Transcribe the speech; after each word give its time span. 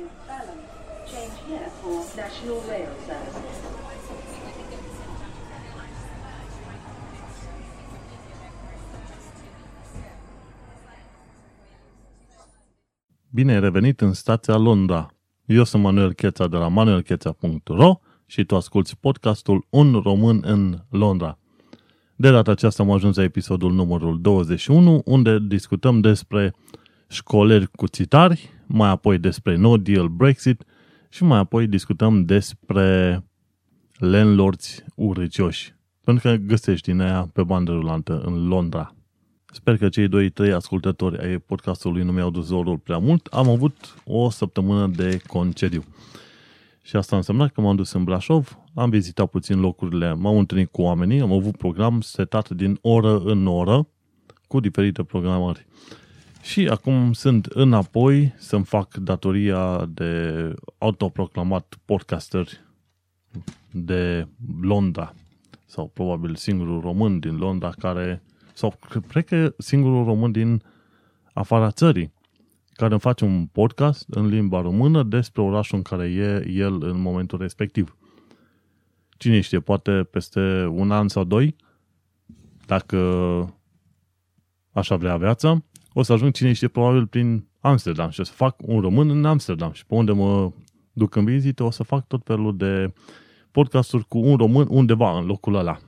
to 0.00 0.06
Balham. 0.28 0.60
Change 1.10 1.36
here 1.48 1.68
for 1.80 1.96
National 2.22 2.58
Rail 2.68 2.92
Services. 3.06 3.58
Bine 13.32 13.52
ai 13.52 13.60
revenit 13.60 14.00
în 14.00 14.12
stația 14.12 14.56
Londra. 14.56 15.14
Eu 15.44 15.64
sunt 15.64 15.82
Manuel 15.82 16.12
Cheța 16.12 16.46
de 16.46 16.56
la 16.56 16.68
manuelcheța.ro 16.68 18.00
și 18.26 18.44
tu 18.44 18.56
asculti 18.56 18.96
podcastul 19.00 19.66
Un 19.70 20.00
român 20.04 20.40
în 20.44 20.78
Londra. 20.90 21.38
De 22.16 22.30
data 22.30 22.50
aceasta 22.50 22.82
am 22.82 22.90
ajuns 22.90 23.16
la 23.16 23.22
episodul 23.22 23.72
numărul 23.72 24.20
21, 24.20 25.02
unde 25.04 25.38
discutăm 25.38 26.00
despre 26.00 26.54
școleri 27.08 27.70
cuțitari, 27.70 28.59
mai 28.72 28.88
apoi 28.88 29.18
despre 29.18 29.56
no 29.56 29.76
deal 29.76 30.08
Brexit 30.08 30.64
și 31.08 31.24
mai 31.24 31.38
apoi 31.38 31.66
discutăm 31.66 32.24
despre 32.24 33.22
landlords 33.98 34.84
uricioși. 34.94 35.74
Pentru 36.04 36.28
că 36.28 36.36
găsești 36.36 36.90
din 36.90 37.00
aia 37.00 37.30
pe 37.32 37.42
bandă 37.42 37.72
rulantă 37.72 38.20
în 38.20 38.48
Londra. 38.48 38.94
Sper 39.52 39.76
că 39.76 39.88
cei 39.88 40.08
doi, 40.08 40.30
trei 40.30 40.52
ascultători 40.52 41.18
ai 41.18 41.38
podcastului 41.38 42.02
nu 42.02 42.12
mi-au 42.12 42.30
dus 42.30 42.46
zorul 42.46 42.78
prea 42.78 42.98
mult. 42.98 43.26
Am 43.26 43.48
avut 43.48 43.94
o 44.04 44.30
săptămână 44.30 44.86
de 44.86 45.20
concediu. 45.26 45.84
Și 46.82 46.96
asta 46.96 47.16
înseamnă 47.16 47.48
că 47.48 47.60
m-am 47.60 47.76
dus 47.76 47.92
în 47.92 48.04
Brașov, 48.04 48.58
am 48.74 48.90
vizitat 48.90 49.30
puțin 49.30 49.60
locurile, 49.60 50.14
m-am 50.14 50.36
întâlnit 50.36 50.70
cu 50.70 50.82
oamenii, 50.82 51.20
am 51.20 51.32
avut 51.32 51.56
program 51.56 52.00
setat 52.00 52.50
din 52.50 52.78
oră 52.80 53.18
în 53.18 53.46
oră, 53.46 53.88
cu 54.46 54.60
diferite 54.60 55.02
programări. 55.02 55.66
Și 56.42 56.68
acum 56.68 57.12
sunt 57.12 57.46
înapoi 57.46 58.34
să-mi 58.36 58.64
fac 58.64 58.94
datoria 58.94 59.86
de 59.86 60.54
autoproclamat 60.78 61.78
podcaster 61.84 62.48
de 63.70 64.28
Londra. 64.60 65.14
Sau 65.66 65.88
probabil 65.88 66.34
singurul 66.34 66.80
român 66.80 67.18
din 67.18 67.36
Londra 67.36 67.70
care, 67.70 68.22
sau 68.52 68.78
cred 69.08 69.24
că 69.24 69.54
singurul 69.58 70.04
român 70.04 70.32
din 70.32 70.62
afara 71.32 71.70
țării, 71.70 72.12
care 72.72 72.90
îmi 72.90 73.00
face 73.00 73.24
un 73.24 73.46
podcast 73.46 74.06
în 74.08 74.26
limba 74.26 74.60
română 74.60 75.02
despre 75.02 75.42
orașul 75.42 75.76
în 75.76 75.82
care 75.82 76.06
e 76.06 76.48
el 76.48 76.82
în 76.82 77.00
momentul 77.00 77.38
respectiv. 77.38 77.96
Cine 79.16 79.40
știe, 79.40 79.60
poate 79.60 79.92
peste 79.92 80.64
un 80.64 80.90
an 80.90 81.08
sau 81.08 81.24
doi, 81.24 81.56
dacă 82.66 82.98
așa 84.72 84.96
vrea 84.96 85.16
viața, 85.16 85.64
o 85.92 86.02
să 86.02 86.12
ajung 86.12 86.32
cine 86.32 86.52
știe 86.52 86.68
probabil 86.68 87.06
prin 87.06 87.48
Amsterdam 87.60 88.10
și 88.10 88.20
o 88.20 88.24
să 88.24 88.32
fac 88.32 88.56
un 88.62 88.80
român 88.80 89.10
în 89.10 89.24
Amsterdam 89.24 89.72
și 89.72 89.86
pe 89.86 89.94
unde 89.94 90.12
mă 90.12 90.52
duc 90.92 91.14
în 91.14 91.24
vizită 91.24 91.62
o 91.62 91.70
să 91.70 91.82
fac 91.82 92.06
tot 92.06 92.24
felul 92.24 92.56
de 92.56 92.92
podcasturi 93.50 94.06
cu 94.08 94.18
un 94.18 94.36
român 94.36 94.66
undeva 94.70 95.18
în 95.18 95.26
locul 95.26 95.54
ăla. 95.54 95.78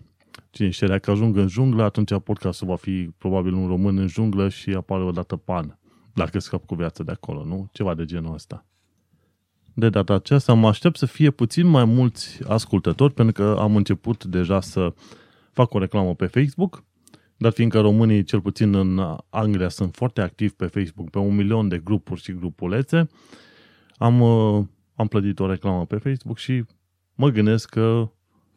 Cine 0.51 0.71
știe, 0.71 0.87
dacă 0.87 1.11
ajung 1.11 1.37
în 1.37 1.49
junglă, 1.49 1.83
atunci 1.83 2.19
podcastul 2.25 2.67
va 2.67 2.77
fi 2.77 3.11
probabil 3.19 3.53
un 3.53 3.67
român 3.67 3.99
în 3.99 4.07
junglă 4.07 4.49
și 4.49 4.71
apare 4.71 5.03
o 5.03 5.11
dată 5.11 5.37
pan. 5.37 5.79
Dacă 6.15 6.39
scap 6.39 6.67
cu 6.67 6.75
viața 6.75 7.03
de 7.03 7.13
acolo, 7.13 7.45
nu? 7.45 7.69
Ceva 7.73 7.95
de 7.95 8.05
genul 8.05 8.35
ăsta. 8.35 8.67
De 9.75 9.89
data 9.89 10.15
aceasta 10.15 10.53
mă 10.53 10.69
aștept 10.69 10.97
să 10.97 11.07
fie 11.07 11.31
puțin 11.31 11.67
mai 11.67 11.85
mulți 11.85 12.39
ascultători, 12.49 13.13
pentru 13.13 13.43
că 13.43 13.61
am 13.61 13.77
început 13.77 14.25
deja 14.25 14.61
să 14.61 14.95
fac 15.53 15.75
o 15.75 15.79
reclamă 15.79 16.15
pe 16.15 16.27
Facebook 16.27 16.85
dar 17.43 17.53
fiindcă 17.53 17.81
românii, 17.81 18.25
cel 18.25 18.41
puțin 18.41 18.75
în 18.75 19.19
Anglia, 19.31 19.69
sunt 19.69 19.95
foarte 19.95 20.21
activi 20.21 20.53
pe 20.53 20.67
Facebook, 20.67 21.11
pe 21.11 21.19
un 21.19 21.35
milion 21.35 21.69
de 21.69 21.79
grupuri 21.79 22.23
și 22.23 22.33
grupulețe, 22.33 23.09
am, 23.97 24.21
uh, 24.21 24.65
am 24.95 25.07
plătit 25.07 25.39
o 25.39 25.47
reclamă 25.47 25.87
pe 25.87 25.97
Facebook 25.97 26.39
și 26.39 26.65
mă 27.15 27.29
gândesc 27.29 27.69
că 27.69 28.11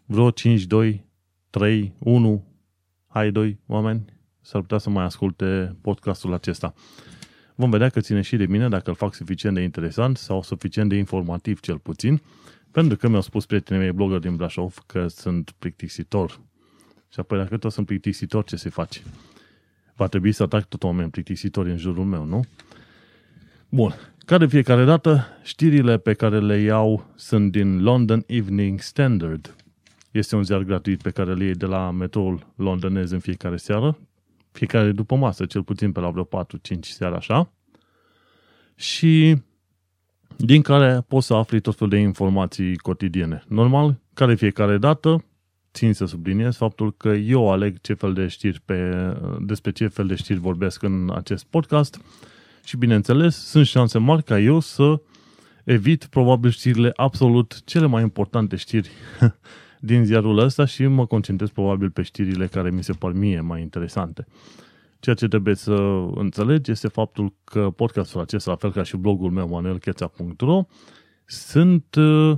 vreo 0.05 0.31
5, 0.31 0.63
2, 0.63 1.05
3, 1.49 1.93
1, 1.99 2.45
hai 3.07 3.31
2 3.31 3.59
oameni 3.65 4.05
s-ar 4.41 4.61
putea 4.61 4.77
să 4.77 4.89
mai 4.89 5.03
asculte 5.03 5.75
podcastul 5.81 6.33
acesta. 6.33 6.73
Vom 7.55 7.69
vedea 7.69 7.89
că 7.89 7.99
ține 7.99 8.21
și 8.21 8.35
de 8.35 8.45
mine 8.45 8.69
dacă 8.69 8.89
îl 8.89 8.95
fac 8.95 9.13
suficient 9.13 9.55
de 9.55 9.61
interesant 9.61 10.17
sau 10.17 10.41
suficient 10.41 10.89
de 10.89 10.95
informativ 10.95 11.59
cel 11.59 11.79
puțin, 11.79 12.21
pentru 12.71 12.97
că 12.97 13.07
mi-au 13.07 13.21
spus 13.21 13.45
prietenii 13.45 13.83
mei 13.83 13.91
blogger 13.91 14.19
din 14.19 14.35
Brașov 14.35 14.77
că 14.85 15.07
sunt 15.07 15.51
plictisitor 15.59 16.41
și 17.09 17.19
apoi 17.19 17.37
dacă 17.37 17.57
tot 17.57 17.71
sunt 17.71 17.85
plictisitor, 17.85 18.43
ce 18.43 18.55
se 18.55 18.69
face? 18.69 19.01
Va 19.95 20.07
trebui 20.07 20.31
să 20.31 20.43
atac 20.43 20.67
tot 20.67 20.83
oameni 20.83 21.09
plictisitori 21.09 21.69
în 21.69 21.77
jurul 21.77 22.05
meu, 22.05 22.25
nu? 22.25 22.45
Bun. 23.69 23.93
Ca 24.25 24.37
de 24.37 24.45
fiecare 24.45 24.85
dată, 24.85 25.27
știrile 25.43 25.97
pe 25.97 26.13
care 26.13 26.39
le 26.39 26.57
iau 26.57 27.05
sunt 27.15 27.51
din 27.51 27.81
London 27.81 28.23
Evening 28.27 28.79
Standard. 28.79 29.55
Este 30.11 30.35
un 30.35 30.43
ziar 30.43 30.61
gratuit 30.61 31.01
pe 31.01 31.09
care 31.09 31.33
le 31.33 31.43
iei 31.43 31.55
de 31.55 31.65
la 31.65 31.91
metroul 31.91 32.47
londonez 32.55 33.11
în 33.11 33.19
fiecare 33.19 33.57
seară, 33.57 33.97
fiecare 34.51 34.91
după 34.91 35.15
masă, 35.15 35.45
cel 35.45 35.63
puțin 35.63 35.91
pe 35.91 35.99
la 35.99 36.09
vreo 36.09 36.23
4-5 36.23 36.79
seara 36.79 37.15
așa. 37.15 37.51
Și 38.75 39.37
din 40.37 40.61
care 40.61 41.03
poți 41.07 41.27
să 41.27 41.33
afli 41.33 41.59
tot 41.59 41.75
felul 41.75 41.93
de 41.93 41.99
informații 41.99 42.75
cotidiene. 42.75 43.43
Normal, 43.47 43.99
care 44.13 44.35
fiecare 44.35 44.77
dată, 44.77 45.25
țin 45.75 45.93
să 45.93 46.05
subliniez 46.05 46.55
faptul 46.55 46.93
că 46.97 47.09
eu 47.09 47.51
aleg 47.51 47.81
ce 47.81 47.93
fel 47.93 48.13
de 48.13 48.27
știri 48.27 48.61
pe, 48.65 48.93
despre 49.39 49.71
ce 49.71 49.87
fel 49.87 50.07
de 50.07 50.15
știri 50.15 50.39
vorbesc 50.39 50.83
în 50.83 51.11
acest 51.15 51.45
podcast 51.45 52.01
și, 52.63 52.77
bineînțeles, 52.77 53.35
sunt 53.35 53.65
șanse 53.65 53.97
mari 53.97 54.23
ca 54.23 54.39
eu 54.39 54.59
să 54.59 55.01
evit 55.63 56.05
probabil 56.05 56.49
știrile 56.49 56.91
absolut 56.95 57.63
cele 57.65 57.85
mai 57.85 58.01
importante 58.01 58.55
știri 58.55 58.89
din 59.79 60.05
ziarul 60.05 60.37
ăsta 60.37 60.65
și 60.65 60.85
mă 60.85 61.05
concentrez 61.05 61.49
probabil 61.49 61.89
pe 61.89 62.01
știrile 62.01 62.47
care 62.47 62.69
mi 62.69 62.83
se 62.83 62.93
par 62.93 63.11
mie 63.11 63.39
mai 63.39 63.61
interesante. 63.61 64.25
Ceea 64.99 65.15
ce 65.15 65.27
trebuie 65.27 65.55
să 65.55 65.73
înțelegi 66.15 66.71
este 66.71 66.87
faptul 66.87 67.33
că 67.43 67.69
podcastul 67.69 68.21
acesta, 68.21 68.51
la 68.51 68.57
fel 68.57 68.71
ca 68.71 68.83
și 68.83 68.97
blogul 68.97 69.31
meu 69.31 69.47
manuelcheța.ro, 69.47 70.65
sunt 71.25 71.95
uh, 71.95 72.37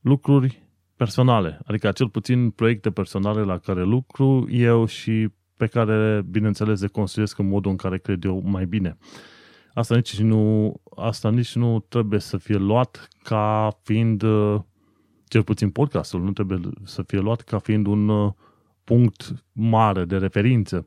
lucruri 0.00 0.65
personale, 0.96 1.58
adică 1.64 1.90
cel 1.90 2.08
puțin 2.08 2.50
proiecte 2.50 2.90
personale 2.90 3.40
la 3.40 3.58
care 3.58 3.82
lucru 3.82 4.46
eu 4.50 4.86
și 4.86 5.28
pe 5.56 5.66
care, 5.66 6.22
bineînțeles, 6.30 6.80
le 6.80 6.86
construiesc 6.86 7.38
în 7.38 7.48
modul 7.48 7.70
în 7.70 7.76
care 7.76 7.98
cred 7.98 8.24
eu 8.24 8.42
mai 8.44 8.66
bine. 8.66 8.96
Asta 9.74 9.94
nici 9.94 10.20
nu, 10.20 10.74
asta 10.96 11.30
nici 11.30 11.54
nu 11.54 11.80
trebuie 11.88 12.20
să 12.20 12.36
fie 12.36 12.56
luat 12.56 13.08
ca 13.22 13.70
fiind, 13.82 14.22
uh, 14.22 14.60
cel 15.28 15.42
puțin 15.42 15.70
podcastul, 15.70 16.22
nu 16.22 16.32
trebuie 16.32 16.60
să 16.84 17.02
fie 17.02 17.18
luat 17.18 17.40
ca 17.40 17.58
fiind 17.58 17.86
un 17.86 18.08
uh, 18.08 18.32
punct 18.84 19.34
mare 19.52 20.04
de 20.04 20.16
referință. 20.16 20.86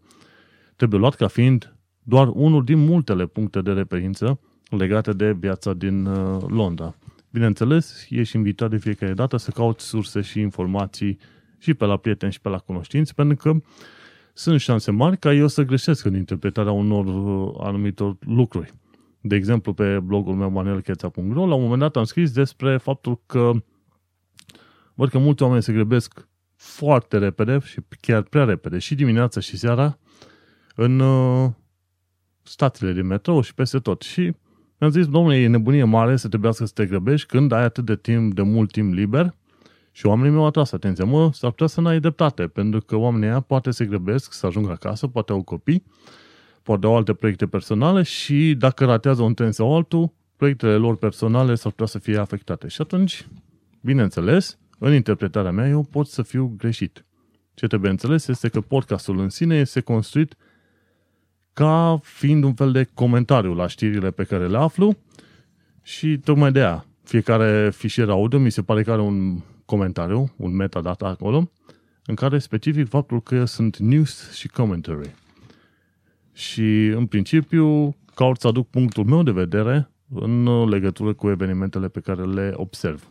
Trebuie 0.76 1.00
luat 1.00 1.16
ca 1.16 1.28
fiind 1.28 1.76
doar 2.04 2.28
unul 2.34 2.64
din 2.64 2.80
multele 2.86 3.26
puncte 3.26 3.62
de 3.62 3.72
referință 3.72 4.40
legate 4.70 5.14
de 5.14 5.32
viața 5.32 5.74
din 5.74 6.06
uh, 6.06 6.44
Londra. 6.48 6.96
Bineînțeles, 7.32 8.06
ești 8.10 8.36
invitat 8.36 8.70
de 8.70 8.78
fiecare 8.78 9.14
dată 9.14 9.38
să 9.38 9.52
cauți 9.52 9.86
surse 9.86 10.22
și 10.22 10.40
informații 10.40 11.18
și 11.58 11.74
pe 11.74 11.86
la 11.86 11.98
prieteni 11.98 12.32
și 12.32 12.42
pe 12.42 12.50
la 12.50 12.58
cunoștinți, 12.58 13.16
pentru 13.16 13.36
că 13.36 13.62
sunt 14.34 14.60
șanse 14.60 14.92
mari 14.92 15.18
ca 15.18 15.34
eu 15.34 15.48
să 15.48 15.64
greșesc 15.64 16.06
în 16.06 16.16
interpretarea 16.16 16.72
unor 16.72 17.06
uh, 17.06 17.56
anumitor 17.60 18.18
lucruri. 18.20 18.74
De 19.22 19.36
exemplu, 19.36 19.74
pe 19.74 20.00
blogul 20.00 20.36
meu 20.36 20.50
manuelcheța.ro, 20.50 21.48
la 21.48 21.56
un 21.56 21.62
moment 21.62 21.80
dat 21.80 21.96
am 21.96 22.04
scris 22.04 22.32
despre 22.32 22.78
faptul 22.78 23.22
că 23.26 23.52
văd 24.94 25.10
că 25.10 25.18
mulți 25.18 25.44
oameni 25.44 25.64
se 25.64 25.74
grăbesc 25.74 26.28
foarte 26.56 27.18
repede 27.18 27.60
și 27.60 27.80
chiar 28.00 28.22
prea 28.22 28.44
repede, 28.44 28.80
și 28.80 28.96
dimineața 28.96 29.40
și 29.40 29.58
seara, 29.58 29.98
în 30.76 31.00
uh, 31.00 31.50
stațiile 32.44 32.92
de 32.92 33.02
metrou 33.02 33.42
și 33.42 33.54
peste 33.54 33.80
tot. 33.80 34.02
Și 34.02 34.34
mi-am 34.80 34.92
zis, 34.92 35.08
domnule, 35.08 35.36
e 35.36 35.48
nebunie 35.48 35.84
mare 35.84 36.16
să 36.16 36.28
trebuiască 36.28 36.66
să 36.66 36.72
te 36.76 36.86
grăbești 36.86 37.28
când 37.28 37.52
ai 37.52 37.64
atât 37.64 37.86
de 37.86 37.96
timp, 37.96 38.34
de 38.34 38.42
mult 38.42 38.72
timp 38.72 38.94
liber 38.94 39.34
și 39.92 40.06
oamenii 40.06 40.32
mi-au 40.32 40.46
atras 40.46 40.72
atenția. 40.72 41.06
Mă, 41.06 41.30
s-ar 41.34 41.50
putea 41.50 41.68
să 41.68 41.82
n-ai 41.82 42.00
dreptate, 42.00 42.48
pentru 42.48 42.80
că 42.80 42.96
oamenii 42.96 43.28
ăia 43.28 43.40
poate 43.40 43.72
se 43.72 43.86
grăbesc 43.86 44.34
să 44.34 44.46
ajungă 44.46 44.72
acasă, 44.72 45.08
poate 45.08 45.32
au 45.32 45.44
copii, 45.44 45.84
poate 46.64 46.86
au 46.86 46.96
alte 46.96 47.14
proiecte 47.14 47.48
personale 47.48 48.04
și 48.04 48.56
dacă 48.58 48.86
ratează 48.86 49.22
un 49.22 49.34
tren 49.34 49.52
sau 49.52 49.76
altul, 49.76 50.14
proiectele 50.36 50.76
lor 50.76 50.98
personale 50.98 51.56
s-ar 51.56 51.72
putea 51.72 51.86
să 51.86 52.00
fie 52.00 52.18
afectate. 52.18 52.68
Și 52.68 52.82
atunci, 52.82 53.28
bineînțeles, 53.82 54.58
în 54.78 54.94
interpretarea 54.94 55.52
mea, 55.52 55.68
eu 55.68 55.84
pot 55.84 56.08
să 56.08 56.22
fiu 56.22 56.54
greșit. 56.58 57.06
Ce 57.54 57.68
trebuie 57.68 57.92
înțeles 57.92 58.28
este 58.28 58.50
că 58.50 58.62
podcastul 58.62 59.20
în 59.20 59.30
sine 59.30 59.56
este 59.56 59.80
construit 59.80 60.36
ca 61.54 62.00
fiind 62.04 62.44
un 62.44 62.54
fel 62.54 62.72
de 62.72 62.88
comentariu 62.94 63.54
la 63.54 63.68
știrile 63.68 64.12
pe 64.12 64.24
care 64.24 64.48
le 64.48 64.58
aflu 64.58 64.98
și 65.82 66.18
tocmai 66.18 66.52
de 66.52 66.60
aia 66.60 66.86
fiecare 67.04 67.70
fișier 67.72 68.10
audio 68.10 68.40
mi 68.40 68.50
se 68.50 68.62
pare 68.62 68.84
că 68.84 68.92
are 68.92 69.02
un 69.02 69.40
comentariu, 69.66 70.34
un 70.36 70.56
metadata 70.56 71.06
acolo, 71.08 71.52
în 72.06 72.16
care 72.16 72.40
specific 72.40 72.88
faptul 72.88 73.22
că 73.22 73.46
sunt 73.46 73.78
news 73.78 74.32
și 74.32 74.48
commentary. 74.48 75.16
Și 76.34 76.86
în 76.86 77.06
principiu 77.06 77.96
caut 78.16 78.40
să 78.40 78.48
aduc 78.48 78.70
punctul 78.70 79.06
meu 79.06 79.24
de 79.24 79.32
vedere 79.32 79.92
în 80.10 80.70
legătură 80.70 81.14
cu 81.14 81.30
evenimentele 81.30 81.88
pe 81.88 82.00
care 82.00 82.26
le 82.26 82.52
observ. 82.56 83.10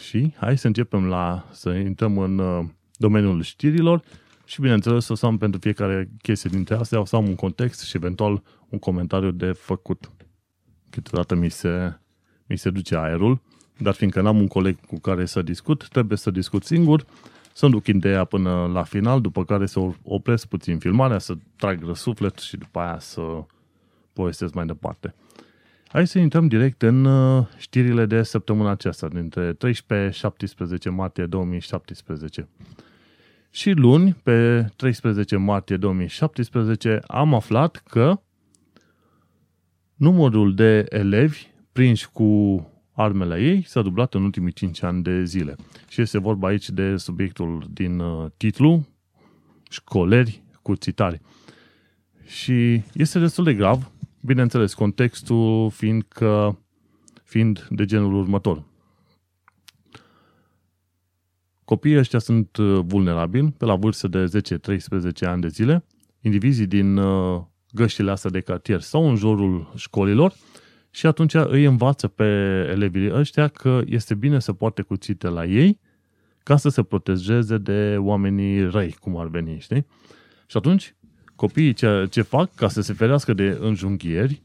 Și 0.00 0.34
hai 0.36 0.58
să 0.58 0.66
începem 0.66 1.06
la, 1.06 1.48
să 1.52 1.70
intrăm 1.70 2.18
în 2.18 2.38
uh, 2.38 2.64
domeniul 2.96 3.42
știrilor 3.42 4.02
și 4.46 4.60
bineînțeles 4.60 5.08
o 5.08 5.14
să 5.14 5.26
am 5.26 5.38
pentru 5.38 5.60
fiecare 5.60 6.10
chestie 6.22 6.50
dintre 6.52 6.74
astea, 6.74 7.00
o 7.00 7.04
să 7.04 7.16
am 7.16 7.28
un 7.28 7.34
context 7.34 7.82
și 7.82 7.96
eventual 7.96 8.42
un 8.68 8.78
comentariu 8.78 9.30
de 9.30 9.52
făcut. 9.52 10.10
Câteodată 10.90 11.34
mi 11.34 11.48
se, 11.48 11.98
mi 12.46 12.58
se 12.58 12.70
duce 12.70 12.96
aerul, 12.96 13.40
dar 13.78 13.94
fiindcă 13.94 14.20
n-am 14.20 14.38
un 14.38 14.46
coleg 14.46 14.80
cu 14.86 14.98
care 14.98 15.24
să 15.24 15.42
discut, 15.42 15.88
trebuie 15.88 16.18
să 16.18 16.30
discut 16.30 16.64
singur, 16.64 17.04
să-mi 17.52 17.72
duc 17.72 17.86
ideea 17.86 18.24
până 18.24 18.66
la 18.66 18.82
final, 18.82 19.20
după 19.20 19.44
care 19.44 19.66
să 19.66 19.80
opresc 20.02 20.46
puțin 20.46 20.78
filmarea, 20.78 21.18
să 21.18 21.34
trag 21.56 21.84
răsuflet 21.84 22.38
și 22.38 22.56
după 22.56 22.78
aia 22.78 22.98
să 22.98 23.22
povestesc 24.12 24.54
mai 24.54 24.66
departe. 24.66 25.14
Hai 25.88 26.06
să 26.06 26.18
intrăm 26.18 26.48
direct 26.48 26.82
în 26.82 27.04
uh, 27.04 27.46
știrile 27.56 28.06
de 28.06 28.22
săptămâna 28.22 28.70
aceasta, 28.70 29.08
dintre 29.08 29.52
13-17 29.52 29.56
martie 30.90 31.26
2017. 31.26 32.48
Și 33.56 33.70
luni, 33.70 34.16
pe 34.22 34.68
13 34.76 35.36
martie 35.36 35.76
2017, 35.76 37.00
am 37.06 37.34
aflat 37.34 37.76
că 37.76 38.20
numărul 39.94 40.54
de 40.54 40.86
elevi 40.88 41.46
prinși 41.72 42.10
cu 42.10 42.60
armele 42.92 43.40
ei 43.40 43.62
s-a 43.66 43.82
dublat 43.82 44.14
în 44.14 44.22
ultimii 44.22 44.52
5 44.52 44.82
ani 44.82 45.02
de 45.02 45.24
zile. 45.24 45.56
Și 45.88 46.00
este 46.00 46.18
vorba 46.18 46.48
aici 46.48 46.70
de 46.70 46.96
subiectul 46.96 47.66
din 47.70 47.98
uh, 47.98 48.30
titlu, 48.36 48.86
școleri 49.70 50.42
curțitari. 50.62 51.20
Și 52.26 52.82
este 52.92 53.18
destul 53.18 53.44
de 53.44 53.54
grav, 53.54 53.90
bineînțeles, 54.20 54.74
contextul 54.74 55.70
fiind, 55.70 56.02
că, 56.08 56.56
fiind 57.24 57.66
de 57.70 57.84
genul 57.84 58.14
următor. 58.14 58.64
Copiii 61.66 61.98
ăștia 61.98 62.18
sunt 62.18 62.56
uh, 62.56 62.80
vulnerabili 62.84 63.54
pe 63.58 63.64
la 63.64 63.74
vârstă 63.74 64.08
de 64.08 64.24
10-13 65.24 65.28
ani 65.28 65.40
de 65.40 65.48
zile. 65.48 65.84
Indivizii 66.20 66.66
din 66.66 66.96
uh, 66.96 67.42
găștile 67.70 68.10
astea 68.10 68.30
de 68.30 68.40
cartier 68.40 68.80
sau 68.80 69.08
în 69.08 69.16
jurul 69.16 69.72
școlilor 69.76 70.34
și 70.90 71.06
atunci 71.06 71.34
îi 71.34 71.64
învață 71.64 72.08
pe 72.08 72.24
elevii 72.70 73.12
ăștia 73.12 73.48
că 73.48 73.80
este 73.86 74.14
bine 74.14 74.38
să 74.38 74.52
poarte 74.52 74.82
cuțite 74.82 75.28
la 75.28 75.44
ei 75.44 75.80
ca 76.42 76.56
să 76.56 76.68
se 76.68 76.82
protejeze 76.82 77.58
de 77.58 77.96
oamenii 77.98 78.68
răi, 78.70 78.96
cum 79.00 79.16
ar 79.16 79.26
veni, 79.26 79.58
știi? 79.58 79.86
Și 80.46 80.56
atunci, 80.56 80.94
copiii 81.34 81.72
ce, 81.72 82.06
ce 82.10 82.22
fac 82.22 82.54
ca 82.54 82.68
să 82.68 82.80
se 82.80 82.92
ferească 82.92 83.32
de 83.32 83.58
înjunghieri, 83.60 84.42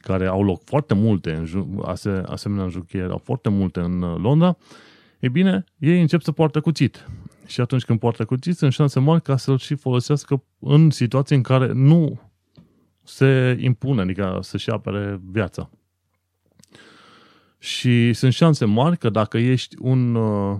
care 0.00 0.26
au 0.26 0.44
loc 0.44 0.64
foarte 0.64 0.94
multe, 0.94 1.44
ase, 1.82 2.22
asemenea 2.26 2.64
înjunghieri 2.64 3.10
au 3.10 3.20
foarte 3.24 3.48
multe 3.48 3.80
în 3.80 4.02
uh, 4.02 4.16
Londra, 4.18 4.56
e 5.26 5.28
bine, 5.28 5.64
ei 5.78 6.00
încep 6.00 6.20
să 6.22 6.32
poartă 6.32 6.60
cuțit. 6.60 7.08
Și 7.46 7.60
atunci 7.60 7.84
când 7.84 7.98
poartă 7.98 8.24
cuțit, 8.24 8.56
sunt 8.56 8.72
șanse 8.72 9.00
mari 9.00 9.22
ca 9.22 9.36
să-l 9.36 9.58
și 9.58 9.74
folosească 9.74 10.42
în 10.58 10.90
situații 10.90 11.36
în 11.36 11.42
care 11.42 11.72
nu 11.72 12.20
se 13.02 13.56
impune, 13.60 14.00
adică 14.00 14.38
să-și 14.42 14.70
apere 14.70 15.20
viața. 15.30 15.70
Și 17.58 18.12
sunt 18.12 18.32
șanse 18.32 18.64
mari 18.64 18.98
că 18.98 19.10
dacă 19.10 19.38
ești 19.38 19.76
un... 19.80 20.14
Uh, 20.14 20.58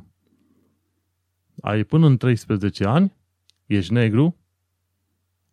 ai 1.60 1.84
până 1.84 2.06
în 2.06 2.16
13 2.16 2.84
ani, 2.84 3.12
ești 3.66 3.92
negru, 3.92 4.36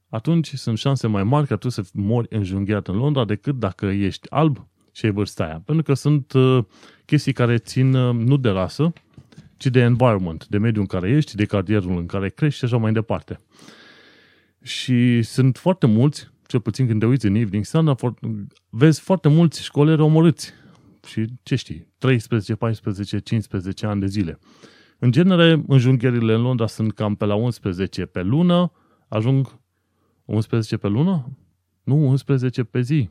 atunci 0.10 0.54
sunt 0.54 0.78
șanse 0.78 1.08
mai 1.08 1.24
mari 1.24 1.48
ca 1.48 1.56
tu 1.56 1.70
să 1.70 1.84
mori 1.94 2.28
înjunghiat 2.30 2.88
în 2.88 2.96
Londra 2.96 3.26
decât 3.26 3.60
dacă 3.60 3.86
ești 3.86 4.30
alb 4.30 4.68
și 4.92 5.06
ai 5.06 5.12
vârsta 5.12 5.44
aia. 5.44 5.62
Pentru 5.66 5.84
că 5.84 5.94
sunt 5.94 6.34
uh, 6.34 6.66
chestii 7.14 7.34
care 7.34 7.58
țin 7.58 7.94
uh, 7.94 8.16
nu 8.16 8.38
de 8.38 8.50
rasă, 8.50 8.94
ci 9.58 9.68
de 9.68 9.80
environment, 9.80 10.48
de 10.48 10.58
mediul 10.58 10.82
în 10.82 11.00
care 11.00 11.10
ești, 11.10 11.36
de 11.36 11.46
cartierul 11.46 11.98
în 11.98 12.06
care 12.06 12.30
crești 12.30 12.58
și 12.58 12.66
așa 12.66 12.78
mai 12.78 12.92
departe. 12.92 13.40
Și 14.62 15.22
sunt 15.22 15.58
foarte 15.58 15.86
mulți 15.86 16.32
cel 16.48 16.60
puțin 16.60 16.88
când 16.88 17.00
te 17.00 17.06
uiți 17.06 17.26
în 17.26 17.36
Evening 17.36 17.66
Standard, 17.66 18.00
vezi 18.70 19.02
foarte 19.02 19.28
mulți 19.30 19.64
școleri 19.64 20.02
omorâți. 20.02 20.54
Și 21.08 21.26
ce 21.44 21.56
știi, 21.56 21.88
13, 21.98 22.56
14, 22.56 23.20
15 23.20 23.86
ani 23.86 24.00
de 24.00 24.08
zile. 24.08 24.40
În 25.00 25.12
genere, 25.12 25.64
înjunghierile 25.68 26.34
în 26.34 26.42
Londra 26.42 26.68
sunt 26.68 26.94
cam 26.94 27.16
pe 27.16 27.26
la 27.26 27.36
11 27.36 28.06
pe 28.06 28.22
lună, 28.22 28.72
ajung 29.08 29.60
11 30.26 30.78
pe 30.78 30.88
lună? 30.88 31.38
Nu, 31.84 32.08
11 32.08 32.64
pe 32.64 32.82
zi. 32.82 33.10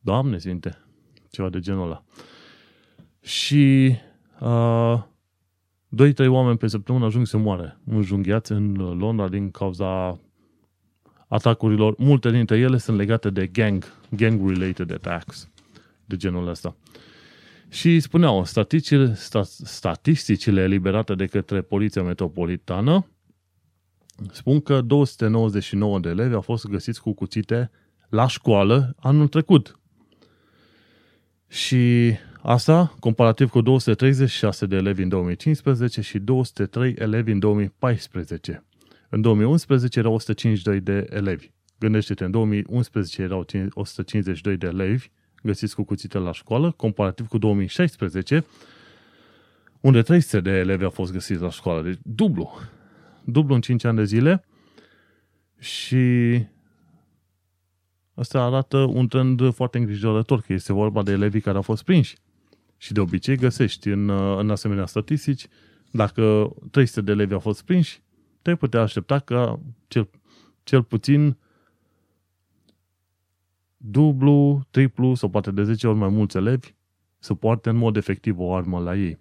Doamne 0.00 0.38
sfinte, 0.38 0.78
ceva 1.30 1.48
de 1.48 1.58
genul 1.58 1.84
ăla. 1.84 2.04
Și 3.22 3.94
uh, 4.40 5.02
2-3 6.12 6.26
oameni 6.28 6.58
pe 6.58 6.66
săptămână 6.66 7.04
ajung 7.04 7.26
să 7.26 7.36
moare 7.36 7.78
înjunghiați 7.84 8.52
în 8.52 8.72
Londra 8.74 9.28
din 9.28 9.50
cauza 9.50 10.20
atacurilor, 11.28 11.94
multe 11.98 12.30
dintre 12.30 12.58
ele 12.58 12.78
sunt 12.78 12.96
legate 12.96 13.30
de 13.30 13.46
gang, 13.46 13.84
gang-related 14.16 14.92
attacks, 14.92 15.48
de 16.04 16.16
genul 16.16 16.48
ăsta. 16.48 16.76
Și 17.68 18.00
spuneau, 18.00 18.44
statisticile, 18.44 19.14
statisticile 19.64 20.62
eliberate 20.62 21.14
de 21.14 21.26
către 21.26 21.62
Poliția 21.62 22.02
Metropolitană 22.02 23.06
spun 24.32 24.60
că 24.60 24.80
299 24.80 25.98
de 25.98 26.08
elevi 26.08 26.34
au 26.34 26.40
fost 26.40 26.66
găsiți 26.66 27.00
cu 27.00 27.12
cuțite 27.12 27.70
la 28.08 28.26
școală 28.26 28.94
anul 28.98 29.28
trecut. 29.28 29.78
Și 31.48 32.14
asta 32.42 32.94
comparativ 33.00 33.50
cu 33.50 33.60
236 33.60 34.66
de 34.66 34.76
elevi 34.76 35.02
în 35.02 35.08
2015 35.08 36.00
și 36.00 36.18
203 36.18 36.94
elevi 36.98 37.32
în 37.32 37.38
2014. 37.38 38.64
În 39.08 39.20
2011 39.20 39.98
erau 39.98 40.14
152 40.14 40.80
de 40.80 41.06
elevi. 41.16 41.50
Gândește-te, 41.78 42.24
în 42.24 42.30
2011 42.30 43.22
erau 43.22 43.46
152 43.74 44.56
de 44.56 44.66
elevi 44.66 45.10
găsiți 45.42 45.74
cu 45.74 45.84
cuțite 45.84 46.18
la 46.18 46.32
școală, 46.32 46.70
comparativ 46.70 47.26
cu 47.26 47.38
2016, 47.38 48.44
unde 49.80 50.02
300 50.02 50.40
de 50.40 50.50
elevi 50.50 50.84
au 50.84 50.90
fost 50.90 51.12
găsiți 51.12 51.40
la 51.40 51.50
școală. 51.50 51.82
Deci 51.82 51.98
dublu. 52.02 52.50
Dublu 53.24 53.54
în 53.54 53.60
5 53.60 53.84
ani 53.84 53.96
de 53.96 54.04
zile 54.04 54.44
și 55.58 56.06
asta 58.14 58.42
arată 58.42 58.76
un 58.76 59.08
trend 59.08 59.54
foarte 59.54 59.78
îngrijorător, 59.78 60.40
că 60.40 60.52
este 60.52 60.72
vorba 60.72 61.02
de 61.02 61.12
elevii 61.12 61.40
care 61.40 61.56
au 61.56 61.62
fost 61.62 61.82
prinși. 61.82 62.16
Și 62.80 62.92
de 62.92 63.00
obicei 63.00 63.36
găsești 63.36 63.88
în, 63.88 64.08
în 64.38 64.50
asemenea 64.50 64.86
statistici, 64.86 65.46
dacă 65.90 66.52
300 66.70 67.00
de 67.00 67.10
elevi 67.10 67.32
au 67.32 67.38
fost 67.38 67.62
prinși, 67.62 68.02
te 68.42 68.54
putea 68.54 68.80
aștepta 68.80 69.18
ca 69.18 69.60
cel, 69.88 70.08
cel 70.62 70.82
puțin 70.82 71.36
dublu, 73.76 74.66
triplu 74.70 75.14
sau 75.14 75.28
poate 75.28 75.50
de 75.50 75.64
10 75.64 75.86
ori 75.86 75.98
mai 75.98 76.08
mulți 76.08 76.36
elevi 76.36 76.74
să 77.18 77.34
poarte 77.34 77.68
în 77.68 77.76
mod 77.76 77.96
efectiv 77.96 78.38
o 78.38 78.54
armă 78.54 78.78
la 78.78 78.96
ei. 78.96 79.18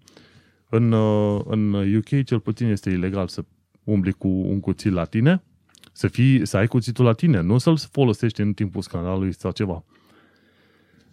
În, 0.70 0.92
uh, 0.92 1.42
în 1.46 1.74
UK 1.96 2.24
cel 2.24 2.40
puțin 2.40 2.68
este 2.68 2.90
ilegal 2.90 3.28
să 3.28 3.44
umbli 3.84 4.12
cu 4.12 4.28
un 4.28 4.60
cuțit 4.60 4.92
la 4.92 5.06
tine, 5.06 5.44
să, 5.92 6.08
fii, 6.08 6.46
să 6.46 6.58
ai 6.58 6.68
cuțitul 6.68 7.06
la 7.06 7.14
tine, 7.14 7.42
nu 7.42 7.58
să-l 7.58 7.78
folosești 7.78 8.42
în 8.42 8.54
timpul 8.54 8.82
scandalului 8.82 9.34
sau 9.34 9.52
ceva. 9.52 9.84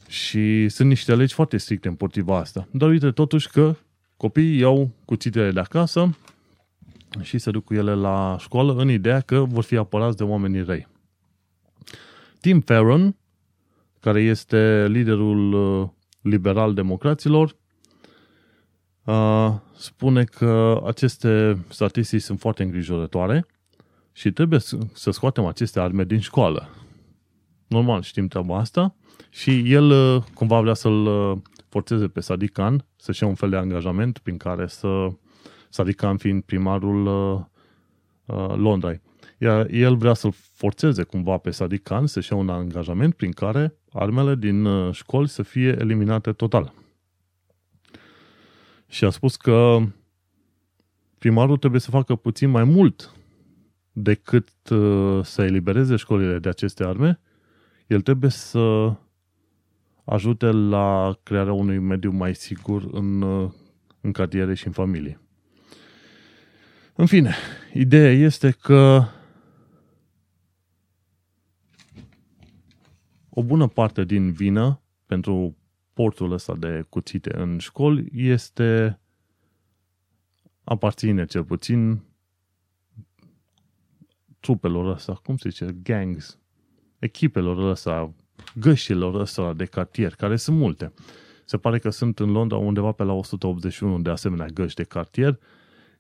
Și 0.09 0.69
sunt 0.69 0.89
niște 0.89 1.15
legi 1.15 1.35
foarte 1.35 1.57
stricte 1.57 1.89
împotriva 1.89 2.39
asta. 2.39 2.69
Dar 2.71 2.89
uite 2.89 3.11
totuși 3.11 3.51
că 3.51 3.77
copiii 4.17 4.59
iau 4.59 4.91
cuțitele 5.05 5.51
de 5.51 5.61
acasă, 5.61 6.17
și 7.23 7.39
se 7.39 7.51
duc 7.51 7.65
cu 7.65 7.75
ele 7.75 7.95
la 7.95 8.37
școală 8.41 8.75
în 8.75 8.91
ideea 8.91 9.21
că 9.21 9.45
vor 9.45 9.65
fi 9.65 9.77
apărați 9.77 10.17
de 10.17 10.23
oamenii 10.23 10.63
răi. 10.63 10.87
Tim 12.41 12.61
Farron, 12.61 13.17
care 14.01 14.21
este 14.21 14.87
liderul 14.89 15.53
uh, 15.53 15.89
liberal-democraților, 16.21 17.57
uh, 19.05 19.55
spune 19.77 20.25
că 20.25 20.83
aceste 20.87 21.65
statistici 21.69 22.23
sunt 22.23 22.41
foarte 22.41 22.63
îngrijorătoare 22.63 23.47
și 24.13 24.31
trebuie 24.31 24.61
să 24.93 25.11
scoatem 25.11 25.45
aceste 25.45 25.81
arme 25.81 26.05
din 26.05 26.21
școală. 26.21 26.69
Normal, 27.67 28.03
știm 28.03 28.29
treaba 28.29 28.59
asta 28.59 28.95
și 29.31 29.73
el 29.73 29.91
uh, 29.91 30.23
cumva 30.35 30.61
vrea 30.61 30.75
să-l 30.75 31.09
forțeze 31.69 32.09
pe 32.09 32.21
Sadiq 32.21 32.53
Khan 32.53 32.85
să-și 32.97 33.23
ia 33.23 33.29
un 33.29 33.35
fel 33.35 33.51
de 33.51 33.57
angajament 33.57 34.19
prin 34.19 34.37
care 34.37 34.67
să 34.67 35.09
Sadikan 35.77 36.17
fiind 36.17 36.43
primarul 36.43 37.07
uh, 37.07 37.41
uh, 38.37 38.55
Londrei. 38.57 39.01
Iar 39.39 39.67
el 39.71 39.97
vrea 39.97 40.15
să-l 40.15 40.33
forțeze 40.53 41.03
cumva 41.03 41.37
pe 41.37 41.51
Sadiq 41.51 41.83
Khan 41.83 42.07
să-și 42.07 42.33
ia 42.33 42.39
un 42.39 42.49
angajament 42.49 43.15
prin 43.15 43.31
care 43.31 43.75
armele 43.93 44.35
din 44.35 44.65
uh, 44.65 44.95
școli 44.95 45.29
să 45.29 45.43
fie 45.43 45.77
eliminate 45.79 46.33
total. 46.33 46.73
Și 48.89 49.05
a 49.05 49.11
spus 49.11 49.37
că 49.37 49.79
primarul 51.19 51.57
trebuie 51.57 51.81
să 51.81 51.91
facă 51.91 52.15
puțin 52.15 52.51
mai 52.51 52.65
mult 52.65 53.15
decât 53.93 54.49
uh, 54.71 55.25
să 55.25 55.43
elibereze 55.43 55.97
școlile 55.97 56.39
de 56.39 56.49
aceste 56.49 56.85
arme, 56.85 57.21
el 57.87 58.01
trebuie 58.01 58.31
să 58.31 58.93
ajute 60.07 60.47
la 60.47 61.19
crearea 61.23 61.53
unui 61.53 61.79
mediu 61.79 62.11
mai 62.11 62.35
sigur 62.35 62.89
în, 62.93 63.23
în 64.01 64.13
cartiere 64.13 64.55
și 64.55 64.67
în 64.67 64.73
familie. 64.73 65.21
În 66.95 67.07
fine, 67.07 67.35
ideea 67.73 68.13
este 68.13 68.51
că 68.51 69.05
o 73.29 73.43
bună 73.43 73.69
parte 73.69 74.05
din 74.05 74.33
vină 74.33 74.81
pentru 75.07 75.57
portul 75.93 76.33
ăsta 76.33 76.55
de 76.55 76.87
cuțite 76.89 77.37
în 77.37 77.59
școli 77.59 78.09
este 78.13 79.01
aparține 80.65 81.25
cel 81.25 81.45
puțin 81.45 82.03
trupelor 84.41 84.95
ăsta, 84.95 85.15
cum 85.15 85.37
se 85.37 85.49
zice, 85.49 85.77
gangs, 85.83 86.39
echipelor 86.99 87.71
ăsta, 87.71 88.15
gășilor 88.55 89.15
ăsta 89.15 89.53
de 89.53 89.65
cartier, 89.65 90.15
care 90.15 90.37
sunt 90.37 90.57
multe. 90.57 90.93
Se 91.45 91.57
pare 91.57 91.79
că 91.79 91.91
sunt 91.91 92.19
în 92.19 92.31
Londra 92.31 92.57
undeva 92.57 92.93
pe 92.93 93.03
la 93.03 93.13
181 93.13 93.99
de 93.99 94.11
asemenea 94.11 94.47
găși 94.47 94.75
de 94.75 94.83
cartier, 94.83 95.39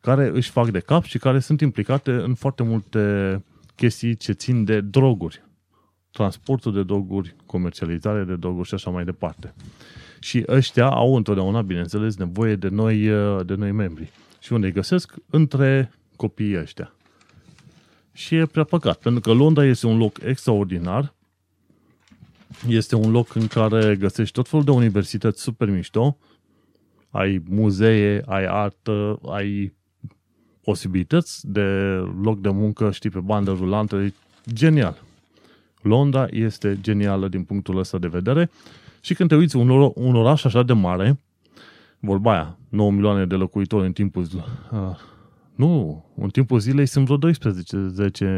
care 0.00 0.30
își 0.34 0.50
fac 0.50 0.70
de 0.70 0.80
cap 0.80 1.04
și 1.04 1.18
care 1.18 1.38
sunt 1.38 1.60
implicate 1.60 2.10
în 2.10 2.34
foarte 2.34 2.62
multe 2.62 3.44
chestii 3.74 4.16
ce 4.16 4.32
țin 4.32 4.64
de 4.64 4.80
droguri. 4.80 5.44
Transportul 6.10 6.72
de 6.72 6.82
droguri, 6.82 7.36
comercializare 7.46 8.24
de 8.24 8.36
droguri 8.36 8.68
și 8.68 8.74
așa 8.74 8.90
mai 8.90 9.04
departe. 9.04 9.54
Și 10.20 10.44
ăștia 10.48 10.88
au 10.88 11.16
întotdeauna, 11.16 11.62
bineînțeles, 11.62 12.16
nevoie 12.16 12.56
de 12.56 12.68
noi, 12.68 12.98
de 13.44 13.54
noi 13.54 13.72
membri. 13.72 14.10
Și 14.40 14.52
unde 14.52 14.66
îi 14.66 14.72
găsesc? 14.72 15.14
Între 15.30 15.92
copiii 16.16 16.58
ăștia. 16.58 16.94
Și 18.12 18.34
e 18.34 18.46
prea 18.46 18.64
păcat, 18.64 18.98
pentru 18.98 19.20
că 19.20 19.32
Londra 19.32 19.64
este 19.64 19.86
un 19.86 19.98
loc 19.98 20.18
extraordinar, 20.22 21.14
este 22.68 22.94
un 22.94 23.10
loc 23.10 23.34
în 23.34 23.46
care 23.46 23.96
găsești 23.96 24.32
tot 24.32 24.48
felul 24.48 24.64
de 24.64 24.70
universități 24.70 25.42
super 25.42 25.70
mișto, 25.70 26.18
ai 27.10 27.42
muzee, 27.48 28.22
ai 28.26 28.44
artă, 28.44 29.18
ai 29.28 29.74
posibilități 30.62 31.50
de 31.50 31.62
loc 32.22 32.40
de 32.40 32.50
muncă, 32.50 32.90
știi, 32.90 33.10
pe 33.10 33.20
bandă 33.20 33.52
rulantă, 33.52 33.96
e 33.96 34.12
genial. 34.52 35.02
Londra 35.82 36.26
este 36.30 36.78
genială 36.80 37.28
din 37.28 37.44
punctul 37.44 37.78
ăsta 37.78 37.98
de 37.98 38.06
vedere. 38.06 38.50
Și 39.00 39.14
când 39.14 39.28
te 39.28 39.34
uiți 39.34 39.56
un, 39.56 39.70
or- 39.70 39.92
un 39.94 40.14
oraș 40.14 40.44
așa 40.44 40.62
de 40.62 40.72
mare, 40.72 41.20
vorba 42.00 42.32
aia, 42.32 42.58
9 42.68 42.90
milioane 42.90 43.26
de 43.26 43.34
locuitori 43.34 43.86
în 43.86 43.92
timpul 43.92 44.22
uh, 44.22 44.78
nu, 45.54 46.04
în 46.16 46.28
timpul 46.28 46.58
zilei 46.58 46.86
sunt 46.86 47.06
vreo 47.06 47.30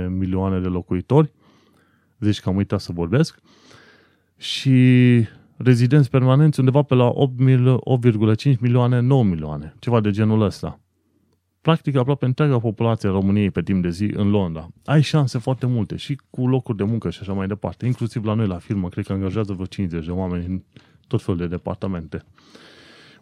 12-10 0.06 0.08
milioane 0.08 0.60
de 0.60 0.66
locuitori, 0.66 1.32
zici 2.20 2.40
că 2.40 2.48
am 2.48 2.56
uitat 2.56 2.80
să 2.80 2.92
vorbesc, 2.92 3.38
și 4.38 5.26
rezidenți 5.56 6.10
permanenți 6.10 6.58
undeva 6.58 6.82
pe 6.82 6.94
la 6.94 7.12
8,5 7.12 8.58
milioane, 8.58 9.00
9 9.00 9.24
milioane, 9.24 9.74
ceva 9.78 10.00
de 10.00 10.10
genul 10.10 10.40
ăsta. 10.40 10.80
Practic 11.60 11.96
aproape 11.96 12.24
întreaga 12.24 12.58
populație 12.58 13.08
a 13.08 13.12
României 13.12 13.50
pe 13.50 13.62
timp 13.62 13.82
de 13.82 13.90
zi 13.90 14.10
în 14.14 14.30
Londra. 14.30 14.68
Ai 14.84 15.02
șanse 15.02 15.38
foarte 15.38 15.66
multe 15.66 15.96
și 15.96 16.20
cu 16.30 16.46
locuri 16.46 16.76
de 16.76 16.84
muncă 16.84 17.10
și 17.10 17.18
așa 17.20 17.32
mai 17.32 17.46
departe. 17.46 17.86
Inclusiv 17.86 18.24
la 18.24 18.34
noi 18.34 18.46
la 18.46 18.58
firmă, 18.58 18.88
cred 18.88 19.06
că 19.06 19.12
angajează 19.12 19.52
vreo 19.52 19.66
50 19.66 20.04
de 20.04 20.10
oameni 20.10 20.44
în 20.44 20.62
tot 21.06 21.22
felul 21.22 21.40
de 21.40 21.46
departamente. 21.46 22.24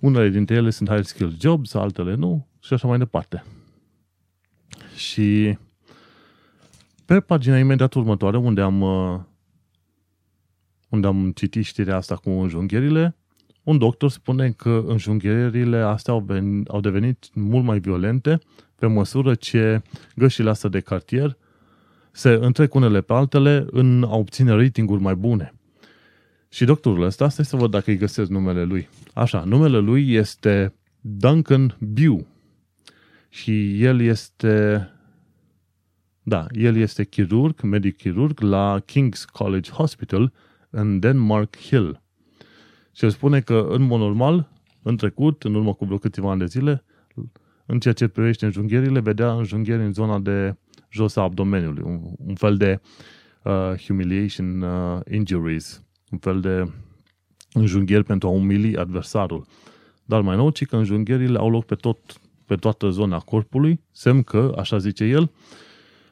Unele 0.00 0.28
dintre 0.28 0.54
ele 0.54 0.70
sunt 0.70 0.88
high 0.88 1.04
skill 1.04 1.37
jobs, 1.40 1.75
altele 1.75 2.14
nu 2.14 2.46
și 2.61 2.73
așa 2.73 2.88
mai 2.88 2.99
departe. 2.99 3.44
Și 4.96 5.58
pe 7.04 7.20
pagina 7.20 7.58
imediat 7.58 7.94
următoare, 7.94 8.37
unde 8.37 8.61
am, 8.61 8.80
uh, 8.80 9.20
unde 10.97 11.07
am 11.07 11.33
citit 11.35 11.65
știrea 11.65 11.97
asta 11.97 12.15
cu 12.15 12.31
înjunghierile, 12.31 13.17
un 13.62 13.79
doctor 13.79 14.11
spune 14.11 14.50
că 14.50 14.85
înjunghierile 14.87 15.76
astea 15.76 16.12
au, 16.12 16.21
venit, 16.21 16.69
au 16.69 16.81
devenit 16.81 17.35
mult 17.35 17.65
mai 17.65 17.79
violente 17.79 18.38
pe 18.79 18.87
măsură 18.87 19.35
ce 19.35 19.83
gășile 20.15 20.50
astea 20.50 20.69
de 20.71 20.81
cartier 20.81 21.37
se 22.11 22.31
întrec 22.31 22.75
unele 22.75 23.00
pe 23.00 23.12
altele 23.12 23.67
în 23.71 24.03
a 24.03 24.17
obține 24.17 24.50
ratinguri 24.53 25.03
mai 25.03 25.15
bune. 25.15 25.55
Și 26.49 26.65
doctorul 26.65 27.03
ăsta, 27.03 27.29
stai 27.29 27.45
să 27.45 27.57
văd 27.57 27.71
dacă 27.71 27.91
îi 27.91 27.97
găsesc 27.97 28.31
numele 28.31 28.65
lui. 28.65 28.88
Așa, 29.15 29.45
numele 29.45 29.79
lui 29.79 30.12
este 30.12 30.75
Duncan 31.00 31.76
Bew. 31.79 32.26
Și 33.29 33.83
el 33.83 34.00
este, 34.00 34.88
da, 36.23 36.47
el 36.53 36.76
este 36.76 37.05
chirurg, 37.05 37.62
medic 37.62 37.97
chirurg 37.97 38.41
la 38.41 38.81
King's 38.81 39.25
College 39.33 39.71
Hospital 39.71 40.33
în 40.76 40.99
Denmark 40.99 41.56
Hill. 41.56 42.02
Și 42.92 43.04
el 43.04 43.11
spune 43.11 43.40
că, 43.40 43.66
în 43.71 43.83
mod 43.83 44.00
normal, 44.00 44.50
în 44.83 44.97
trecut, 44.97 45.42
în 45.42 45.54
urmă 45.54 45.75
cu 45.75 45.85
vreo 45.85 45.99
câțiva 45.99 46.30
ani 46.30 46.38
de 46.38 46.47
zile, 46.47 46.85
în 47.66 47.78
ceea 47.78 47.95
ce 47.95 48.09
privește 48.09 48.45
înjunghierile, 48.45 49.00
vedea 49.00 49.33
înjungheri 49.33 49.83
în 49.83 49.92
zona 49.92 50.18
de 50.18 50.56
jos 50.90 51.16
a 51.16 51.23
abdomeniului, 51.23 51.83
un, 51.87 52.00
un 52.16 52.35
fel 52.35 52.56
de 52.56 52.80
uh, 53.42 53.85
humiliation 53.87 54.62
uh, 54.62 55.00
injuries, 55.11 55.83
un 56.11 56.18
fel 56.18 56.40
de 56.40 56.73
înjungheri 57.52 58.04
pentru 58.04 58.28
a 58.28 58.30
umili 58.30 58.76
adversarul. 58.76 59.47
Dar 60.04 60.21
mai 60.21 60.37
nou, 60.37 60.50
ci 60.50 60.66
că 60.66 60.76
înjunghierile 60.76 61.38
au 61.38 61.50
loc 61.50 61.64
pe 61.64 61.75
tot 61.75 61.99
pe 62.47 62.56
toată 62.56 62.88
zona 62.88 63.18
corpului, 63.18 63.80
semn 63.92 64.23
că, 64.23 64.54
așa 64.56 64.78
zice 64.78 65.04
el, 65.04 65.30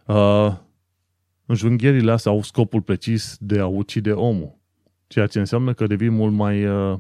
uh, 0.07 0.55
înjunghierile 1.47 2.13
astea 2.13 2.33
au 2.33 2.43
scopul 2.43 2.83
precis 2.83 3.37
de 3.41 3.59
a 3.59 3.67
ucide 3.67 4.13
omul. 4.13 4.59
Ceea 5.07 5.27
ce 5.27 5.39
înseamnă 5.39 5.73
că 5.73 5.87
devin 5.87 6.13
mult 6.13 6.33
mai, 6.33 6.67
uh, 6.67 6.99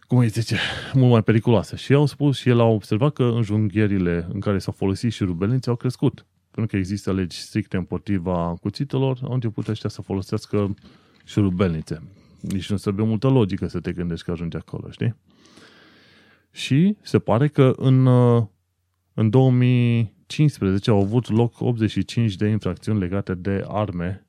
cum 0.00 0.18
îi 0.18 0.28
zice, 0.28 0.56
mult 0.92 1.10
mai 1.10 1.22
periculoase. 1.22 1.76
Și 1.76 1.92
au 1.92 2.06
spus 2.06 2.38
și 2.38 2.48
el 2.48 2.60
a 2.60 2.64
observat 2.64 3.12
că 3.12 3.22
înjunghierile 3.22 4.26
în 4.32 4.40
care 4.40 4.58
s-au 4.58 4.72
folosit 4.72 5.12
și 5.12 5.24
rubelniți 5.24 5.68
au 5.68 5.76
crescut. 5.76 6.26
Pentru 6.50 6.70
că 6.70 6.76
există 6.76 7.12
legi 7.12 7.36
stricte 7.36 7.76
împotriva 7.76 8.54
cuțitelor, 8.60 9.18
au 9.22 9.32
început 9.32 9.68
ăștia 9.68 9.90
să 9.90 10.02
folosească 10.02 10.74
și 11.24 11.40
rubelnițe. 11.40 12.02
Nici 12.40 12.70
nu 12.70 12.76
trebuie 12.76 13.06
multă 13.06 13.28
logică 13.28 13.66
să 13.66 13.80
te 13.80 13.92
gândești 13.92 14.24
că 14.24 14.30
ajungi 14.30 14.56
acolo, 14.56 14.90
știi? 14.90 15.14
Și 16.50 16.96
se 17.02 17.18
pare 17.18 17.48
că 17.48 17.72
în, 17.76 18.06
uh, 18.06 18.44
în 19.14 19.30
2015 20.36 20.90
au 20.90 21.00
avut 21.00 21.28
loc 21.28 21.60
85 21.60 22.36
de 22.36 22.46
infracțiuni 22.46 22.98
legate 22.98 23.34
de 23.34 23.64
arme 23.68 24.26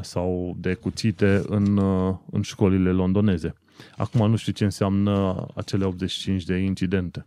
sau 0.00 0.56
de 0.58 0.74
cuțite 0.74 1.42
în, 1.46 1.76
uh, 1.76 2.14
în 2.30 2.42
școlile 2.42 2.90
londoneze. 2.90 3.54
Acum 3.96 4.30
nu 4.30 4.36
știu 4.36 4.52
ce 4.52 4.64
înseamnă 4.64 5.46
acele 5.54 5.84
85 5.84 6.44
de 6.44 6.56
incidente. 6.56 7.26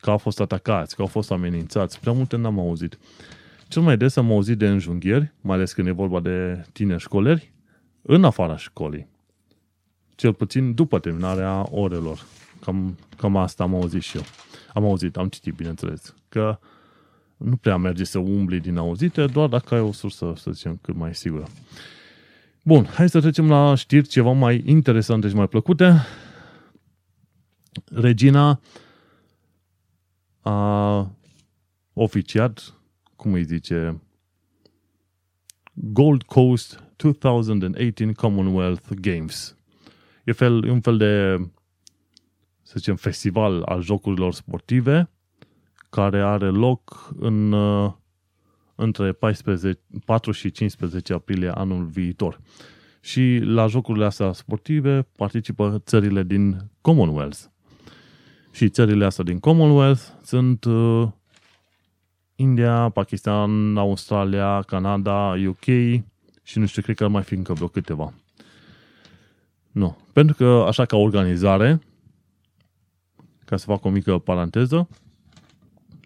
Că 0.00 0.10
au 0.10 0.18
fost 0.18 0.40
atacați, 0.40 0.94
că 0.96 1.02
au 1.02 1.08
fost 1.08 1.30
amenințați. 1.30 2.00
Prea 2.00 2.12
multe 2.12 2.36
n-am 2.36 2.58
auzit. 2.58 2.98
Cel 3.68 3.82
mai 3.82 3.96
des 3.96 4.16
am 4.16 4.30
auzit 4.30 4.58
de 4.58 4.68
înjunghieri, 4.68 5.32
mai 5.40 5.56
ales 5.56 5.72
când 5.72 5.88
e 5.88 5.90
vorba 5.90 6.20
de 6.20 6.66
tineri 6.72 7.00
școleri, 7.00 7.52
în 8.02 8.24
afara 8.24 8.56
școlii. 8.56 9.06
Cel 10.14 10.34
puțin 10.34 10.74
după 10.74 10.98
terminarea 10.98 11.66
orelor. 11.70 12.26
Cam, 12.60 12.98
cam 13.16 13.36
asta 13.36 13.62
am 13.62 13.74
auzit 13.74 14.02
și 14.02 14.16
eu. 14.16 14.22
Am 14.74 14.84
auzit, 14.84 15.16
am 15.16 15.28
citit, 15.28 15.54
bineînțeles, 15.54 16.14
că 16.28 16.58
nu 17.44 17.56
prea 17.56 17.76
merge 17.76 18.04
să 18.04 18.18
umbli 18.18 18.60
din 18.60 18.76
auzite, 18.76 19.26
doar 19.26 19.48
dacă 19.48 19.74
ai 19.74 19.80
o 19.80 19.92
sursă, 19.92 20.32
să 20.36 20.50
zicem, 20.50 20.78
cât 20.82 20.94
mai 20.94 21.14
sigură. 21.14 21.46
Bun, 22.64 22.84
hai 22.84 23.08
să 23.08 23.20
trecem 23.20 23.48
la 23.48 23.74
știri 23.74 24.08
ceva 24.08 24.32
mai 24.32 24.62
interesante 24.66 25.28
și 25.28 25.34
mai 25.34 25.48
plăcute. 25.48 26.06
Regina 27.84 28.60
a 30.40 31.10
oficiat, 31.92 32.74
cum 33.16 33.32
îi 33.32 33.44
zice, 33.44 34.02
Gold 35.72 36.22
Coast 36.22 36.82
2018 36.96 38.12
Commonwealth 38.12 38.88
Games. 39.00 39.56
E, 40.24 40.32
fel, 40.32 40.64
e 40.64 40.70
un 40.70 40.80
fel 40.80 40.96
de 40.96 41.36
să 42.62 42.78
zicem, 42.78 42.96
festival 42.96 43.62
al 43.62 43.82
jocurilor 43.82 44.34
sportive 44.34 45.10
care 45.94 46.22
are 46.22 46.48
loc 46.48 47.12
în, 47.18 47.52
uh, 47.52 47.92
între 48.74 49.12
14, 49.12 49.80
4 50.04 50.30
și 50.30 50.50
15 50.50 51.12
aprilie 51.12 51.48
anul 51.48 51.84
viitor. 51.84 52.40
Și 53.00 53.40
la 53.44 53.66
jocurile 53.66 54.04
astea 54.04 54.32
sportive 54.32 55.08
participă 55.16 55.82
țările 55.84 56.22
din 56.22 56.70
Commonwealth. 56.80 57.38
Și 58.50 58.68
țările 58.68 59.04
astea 59.04 59.24
din 59.24 59.38
Commonwealth 59.38 60.02
sunt 60.22 60.64
uh, 60.64 61.08
India, 62.36 62.88
Pakistan, 62.88 63.76
Australia, 63.76 64.62
Canada, 64.62 65.34
UK 65.46 65.64
și 66.42 66.58
nu 66.58 66.66
știu, 66.66 66.82
cred 66.82 66.96
că 66.96 67.04
ar 67.04 67.10
mai 67.10 67.22
fi 67.22 67.34
încă 67.34 67.52
vreo 67.52 67.68
câteva. 67.68 68.12
Nu. 69.70 69.96
Pentru 70.12 70.34
că, 70.34 70.64
așa 70.66 70.84
ca 70.84 70.96
organizare, 70.96 71.80
ca 73.44 73.56
să 73.56 73.64
fac 73.66 73.84
o 73.84 73.88
mică 73.88 74.18
paranteză, 74.18 74.88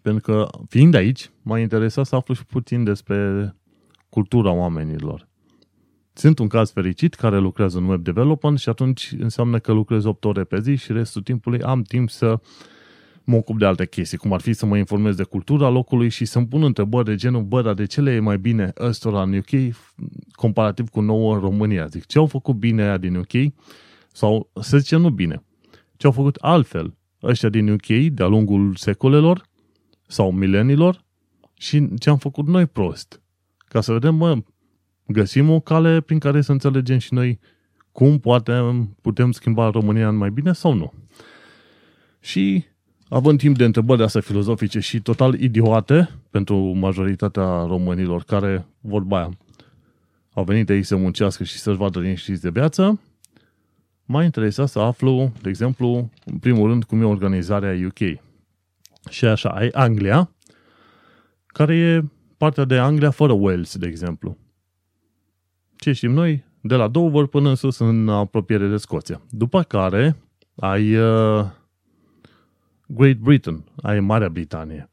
pentru 0.07 0.33
că, 0.33 0.49
fiind 0.69 0.95
aici, 0.95 1.31
m-a 1.43 1.59
interesat 1.59 2.07
să 2.07 2.17
aflu 2.17 2.35
și 2.35 2.45
puțin 2.45 2.85
despre 2.85 3.55
cultura 4.09 4.51
oamenilor. 4.53 5.29
Sunt 6.13 6.39
un 6.39 6.49
caz 6.49 6.71
fericit 6.71 7.15
care 7.15 7.39
lucrează 7.39 7.79
în 7.79 7.85
web 7.85 8.03
development 8.03 8.59
și 8.59 8.69
atunci 8.69 9.15
înseamnă 9.19 9.59
că 9.59 9.73
lucrez 9.73 10.05
8 10.05 10.25
ore 10.25 10.45
pe 10.45 10.61
zi 10.61 10.75
și 10.75 10.93
restul 10.93 11.23
timpului 11.23 11.63
am 11.63 11.83
timp 11.83 12.11
să 12.11 12.41
mă 13.25 13.37
ocup 13.37 13.59
de 13.59 13.65
alte 13.65 13.87
chestii, 13.87 14.19
cum 14.19 14.33
ar 14.33 14.41
fi 14.41 14.53
să 14.53 14.67
mă 14.67 14.77
informez 14.77 15.15
de 15.15 15.23
cultura 15.23 15.69
locului 15.69 16.09
și 16.09 16.25
să-mi 16.25 16.47
pun 16.47 16.63
întrebări 16.63 17.05
de 17.05 17.15
genul, 17.15 17.43
bă, 17.43 17.63
dar 17.63 17.75
de 17.75 17.87
ce 17.87 18.01
le 18.01 18.13
e 18.13 18.21
mai 18.21 18.39
bine 18.39 18.73
ăstora 18.79 19.23
în 19.23 19.37
UK 19.37 19.75
comparativ 20.33 20.89
cu 20.89 21.01
nouă 21.01 21.35
în 21.35 21.41
România? 21.41 21.87
Zic, 21.87 22.07
ce 22.07 22.19
au 22.19 22.27
făcut 22.27 22.55
bine 22.55 22.83
aia 22.83 22.97
din 22.97 23.17
UK? 23.17 23.53
Sau, 24.13 24.51
să 24.61 24.79
zicem, 24.79 25.01
nu 25.01 25.11
bine. 25.11 25.45
Ce 25.97 26.07
au 26.07 26.13
făcut 26.13 26.37
altfel 26.37 26.97
ăștia 27.23 27.49
din 27.49 27.69
UK 27.69 27.87
de-a 27.87 28.27
lungul 28.27 28.75
secolelor 28.75 29.55
sau 30.07 30.33
milenilor 30.33 31.05
și 31.55 31.89
ce 31.99 32.11
am 32.11 32.17
făcut 32.19 32.47
noi 32.47 32.67
prost. 32.67 33.21
Ca 33.69 33.81
să 33.81 33.93
vedem, 33.93 34.15
mă, 34.15 34.43
găsim 35.07 35.51
o 35.51 35.61
cale 35.61 36.01
prin 36.01 36.19
care 36.19 36.41
să 36.41 36.53
înțelegem 36.53 36.99
și 36.99 37.15
noi 37.15 37.39
cum 37.93 38.19
poate 38.19 38.53
putem 39.01 39.33
schimba 39.33 39.71
România 39.71 40.09
în 40.09 40.17
mai 40.17 40.31
bine 40.31 40.53
sau 40.53 40.73
nu. 40.73 40.93
Și 42.21 42.65
având 43.09 43.39
timp 43.39 43.57
de 43.57 43.65
întrebări 43.65 44.03
astea 44.03 44.21
filozofice 44.21 44.81
și 44.81 45.01
total 45.01 45.41
idiote 45.41 46.11
pentru 46.31 46.57
majoritatea 46.57 47.65
românilor 47.65 48.23
care, 48.23 48.67
vorba 48.81 49.17
aia, 49.17 49.31
au 50.33 50.45
venit 50.45 50.71
aici 50.71 50.85
să 50.85 50.97
muncească 50.97 51.45
și 51.45 51.59
să-și 51.59 51.77
vadă 51.77 52.01
liniștiți 52.01 52.43
de 52.43 52.51
viață, 52.51 53.01
m-a 54.05 54.25
interesat 54.25 54.69
să 54.69 54.79
aflu, 54.79 55.33
de 55.43 55.49
exemplu, 55.49 56.11
în 56.25 56.39
primul 56.39 56.69
rând, 56.69 56.85
cum 56.85 57.01
e 57.01 57.05
organizarea 57.05 57.87
UK. 57.87 58.26
Și 59.09 59.25
așa, 59.25 59.49
ai 59.49 59.69
Anglia, 59.69 60.31
care 61.47 61.77
e 61.77 62.05
partea 62.37 62.65
de 62.65 62.79
Anglia 62.79 63.11
fără 63.11 63.33
Wales, 63.33 63.77
de 63.77 63.87
exemplu. 63.87 64.37
Ce 65.77 65.93
știm 65.93 66.13
noi? 66.13 66.45
De 66.61 66.75
la 66.75 66.89
Dover 66.89 67.27
până 67.27 67.49
în 67.49 67.55
sus, 67.55 67.79
în 67.79 68.09
apropiere 68.09 68.69
de 68.69 68.77
Scoția. 68.77 69.21
După 69.31 69.63
care 69.63 70.17
ai 70.57 70.97
uh, 70.97 71.45
Great 72.87 73.17
Britain, 73.17 73.65
ai 73.83 74.01
Marea 74.01 74.29
Britanie. 74.29 74.91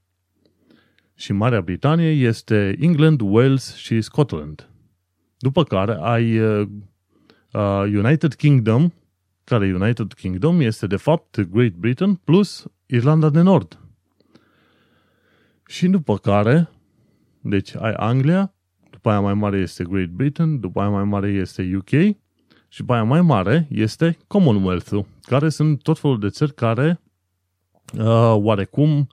Și 1.15 1.33
Marea 1.33 1.61
Britanie 1.61 2.09
este 2.09 2.77
England, 2.79 3.21
Wales 3.21 3.75
și 3.75 4.01
Scotland. 4.01 4.69
După 5.37 5.63
care 5.63 5.97
ai 6.01 6.39
uh, 6.39 6.67
uh, 7.53 7.83
United 7.83 8.33
Kingdom, 8.33 8.93
care 9.43 9.73
United 9.73 10.13
Kingdom 10.13 10.59
este 10.59 10.87
de 10.87 10.95
fapt 10.95 11.41
Great 11.41 11.73
Britain 11.73 12.15
plus 12.15 12.65
Irlanda 12.85 13.29
de 13.29 13.41
Nord. 13.41 13.82
Și 15.73 15.87
după 15.87 16.17
care, 16.17 16.69
deci 17.41 17.75
ai 17.75 17.93
Anglia, 17.93 18.53
după 18.89 19.09
aia 19.09 19.19
mai 19.19 19.33
mare 19.33 19.57
este 19.57 19.83
Great 19.83 20.07
Britain, 20.07 20.59
după 20.59 20.79
aia 20.79 20.89
mai 20.89 21.03
mare 21.03 21.29
este 21.29 21.71
UK 21.75 21.89
și 22.67 22.79
după 22.79 22.93
aia 22.93 23.03
mai 23.03 23.21
mare 23.21 23.67
este 23.71 24.17
Commonwealth-ul, 24.27 25.05
care 25.21 25.49
sunt 25.49 25.81
tot 25.81 25.99
felul 25.99 26.19
de 26.19 26.29
țări 26.29 26.53
care 26.53 27.01
uh, 27.97 28.33
oarecum 28.35 29.07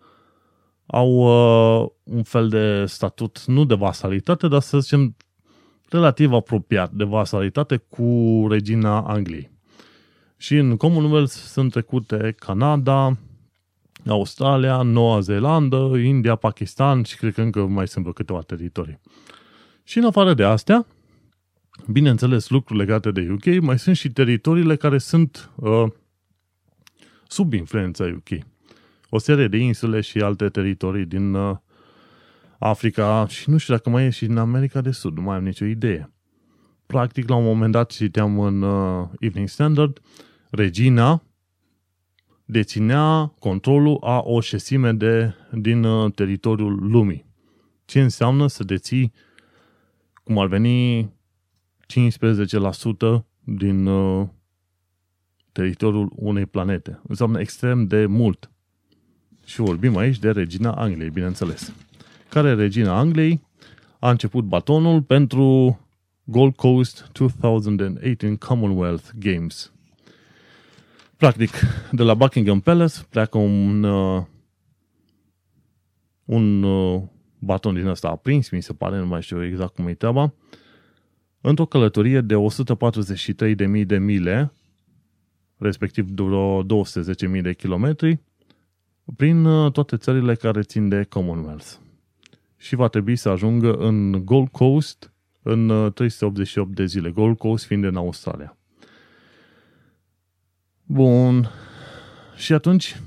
au 0.87 1.09
uh, 1.11 1.89
un 2.03 2.23
fel 2.23 2.49
de 2.49 2.85
statut, 2.87 3.45
nu 3.47 3.65
de 3.65 3.75
vasalitate, 3.75 4.49
dar 4.49 4.61
să 4.61 4.79
zicem 4.79 5.17
relativ 5.89 6.33
apropiat 6.33 6.93
de 6.93 7.05
vasalitate 7.05 7.77
cu 7.77 8.47
regina 8.51 9.01
Angliei. 9.01 9.51
Și 10.37 10.57
în 10.57 10.77
Commonwealth 10.77 11.33
sunt 11.33 11.71
trecute 11.71 12.35
Canada, 12.39 13.19
Australia, 14.07 14.83
Noua 14.83 15.21
Zeelandă, 15.21 15.97
India, 16.05 16.35
Pakistan 16.35 17.03
și 17.03 17.17
cred 17.17 17.35
că 17.35 17.41
încă 17.41 17.67
mai 17.67 17.89
sunt 17.89 18.03
vreo 18.03 18.15
câteva 18.15 18.41
teritorii. 18.41 19.01
Și 19.83 19.99
în 19.99 20.05
afară 20.05 20.35
de 20.35 20.45
astea, 20.45 20.87
bineînțeles, 21.89 22.49
lucruri 22.49 22.79
legate 22.79 23.11
de 23.11 23.29
UK, 23.31 23.63
mai 23.63 23.79
sunt 23.79 23.97
și 23.97 24.11
teritoriile 24.11 24.77
care 24.77 24.99
sunt 24.99 25.51
uh, 25.55 25.87
sub 27.27 27.53
influența 27.53 28.05
UK. 28.05 28.45
O 29.09 29.19
serie 29.19 29.49
de 29.49 29.57
insule 29.57 30.01
și 30.01 30.19
alte 30.19 30.49
teritorii 30.49 31.05
din 31.05 31.35
uh, 31.35 31.57
Africa 32.59 33.27
și 33.29 33.51
nu 33.51 33.57
știu 33.57 33.75
dacă 33.75 33.91
mai 33.91 34.05
e 34.05 34.11
și 34.11 34.25
în 34.25 34.39
America 34.39 34.81
de 34.81 34.91
Sud, 34.91 35.17
nu 35.17 35.23
mai 35.23 35.37
am 35.37 35.45
nicio 35.45 35.65
idee. 35.65 36.13
Practic, 36.87 37.29
la 37.29 37.35
un 37.35 37.45
moment 37.45 37.73
dat 37.73 37.91
citeam 37.91 38.41
în 38.41 38.63
uh, 38.63 39.09
Evening 39.19 39.49
Standard, 39.49 40.01
regina 40.51 41.23
deținea 42.51 43.35
controlul 43.39 43.99
a 44.01 44.21
o 44.25 44.41
șesime 44.41 44.93
de, 44.93 45.35
din 45.53 45.85
uh, 45.85 46.13
teritoriul 46.13 46.91
lumii. 46.91 47.25
Ce 47.85 48.01
înseamnă 48.01 48.47
să 48.47 48.65
deții, 48.65 49.13
cum 50.25 50.39
ar 50.39 50.47
veni, 50.47 51.03
15% 51.05 51.09
din 53.45 53.87
uh, 53.87 54.29
teritoriul 55.53 56.13
unei 56.17 56.47
planete. 56.47 57.01
Înseamnă 57.09 57.41
extrem 57.41 57.87
de 57.87 58.07
mult. 58.07 58.51
Și 59.45 59.61
vorbim 59.61 59.97
aici 59.97 60.19
de 60.19 60.31
regina 60.31 60.73
Angliei, 60.73 61.11
bineînțeles. 61.11 61.73
Care 62.29 62.55
regina 62.55 62.99
Angliei 62.99 63.43
a 63.99 64.11
început 64.11 64.45
batonul 64.45 65.03
pentru 65.03 65.79
Gold 66.25 66.55
Coast 66.55 67.11
2018 67.13 68.37
Commonwealth 68.37 69.09
Games. 69.19 69.73
Practic, 71.21 71.51
de 71.91 72.03
la 72.03 72.15
Buckingham 72.15 72.61
Palace 72.61 72.95
pleacă 73.09 73.39
un, 73.39 73.83
uh, 73.83 74.23
un 76.25 76.63
uh, 76.63 77.03
baton 77.39 77.75
din 77.75 77.87
ăsta 77.87 78.09
aprins, 78.09 78.51
mi 78.51 78.63
se 78.63 78.73
pare, 78.73 78.99
nu 78.99 79.07
mai 79.07 79.23
știu 79.23 79.45
exact 79.45 79.75
cum 79.75 79.87
e 79.87 79.95
treaba, 79.95 80.35
într-o 81.41 81.67
călătorie 81.67 82.21
de 82.21 82.35
143.000 82.35 83.87
de 83.87 83.99
mile, 83.99 84.53
respectiv 85.57 86.09
vreo 86.11 86.65
210.000 86.65 87.43
de 87.43 87.55
kilometri, 87.55 88.21
prin 89.17 89.45
uh, 89.45 89.73
toate 89.73 89.97
țările 89.97 90.35
care 90.35 90.61
țin 90.63 90.89
de 90.89 91.05
Commonwealth. 91.05 91.73
Și 92.57 92.75
va 92.75 92.89
trebui 92.89 93.17
să 93.17 93.29
ajungă 93.29 93.75
în 93.75 94.25
Gold 94.25 94.49
Coast 94.49 95.13
în 95.43 95.67
388 95.95 96.69
uh, 96.69 96.75
de 96.77 96.85
zile, 96.85 97.11
Gold 97.11 97.37
Coast 97.37 97.65
fiind 97.65 97.85
în 97.85 97.97
Australia. 97.97 98.55
Bun. 100.93 101.51
Și 102.37 102.53
atunci, 102.53 103.01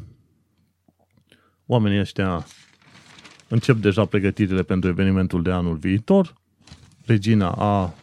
oamenii 1.65 1.99
ăștia 1.99 2.45
încep 3.47 3.75
deja 3.75 4.05
pregătirile 4.05 4.63
pentru 4.63 4.89
evenimentul 4.89 5.41
de 5.41 5.51
anul 5.51 5.75
viitor. 5.75 6.33
Regina 7.05 7.51
a 7.51 7.93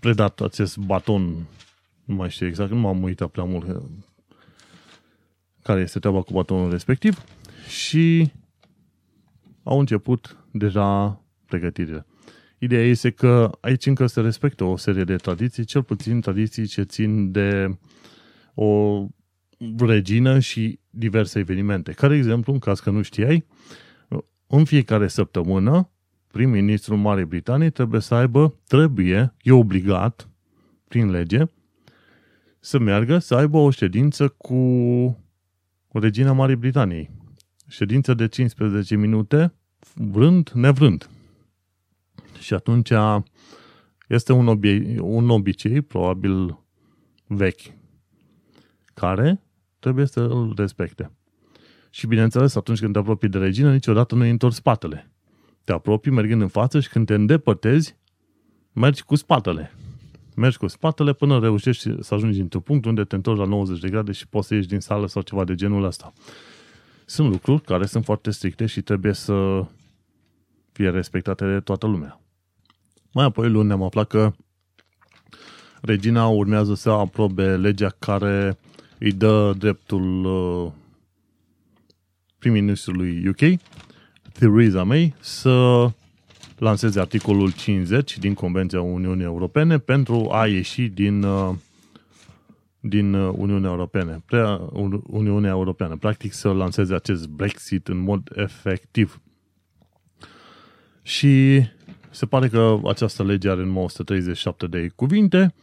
predat 0.00 0.40
acest 0.40 0.76
baton, 0.76 1.22
nu 2.04 2.14
mai 2.14 2.30
știu 2.30 2.46
exact, 2.46 2.70
nu 2.70 2.76
m-am 2.76 3.02
uitat 3.02 3.28
prea 3.28 3.44
mult 3.44 3.82
care 5.62 5.80
este 5.80 5.98
treaba 5.98 6.22
cu 6.22 6.32
batonul 6.32 6.70
respectiv 6.70 7.24
și 7.68 8.32
au 9.62 9.78
început 9.78 10.36
deja 10.50 11.20
pregătirile. 11.46 12.06
Ideea 12.58 12.86
este 12.86 13.10
că 13.10 13.50
aici 13.60 13.86
încă 13.86 14.06
se 14.06 14.20
respectă 14.20 14.64
o 14.64 14.76
serie 14.76 15.04
de 15.04 15.16
tradiții, 15.16 15.64
cel 15.64 15.82
puțin 15.82 16.20
tradiții 16.20 16.66
ce 16.66 16.82
țin 16.82 17.32
de 17.32 17.76
o 18.56 19.06
regină 19.78 20.38
și 20.38 20.78
diverse 20.90 21.38
evenimente. 21.38 21.92
Ca 21.92 22.08
de 22.08 22.14
exemplu, 22.14 22.52
în 22.52 22.58
caz 22.58 22.80
că 22.80 22.90
nu 22.90 23.02
știai, 23.02 23.46
în 24.46 24.64
fiecare 24.64 25.08
săptămână, 25.08 25.90
prim-ministrul 26.26 26.96
Marii 26.96 27.24
Britanii 27.24 27.70
trebuie 27.70 28.00
să 28.00 28.14
aibă, 28.14 28.58
trebuie, 28.66 29.34
e 29.42 29.52
obligat, 29.52 30.28
prin 30.88 31.10
lege, 31.10 31.42
să 32.60 32.78
meargă 32.78 33.18
să 33.18 33.34
aibă 33.34 33.56
o 33.56 33.70
ședință 33.70 34.28
cu 34.28 34.56
regina 35.92 36.32
Marii 36.32 36.56
Britaniei. 36.56 37.10
Ședință 37.68 38.14
de 38.14 38.28
15 38.28 38.96
minute, 38.96 39.54
vrând, 39.94 40.50
nevrând. 40.54 41.10
Și 42.40 42.54
atunci 42.54 42.90
este 44.08 44.32
un, 44.32 44.46
obie- 44.48 45.00
un 45.00 45.30
obicei, 45.30 45.80
probabil 45.80 46.58
vechi, 47.26 47.75
care 49.00 49.42
trebuie 49.78 50.06
să 50.06 50.20
îl 50.20 50.52
respecte. 50.56 51.10
Și 51.90 52.06
bineînțeles, 52.06 52.54
atunci 52.54 52.78
când 52.78 52.92
te 52.92 52.98
apropii 52.98 53.28
de 53.28 53.38
regină, 53.38 53.72
niciodată 53.72 54.14
nu 54.14 54.22
îi 54.22 54.30
întorci 54.30 54.54
spatele. 54.54 55.10
Te 55.64 55.72
apropii 55.72 56.10
mergând 56.10 56.40
în 56.40 56.48
față 56.48 56.80
și 56.80 56.88
când 56.88 57.06
te 57.06 57.14
îndepărtezi, 57.14 57.96
mergi 58.72 59.02
cu 59.02 59.14
spatele. 59.14 59.72
Mergi 60.36 60.56
cu 60.56 60.66
spatele 60.66 61.12
până 61.12 61.38
reușești 61.38 62.02
să 62.02 62.14
ajungi 62.14 62.40
într-un 62.40 62.60
punct 62.60 62.84
unde 62.84 63.04
te 63.04 63.14
întorci 63.14 63.38
la 63.38 63.44
90 63.44 63.80
de 63.80 63.88
grade 63.88 64.12
și 64.12 64.28
poți 64.28 64.46
să 64.46 64.54
ieși 64.54 64.68
din 64.68 64.80
sală 64.80 65.06
sau 65.06 65.22
ceva 65.22 65.44
de 65.44 65.54
genul 65.54 65.84
ăsta. 65.84 66.12
Sunt 67.04 67.30
lucruri 67.30 67.62
care 67.62 67.86
sunt 67.86 68.04
foarte 68.04 68.30
stricte 68.30 68.66
și 68.66 68.82
trebuie 68.82 69.12
să 69.12 69.66
fie 70.72 70.90
respectate 70.90 71.52
de 71.52 71.60
toată 71.60 71.86
lumea. 71.86 72.20
Mai 73.12 73.24
apoi 73.24 73.48
luni 73.48 73.72
am 73.72 73.82
aflat 73.82 74.06
că 74.06 74.32
regina 75.80 76.26
urmează 76.26 76.74
să 76.74 76.90
aprobe 76.90 77.56
legea 77.56 77.88
care 77.98 78.58
îi 78.98 79.12
dă 79.12 79.54
dreptul 79.58 80.24
uh, 80.24 80.72
prim-ministrului 82.38 83.28
UK, 83.28 83.60
Theresa 84.32 84.82
May, 84.82 85.14
să 85.20 85.86
lanseze 86.58 87.00
articolul 87.00 87.52
50 87.52 88.18
din 88.18 88.34
Convenția 88.34 88.80
Uniunii 88.80 89.24
Europene 89.24 89.78
pentru 89.78 90.28
a 90.30 90.46
ieși 90.46 90.82
din, 90.82 91.22
uh, 91.22 91.54
din 92.80 93.14
uh, 93.14 93.34
Uniunea 93.36 93.70
Europeană. 93.70 94.24
Uniunea 95.06 95.50
Europeană. 95.50 95.96
Practic 95.96 96.32
să 96.32 96.52
lanseze 96.52 96.94
acest 96.94 97.28
Brexit 97.28 97.88
în 97.88 97.98
mod 97.98 98.32
efectiv. 98.34 99.20
Și 101.02 101.62
se 102.10 102.26
pare 102.26 102.48
că 102.48 102.78
această 102.84 103.24
lege 103.24 103.50
are 103.50 103.64
numai 103.64 103.82
137 103.82 104.66
de 104.66 104.90
cuvinte 104.94 105.54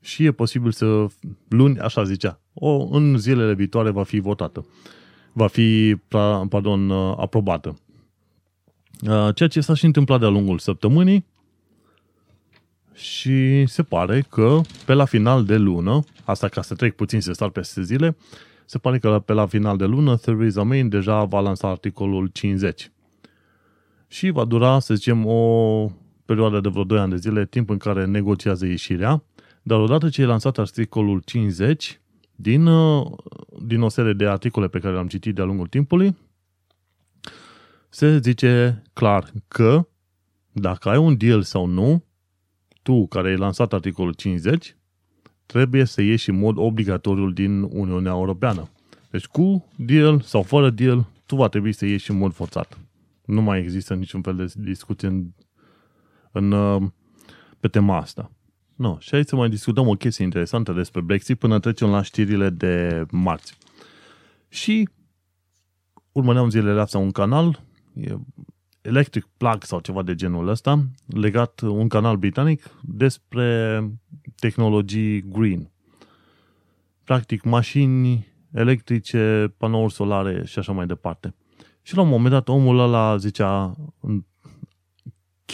și 0.00 0.24
e 0.24 0.32
posibil 0.32 0.72
să 0.72 1.06
luni, 1.48 1.78
așa 1.78 2.04
zicea, 2.04 2.40
o, 2.54 2.88
în 2.90 3.18
zilele 3.18 3.54
viitoare 3.54 3.90
va 3.90 4.02
fi 4.02 4.18
votată. 4.18 4.66
Va 5.32 5.46
fi, 5.46 5.96
pardon, 6.48 6.90
uh, 6.90 7.14
aprobată. 7.16 7.78
Uh, 9.08 9.34
ceea 9.34 9.48
ce 9.48 9.60
s-a 9.60 9.74
și 9.74 9.84
întâmplat 9.84 10.20
de-a 10.20 10.28
lungul 10.28 10.58
săptămânii 10.58 11.26
și 12.94 13.66
se 13.66 13.82
pare 13.82 14.24
că 14.30 14.60
pe 14.86 14.92
la 14.92 15.04
final 15.04 15.44
de 15.44 15.56
lună, 15.56 16.04
asta 16.24 16.48
ca 16.48 16.62
să 16.62 16.74
trec 16.74 16.96
puțin 16.96 17.20
să 17.20 17.32
star 17.32 17.48
peste 17.48 17.82
zile, 17.82 18.16
se 18.64 18.78
pare 18.78 18.98
că 18.98 19.22
pe 19.24 19.32
la 19.32 19.46
final 19.46 19.76
de 19.76 19.84
lună 19.84 20.16
Theresa 20.16 20.62
May 20.62 20.82
deja 20.82 21.24
va 21.24 21.40
lansa 21.40 21.68
articolul 21.68 22.26
50. 22.26 22.92
Și 24.08 24.30
va 24.30 24.44
dura, 24.44 24.78
să 24.78 24.94
zicem, 24.94 25.26
o 25.26 25.90
perioadă 26.24 26.60
de 26.60 26.68
vreo 26.68 26.84
2 26.84 26.98
ani 26.98 27.10
de 27.10 27.16
zile, 27.16 27.46
timp 27.46 27.70
în 27.70 27.76
care 27.76 28.04
negociază 28.04 28.66
ieșirea, 28.66 29.22
dar 29.62 29.78
odată 29.78 30.08
ce 30.08 30.22
e 30.22 30.24
lansat 30.24 30.58
articolul 30.58 31.22
50, 31.24 32.00
din, 32.36 32.66
uh, 32.66 33.12
din 33.62 33.82
o 33.82 33.88
serie 33.88 34.12
de 34.12 34.26
articole 34.26 34.68
pe 34.68 34.78
care 34.78 34.92
le-am 34.92 35.08
citit 35.08 35.34
de-a 35.34 35.44
lungul 35.44 35.66
timpului, 35.66 36.16
se 37.88 38.18
zice 38.18 38.82
clar 38.92 39.32
că 39.48 39.86
dacă 40.52 40.88
ai 40.88 40.96
un 40.96 41.16
deal 41.16 41.42
sau 41.42 41.66
nu, 41.66 42.04
tu 42.82 43.06
care 43.06 43.28
ai 43.28 43.36
lansat 43.36 43.72
articolul 43.72 44.12
50, 44.12 44.76
trebuie 45.46 45.84
să 45.84 46.02
ieși 46.02 46.30
în 46.30 46.38
mod 46.38 46.56
obligatoriu 46.58 47.30
din 47.30 47.62
Uniunea 47.62 48.12
Europeană. 48.12 48.68
Deci 49.10 49.26
cu 49.26 49.64
deal 49.76 50.20
sau 50.20 50.42
fără 50.42 50.70
deal, 50.70 51.06
tu 51.26 51.36
va 51.36 51.48
trebui 51.48 51.72
să 51.72 51.86
ieși 51.86 52.10
în 52.10 52.16
mod 52.16 52.32
forțat. 52.32 52.78
Nu 53.24 53.42
mai 53.42 53.60
există 53.60 53.94
niciun 53.94 54.22
fel 54.22 54.36
de 54.36 54.52
discuție 54.56 55.08
în, 55.08 55.24
în, 56.32 56.52
uh, 56.52 56.82
pe 57.60 57.68
tema 57.68 57.96
asta. 57.96 58.30
No, 58.74 58.98
și 58.98 59.14
aici 59.14 59.28
să 59.28 59.36
mai 59.36 59.48
discutăm 59.48 59.88
o 59.88 59.92
chestie 59.92 60.24
interesantă 60.24 60.72
despre 60.72 61.00
Brexit 61.00 61.38
până 61.38 61.60
trecem 61.60 61.90
la 61.90 62.02
știrile 62.02 62.50
de 62.50 63.04
marți. 63.10 63.58
Și 64.48 64.88
urmăream 66.12 66.50
zilele 66.50 66.80
astea 66.80 67.00
un 67.00 67.10
canal 67.10 67.62
Electric 68.80 69.28
Plug 69.36 69.62
sau 69.62 69.80
ceva 69.80 70.02
de 70.02 70.14
genul 70.14 70.48
ăsta, 70.48 70.84
legat 71.06 71.60
un 71.60 71.88
canal 71.88 72.16
britanic 72.16 72.70
despre 72.82 73.80
tehnologii 74.36 75.20
green. 75.28 75.70
Practic 77.04 77.42
mașini 77.42 78.26
electrice, 78.52 79.54
panouri 79.56 79.92
solare 79.92 80.44
și 80.44 80.58
așa 80.58 80.72
mai 80.72 80.86
departe. 80.86 81.34
Și 81.82 81.96
la 81.96 82.02
un 82.02 82.08
moment 82.08 82.30
dat 82.30 82.48
omul 82.48 82.78
ăla 82.78 83.16
zicea 83.16 83.74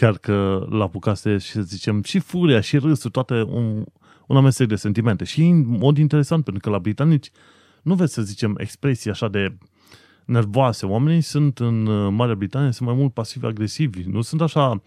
chiar 0.01 0.19
că 0.19 0.67
l-a 0.71 0.85
apucase 0.85 1.39
și 1.39 1.51
să 1.51 1.61
zicem 1.61 2.03
și 2.03 2.19
furia 2.19 2.61
și 2.61 2.79
râsul, 2.79 3.11
toate 3.11 3.43
un, 3.43 3.85
un 4.27 4.37
amestec 4.37 4.69
de 4.69 4.77
sentimente. 4.77 5.25
Și 5.25 5.43
în 5.43 5.67
mod 5.67 5.99
interesant, 5.99 6.45
pentru 6.45 6.63
că 6.63 6.71
la 6.71 6.79
britanici 6.79 7.31
nu 7.83 7.95
veți 7.95 8.13
să 8.13 8.23
zicem 8.23 8.55
expresii 8.59 9.11
așa 9.11 9.29
de 9.29 9.59
nervoase. 10.25 10.87
Oamenii 10.87 11.21
sunt 11.21 11.59
în 11.59 11.87
uh, 11.87 12.13
Marea 12.13 12.35
Britanie, 12.35 12.73
sunt 12.73 12.89
mai 12.89 12.97
mult 12.97 13.13
pasivi-agresivi. 13.13 14.03
Nu 14.03 14.21
sunt 14.21 14.41
așa 14.41 14.83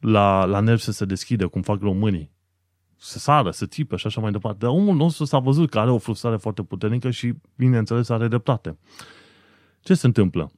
la, 0.00 0.44
la 0.44 0.60
nervi 0.60 0.82
să 0.82 0.92
se 0.92 1.04
deschide, 1.04 1.44
cum 1.44 1.62
fac 1.62 1.80
românii. 1.80 2.30
Să 2.96 3.18
sară, 3.18 3.50
să 3.50 3.66
țipă 3.66 3.96
și 3.96 4.06
așa 4.06 4.20
mai 4.20 4.30
departe. 4.30 4.58
Dar 4.58 4.70
omul 4.70 4.94
nostru 4.94 5.24
s-a 5.24 5.38
văzut 5.38 5.70
că 5.70 5.78
are 5.78 5.90
o 5.90 5.98
frustrare 5.98 6.36
foarte 6.36 6.62
puternică 6.62 7.10
și, 7.10 7.34
bineînțeles, 7.56 8.08
are 8.08 8.28
dreptate. 8.28 8.78
Ce 9.80 9.94
se 9.94 10.06
întâmplă? 10.06 10.52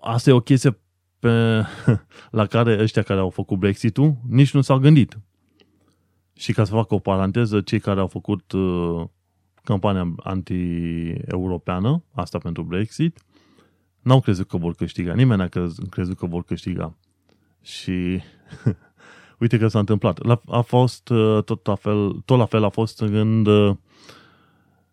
Asta 0.00 0.30
e 0.30 0.32
o 0.32 0.40
chestie 0.40 0.78
pe, 1.20 1.62
la 2.40 2.46
care 2.46 2.78
ăștia 2.80 3.02
care 3.02 3.20
au 3.20 3.30
făcut 3.30 3.58
Brexit-ul 3.58 4.16
nici 4.28 4.54
nu 4.54 4.60
s-au 4.60 4.78
gândit. 4.78 5.18
Și 6.32 6.52
ca 6.52 6.64
să 6.64 6.72
fac 6.72 6.90
o 6.90 6.98
paranteză, 6.98 7.60
cei 7.60 7.80
care 7.80 8.00
au 8.00 8.06
făcut 8.06 8.52
uh, 8.52 9.04
campania 9.62 10.14
anti-europeană, 10.16 12.02
asta 12.12 12.38
pentru 12.38 12.62
Brexit, 12.62 13.24
n-au 14.00 14.20
crezut 14.20 14.48
că 14.48 14.56
vor 14.56 14.74
câștiga. 14.74 15.14
Nimeni 15.14 15.40
n-a 15.40 15.68
crezut 15.90 16.16
că 16.16 16.26
vor 16.26 16.44
câștiga. 16.44 16.96
Și 17.62 18.20
uite 19.40 19.58
că 19.58 19.68
s-a 19.68 19.78
întâmplat. 19.78 20.24
La, 20.24 20.40
a 20.46 20.60
fost 20.60 21.08
uh, 21.08 21.44
tot 21.44 21.66
la 21.66 21.74
fel, 21.74 22.12
tot 22.24 22.38
la 22.38 22.44
fel 22.44 22.64
a 22.64 22.68
fost 22.68 23.00
în, 23.00 23.46
uh, 23.46 23.76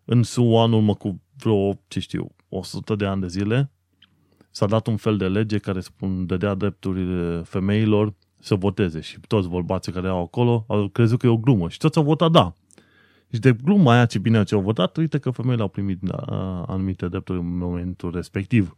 în 0.04 0.22
SUA 0.22 0.64
în 0.64 0.72
urmă 0.72 0.94
cu 0.94 1.20
vreo, 1.36 1.78
ce 1.88 2.00
știu, 2.00 2.34
100 2.48 2.94
de 2.94 3.06
ani 3.06 3.20
de 3.20 3.28
zile, 3.28 3.70
s-a 4.50 4.66
dat 4.66 4.86
un 4.86 4.96
fel 4.96 5.16
de 5.16 5.28
lege 5.28 5.58
care 5.58 5.80
spun, 5.80 6.26
dădea 6.26 6.54
drepturile 6.54 7.42
femeilor 7.44 8.14
să 8.40 8.54
voteze 8.54 9.00
și 9.00 9.20
toți 9.26 9.48
bărbații 9.48 9.92
care 9.92 10.06
erau 10.06 10.22
acolo 10.22 10.64
au 10.68 10.88
crezut 10.88 11.18
că 11.18 11.26
e 11.26 11.30
o 11.30 11.36
glumă 11.36 11.68
și 11.68 11.78
toți 11.78 11.98
au 11.98 12.04
votat 12.04 12.30
da. 12.30 12.52
Și 13.32 13.40
de 13.40 13.52
gluma 13.52 13.92
aia 13.92 14.06
ce 14.06 14.18
bine 14.18 14.42
ce 14.42 14.54
au 14.54 14.60
votat, 14.60 14.96
uite 14.96 15.18
că 15.18 15.30
femeile 15.30 15.62
au 15.62 15.68
primit 15.68 16.00
da, 16.00 16.16
anumite 16.62 17.08
drepturi 17.08 17.38
în 17.38 17.58
momentul 17.58 18.10
respectiv. 18.14 18.74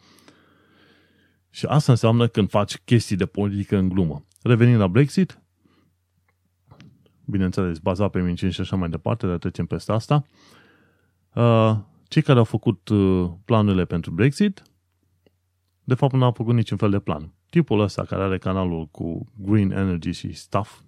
Și 1.51 1.67
asta 1.67 1.93
înseamnă 1.93 2.27
când 2.27 2.51
faci 2.51 2.79
chestii 2.79 3.17
de 3.17 3.27
politică 3.27 3.77
în 3.77 3.89
glumă. 3.89 4.25
Revenind 4.43 4.79
la 4.79 4.89
Brexit, 4.89 5.41
bineînțeles, 7.25 7.79
bazat 7.79 8.11
pe 8.11 8.21
minciuni 8.21 8.53
și 8.53 8.61
așa 8.61 8.77
mai 8.77 8.89
departe, 8.89 9.27
dar 9.27 9.39
trecem 9.39 9.67
peste 9.67 9.93
asta, 9.93 10.25
uh, 11.35 11.77
cei 12.09 12.23
care 12.23 12.39
au 12.39 12.45
făcut 12.45 12.89
uh, 12.89 13.31
planurile 13.45 13.85
pentru 13.85 14.11
Brexit, 14.11 14.63
de 15.91 15.97
fapt 15.97 16.15
nu 16.15 16.25
au 16.25 16.33
făcut 16.33 16.55
niciun 16.55 16.77
fel 16.77 16.91
de 16.91 16.99
plan. 16.99 17.33
Tipul 17.49 17.81
ăsta 17.81 18.03
care 18.03 18.23
are 18.23 18.39
canalul 18.39 18.87
cu 18.91 19.27
Green 19.37 19.71
Energy 19.71 20.11
și 20.11 20.33
Stuff 20.33 20.81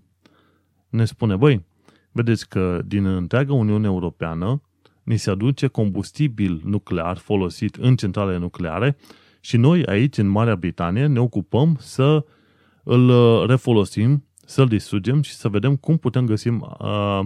ne 0.88 1.04
spune, 1.04 1.36
băi, 1.36 1.64
vedeți 2.12 2.48
că 2.48 2.82
din 2.84 3.06
întreaga 3.06 3.52
Uniune 3.52 3.86
Europeană 3.86 4.62
ni 5.02 5.16
se 5.16 5.30
aduce 5.30 5.66
combustibil 5.66 6.60
nuclear 6.64 7.16
folosit 7.16 7.74
în 7.74 7.96
centrale 7.96 8.36
nucleare 8.36 8.96
și 9.40 9.56
noi 9.56 9.86
aici, 9.86 10.18
în 10.18 10.26
Marea 10.26 10.56
Britanie, 10.56 11.06
ne 11.06 11.20
ocupăm 11.20 11.76
să 11.80 12.24
îl 12.82 13.08
uh, 13.08 13.48
refolosim, 13.48 14.24
să-l 14.46 14.66
distrugem 14.66 15.22
și 15.22 15.34
să 15.34 15.48
vedem 15.48 15.76
cum 15.76 15.96
putem 15.96 16.26
găsi 16.26 16.48
uh, 16.48 17.20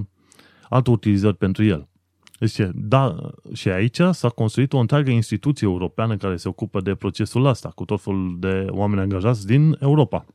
alte 0.69 0.91
utilizări 0.91 1.37
pentru 1.37 1.65
el. 1.65 1.89
Deci, 2.39 2.57
da, 2.75 3.31
și 3.53 3.69
aici 3.69 4.01
s-a 4.11 4.29
construit 4.29 4.73
o 4.73 4.79
întreagă 4.79 5.11
instituție 5.11 5.67
europeană 5.67 6.17
care 6.17 6.37
se 6.37 6.49
ocupă 6.49 6.81
de 6.81 6.95
procesul 6.95 7.45
ăsta, 7.45 7.69
cu 7.69 7.85
tot 7.85 8.03
felul 8.03 8.37
de 8.39 8.67
oameni 8.69 9.01
angajați 9.01 9.47
din 9.47 9.77
Europa. 9.81 10.27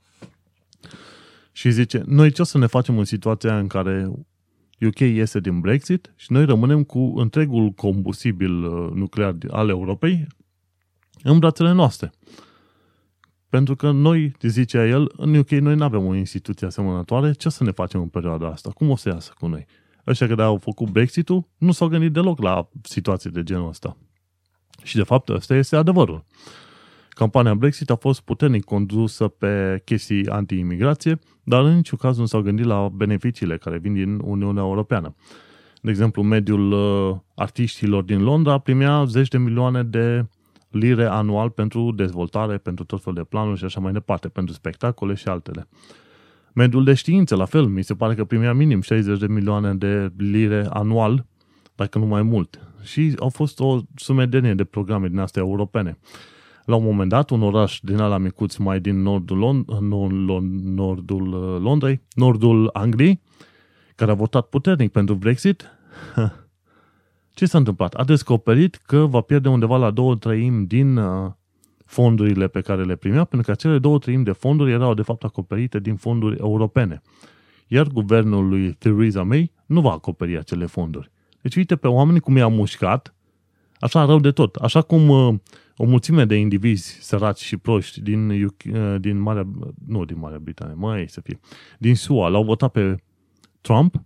Și 1.51 1.71
zice, 1.71 2.03
noi 2.05 2.31
ce 2.31 2.41
o 2.41 2.45
să 2.45 2.57
ne 2.57 2.65
facem 2.65 2.97
în 2.97 3.05
situația 3.05 3.57
în 3.57 3.67
care 3.67 4.11
UK 4.81 4.99
iese 4.99 5.39
din 5.39 5.59
Brexit 5.59 6.13
și 6.15 6.31
noi 6.31 6.45
rămânem 6.45 6.83
cu 6.83 7.13
întregul 7.15 7.69
combustibil 7.69 8.63
uh, 8.63 8.91
nuclear 8.93 9.35
al 9.49 9.69
Europei 9.69 10.27
în 11.23 11.39
brațele 11.39 11.71
noastre. 11.71 12.11
Pentru 13.49 13.75
că 13.75 13.91
noi, 13.91 14.35
zicea 14.41 14.87
el, 14.87 15.11
în 15.17 15.35
UK 15.35 15.49
noi 15.49 15.75
nu 15.75 15.83
avem 15.83 16.05
o 16.05 16.15
instituție 16.15 16.67
asemănătoare, 16.67 17.31
ce 17.31 17.49
să 17.49 17.63
ne 17.63 17.71
facem 17.71 18.01
în 18.01 18.07
perioada 18.07 18.47
asta? 18.47 18.69
Cum 18.69 18.89
o 18.89 18.95
să 18.95 19.09
iasă 19.09 19.33
cu 19.39 19.47
noi? 19.47 19.65
Ăștia 20.07 20.27
care 20.27 20.41
au 20.41 20.57
făcut 20.57 20.89
Brexit-ul 20.89 21.47
nu 21.57 21.71
s-au 21.71 21.87
gândit 21.87 22.11
deloc 22.11 22.41
la 22.41 22.69
situații 22.81 23.29
de 23.29 23.43
genul 23.43 23.67
ăsta. 23.67 23.97
Și 24.83 24.95
de 24.95 25.03
fapt 25.03 25.29
ăsta 25.29 25.55
este 25.55 25.75
adevărul. 25.75 26.25
Campania 27.09 27.55
Brexit 27.55 27.89
a 27.89 27.95
fost 27.95 28.21
puternic 28.21 28.63
condusă 28.63 29.27
pe 29.27 29.81
chestii 29.85 30.27
anti-imigrație, 30.27 31.19
dar 31.43 31.63
în 31.63 31.75
niciun 31.75 31.97
caz 31.97 32.17
nu 32.17 32.25
s-au 32.25 32.41
gândit 32.41 32.65
la 32.65 32.89
beneficiile 32.89 33.57
care 33.57 33.77
vin 33.77 33.93
din 33.93 34.19
Uniunea 34.23 34.63
Europeană. 34.63 35.15
De 35.81 35.89
exemplu, 35.89 36.21
mediul 36.21 36.71
uh, 36.71 37.17
artiștilor 37.35 38.03
din 38.03 38.23
Londra 38.23 38.57
primea 38.57 39.05
zeci 39.05 39.27
de 39.27 39.37
milioane 39.37 39.83
de 39.83 40.25
lire 40.69 41.05
anual 41.05 41.49
pentru 41.49 41.91
dezvoltare, 41.91 42.57
pentru 42.57 42.85
tot 42.85 43.03
felul 43.03 43.19
de 43.19 43.23
planuri 43.29 43.57
și 43.57 43.65
așa 43.65 43.79
mai 43.79 43.91
departe, 43.91 44.27
pentru 44.27 44.53
spectacole 44.53 45.13
și 45.13 45.27
altele. 45.27 45.67
Mediul 46.53 46.83
de 46.83 46.93
știință, 46.93 47.35
la 47.35 47.45
fel, 47.45 47.65
mi 47.65 47.83
se 47.83 47.95
pare 47.95 48.15
că 48.15 48.23
primea 48.23 48.53
minim 48.53 48.81
60 48.81 49.19
de 49.19 49.27
milioane 49.27 49.73
de 49.73 50.11
lire 50.17 50.67
anual, 50.69 51.25
dacă 51.75 51.99
nu 51.99 52.05
mai 52.05 52.21
mult. 52.21 52.59
Și 52.83 53.13
au 53.19 53.29
fost 53.29 53.59
o 53.59 53.79
sumedenie 53.95 54.53
de 54.53 54.63
programe 54.63 55.07
din 55.07 55.19
astea 55.19 55.41
europene. 55.41 55.97
La 56.65 56.75
un 56.75 56.83
moment 56.83 57.09
dat, 57.09 57.29
un 57.29 57.41
oraș 57.41 57.79
din 57.81 57.99
ala 57.99 58.17
micuț 58.17 58.55
mai 58.55 58.79
din 58.79 59.01
nordul, 59.01 59.37
Lond- 59.37 59.79
nordul, 59.79 60.41
nordul 60.63 61.33
uh, 61.33 61.61
Londrei, 61.61 62.01
nordul 62.13 62.69
Angliei, 62.73 63.21
care 63.95 64.11
a 64.11 64.15
votat 64.15 64.45
puternic 64.45 64.91
pentru 64.91 65.15
Brexit, 65.15 65.69
ce 67.37 67.45
s-a 67.45 67.57
întâmplat? 67.57 67.93
A 67.93 68.03
descoperit 68.03 68.75
că 68.75 68.97
va 68.97 69.21
pierde 69.21 69.49
undeva 69.49 69.77
la 69.77 69.91
două 69.91 70.15
treimi 70.15 70.65
din 70.65 70.97
uh, 70.97 71.31
fondurile 71.91 72.47
pe 72.47 72.62
care 72.62 72.84
le 72.84 72.95
primea, 72.95 73.23
pentru 73.23 73.47
că 73.47 73.51
acele 73.51 73.80
două 73.80 73.99
treimi 73.99 74.23
de 74.23 74.32
fonduri 74.32 74.71
erau 74.71 74.93
de 74.93 75.01
fapt 75.01 75.23
acoperite 75.23 75.80
din 75.80 75.95
fonduri 75.95 76.38
europene. 76.39 77.01
Iar 77.67 77.88
guvernul 77.88 78.47
lui 78.47 78.71
Theresa 78.71 79.23
May 79.23 79.51
nu 79.65 79.82
va 79.82 79.91
acoperi 79.91 80.38
acele 80.38 80.65
fonduri. 80.65 81.12
Deci 81.41 81.56
uite 81.56 81.75
pe 81.75 81.88
oameni 81.88 82.19
cum 82.19 82.38
i-a 82.38 82.47
mușcat, 82.47 83.15
așa 83.80 84.06
rău 84.06 84.19
de 84.19 84.32
tot. 84.32 84.56
Așa 84.56 84.82
cum 84.82 85.10
uh, 85.10 85.34
o 85.77 85.86
mulțime 85.86 86.25
de 86.25 86.36
indivizi 86.36 86.97
săraci 87.01 87.39
și 87.39 87.58
proști 87.58 88.01
din, 88.01 88.43
UK, 88.43 88.62
uh, 88.73 88.95
din 88.99 89.19
Marea, 89.19 89.47
nu 89.88 90.06
din 90.06 90.19
Marea 90.19 90.39
Britanie, 90.39 90.75
mai 90.77 91.06
să 91.08 91.21
fie, 91.21 91.39
din 91.80 91.95
SUA, 91.95 92.27
l-au 92.27 92.43
votat 92.43 92.71
pe 92.71 92.95
Trump, 93.62 94.04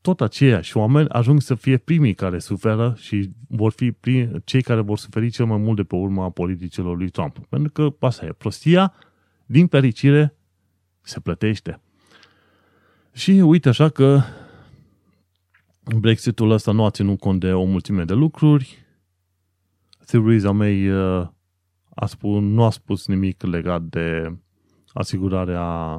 tot 0.00 0.20
aceiași 0.20 0.76
oameni 0.76 1.08
ajung 1.08 1.40
să 1.40 1.54
fie 1.54 1.76
primii 1.76 2.14
care 2.14 2.38
suferă 2.38 2.94
și 2.98 3.30
vor 3.48 3.72
fi 3.72 3.92
primi, 3.92 4.30
cei 4.44 4.62
care 4.62 4.80
vor 4.80 4.98
suferi 4.98 5.30
cel 5.30 5.46
mai 5.46 5.58
mult 5.58 5.76
de 5.76 5.82
pe 5.82 5.94
urma 5.94 6.30
politicilor 6.30 6.96
lui 6.96 7.08
Trump. 7.08 7.38
Pentru 7.48 7.70
că 7.70 8.06
asta 8.06 8.26
e, 8.26 8.32
prostia, 8.32 8.94
din 9.46 9.66
fericire, 9.66 10.34
se 11.00 11.20
plătește. 11.20 11.80
Și 13.12 13.30
uite 13.30 13.68
așa 13.68 13.88
că 13.88 14.20
Brexitul 15.98 16.50
ăsta 16.50 16.72
nu 16.72 16.84
a 16.84 16.90
ținut 16.90 17.18
cont 17.18 17.40
de 17.40 17.52
o 17.52 17.64
mulțime 17.64 18.04
de 18.04 18.14
lucruri. 18.14 18.86
Theresa 20.06 20.50
May 20.50 20.88
uh, 20.88 21.28
a 21.94 22.06
spus, 22.06 22.40
nu 22.40 22.64
a 22.64 22.70
spus 22.70 23.06
nimic 23.06 23.42
legat 23.42 23.82
de 23.82 24.38
asigurarea 24.92 25.98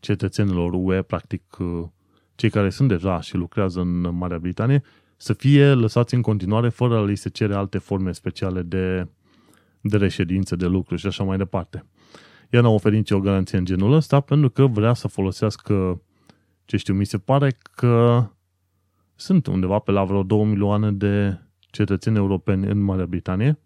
cetățenilor 0.00 0.72
UE, 0.72 1.02
practic 1.02 1.56
uh, 1.58 1.88
cei 2.34 2.50
care 2.50 2.70
sunt 2.70 2.88
deja 2.88 3.20
și 3.20 3.36
lucrează 3.36 3.80
în 3.80 4.16
Marea 4.16 4.38
Britanie, 4.38 4.82
să 5.16 5.32
fie 5.32 5.72
lăsați 5.72 6.14
în 6.14 6.22
continuare 6.22 6.68
fără 6.68 6.96
a 6.96 7.04
li 7.04 7.16
se 7.16 7.28
cere 7.28 7.54
alte 7.54 7.78
forme 7.78 8.12
speciale 8.12 8.62
de, 8.62 9.08
de 9.80 9.96
reședință, 9.96 10.56
de 10.56 10.66
lucru 10.66 10.96
și 10.96 11.06
așa 11.06 11.24
mai 11.24 11.36
departe. 11.36 11.86
Ea 12.50 12.60
n-a 12.60 12.68
oferit 12.68 12.98
nicio 12.98 13.20
garanție 13.20 13.58
în 13.58 13.64
genul 13.64 13.92
ăsta 13.92 14.20
pentru 14.20 14.50
că 14.50 14.66
vrea 14.66 14.92
să 14.92 15.08
folosească, 15.08 16.02
ce 16.64 16.76
știu, 16.76 16.94
mi 16.94 17.06
se 17.06 17.18
pare 17.18 17.56
că 17.74 18.26
sunt 19.14 19.46
undeva 19.46 19.78
pe 19.78 19.90
la 19.90 20.04
vreo 20.04 20.22
2 20.22 20.44
milioane 20.44 20.92
de 20.92 21.38
cetățeni 21.58 22.16
europeni 22.16 22.66
în 22.66 22.78
Marea 22.78 23.06
Britanie 23.06 23.58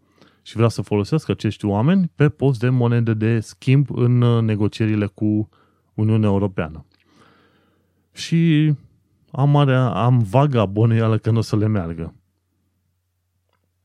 și 0.42 0.56
vrea 0.56 0.68
să 0.68 0.82
folosească 0.82 1.30
acești 1.30 1.64
oameni 1.64 2.10
pe 2.14 2.28
post 2.28 2.60
de 2.60 2.68
monede 2.68 3.14
de 3.14 3.40
schimb 3.40 3.86
în 3.90 4.18
negocierile 4.44 5.06
cu 5.06 5.48
Uniunea 5.94 6.28
Europeană. 6.28 6.86
Și 8.18 8.74
am, 9.30 9.50
marea, 9.50 9.90
am 9.90 10.18
vaga 10.18 10.66
bănuială 10.66 11.18
că 11.18 11.30
nu 11.30 11.38
o 11.38 11.40
să 11.40 11.56
le 11.56 11.66
meargă. 11.66 12.14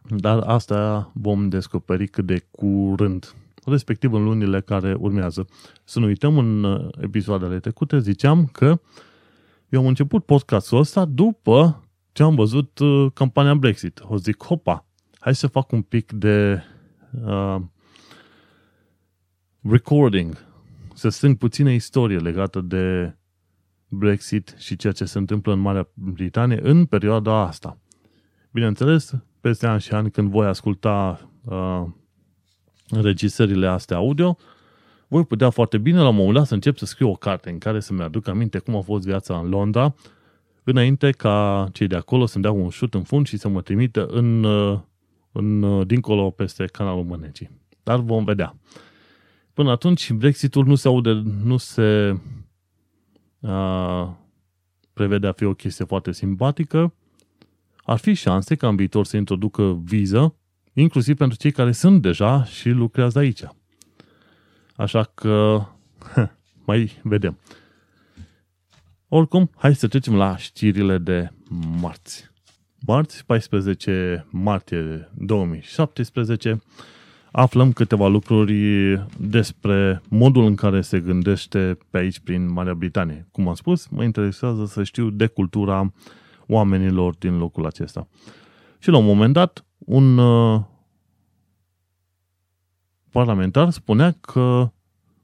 Dar 0.10 0.39
asta 0.39 1.12
vom 1.13 1.50
descoperi 1.50 2.08
cât 2.08 2.26
de 2.26 2.46
curând, 2.52 3.34
respectiv 3.65 4.13
în 4.13 4.24
lunile 4.24 4.62
care 4.62 4.93
urmează. 4.93 5.48
Să 5.84 6.00
nu 6.00 6.06
uităm, 6.06 6.38
în 6.38 6.80
episoadele 7.02 7.60
trecute 7.60 8.00
ziceam 8.00 8.46
că 8.46 8.80
eu 9.69 9.80
am 9.80 9.88
început 9.88 10.26
podcastul 10.26 10.78
ăsta 10.78 11.06
după 11.06 11.84
ce 12.12 12.24
am 12.24 12.36
văzut 12.36 12.80
uh, 12.80 13.12
campania 13.13 13.56
Brexit. 13.56 14.02
O 14.04 14.17
zic, 14.17 14.43
hopa, 14.43 14.86
hai 15.19 15.36
să 15.36 15.48
fac 15.48 15.72
un 15.72 15.82
pic 15.82 16.12
de 16.12 16.63
uh, 17.26 17.58
recording, 19.62 20.46
să 20.93 21.10
strâng 21.10 21.38
puțină 21.38 21.69
istorie 21.69 22.17
legată 22.17 22.62
de 22.62 23.15
Brexit 23.93 24.56
și 24.58 24.75
ceea 24.75 24.93
ce 24.93 25.06
se 25.06 25.17
întâmplă 25.17 25.53
în 25.53 25.60
Marea 25.60 25.88
Britanie 25.93 26.60
în 26.62 26.86
perioada 26.86 27.47
asta. 27.47 27.77
Bineînțeles, 28.51 29.13
peste 29.41 29.67
ani 29.67 29.82
și 29.82 29.93
ani 29.93 30.12
când 30.12 30.29
voi 30.29 30.45
asculta 30.45 31.29
uh, 31.43 31.84
înregistrările 32.89 33.67
astea 33.67 33.97
audio, 33.97 34.38
voi 35.08 35.25
putea 35.25 35.49
foarte 35.49 35.77
bine 35.77 35.99
la 35.99 36.08
un 36.08 36.15
moment 36.15 36.36
dat 36.36 36.45
să 36.47 36.53
încep 36.53 36.77
să 36.77 36.86
scriu 36.86 37.10
o 37.10 37.13
carte 37.13 37.49
în 37.49 37.58
care 37.58 37.79
să-mi 37.79 38.01
aduc 38.01 38.27
aminte 38.27 38.60
cum 38.60 38.75
a 38.75 38.82
fost 38.82 39.06
viața 39.06 39.38
în 39.38 39.49
Londra, 39.49 39.95
înainte 40.63 41.12
ca 41.12 41.67
cei 41.71 41.88
de 41.88 41.95
acolo 41.95 42.25
să-mi 42.25 42.43
dea 42.43 42.51
un 42.51 42.69
șut 42.69 42.93
în 42.93 43.03
fund 43.03 43.27
și 43.27 43.38
să 43.38 43.47
mă 43.47 43.62
trimită 43.62 44.06
în, 44.06 44.43
uh, 44.43 44.79
în, 45.32 45.62
uh, 45.62 45.88
dincolo 45.88 46.29
peste 46.29 46.65
canalul 46.65 47.03
Mânecii. 47.03 47.49
Dar 47.84 47.99
vom 47.99 48.23
vedea. 48.23 48.56
Până 49.53 49.71
atunci, 49.71 50.12
Brexitul 50.12 50.65
nu 50.65 50.75
se 50.75 50.88
aude, 50.88 51.23
nu 51.43 51.58
se 51.58 52.17
prevede 54.93 55.27
a 55.27 55.32
fi 55.32 55.43
o 55.43 55.53
chestie 55.53 55.86
foarte 55.86 56.12
simpatică, 56.12 56.93
ar 57.84 57.97
fi 57.97 58.13
șanse 58.13 58.56
ca 58.56 58.67
în 58.67 58.75
viitor 58.75 59.06
să 59.06 59.17
introducă 59.17 59.82
viză, 59.84 60.36
inclusiv 60.73 61.17
pentru 61.17 61.38
cei 61.38 61.51
care 61.51 61.71
sunt 61.71 62.01
deja 62.01 62.43
și 62.43 62.69
lucrează 62.69 63.19
aici. 63.19 63.43
Așa 64.75 65.03
că 65.03 65.65
mai 66.65 66.99
vedem. 67.03 67.38
Oricum, 69.08 69.49
hai 69.56 69.75
să 69.75 69.88
trecem 69.88 70.15
la 70.15 70.38
știrile 70.38 70.97
de 70.97 71.29
marți. 71.82 72.32
Marți, 72.86 73.25
14 73.25 74.27
martie 74.29 75.10
2017, 75.17 76.62
aflăm 77.36 77.72
câteva 77.72 78.08
lucruri 78.08 78.56
despre 79.17 80.02
modul 80.10 80.46
în 80.46 80.56
care 80.56 80.82
se 80.82 81.00
gândește 81.00 81.78
pe 81.89 81.98
aici 81.98 82.19
prin 82.19 82.52
Marea 82.52 82.74
Britanie. 82.74 83.28
Cum 83.32 83.48
am 83.48 83.54
spus, 83.54 83.88
mă 83.88 84.04
interesează 84.04 84.65
să 84.65 84.84
știu 84.84 85.10
de 85.10 85.28
cultura 85.28 85.93
oamenilor 86.48 87.15
din 87.15 87.38
locul 87.38 87.65
acesta. 87.65 88.08
Și 88.80 88.89
la 88.89 88.98
un 88.98 89.06
moment 89.06 89.34
dat, 89.34 89.65
un 89.78 90.17
uh, 90.17 90.62
parlamentar 93.12 93.69
spunea 93.69 94.15
că, 94.22 94.72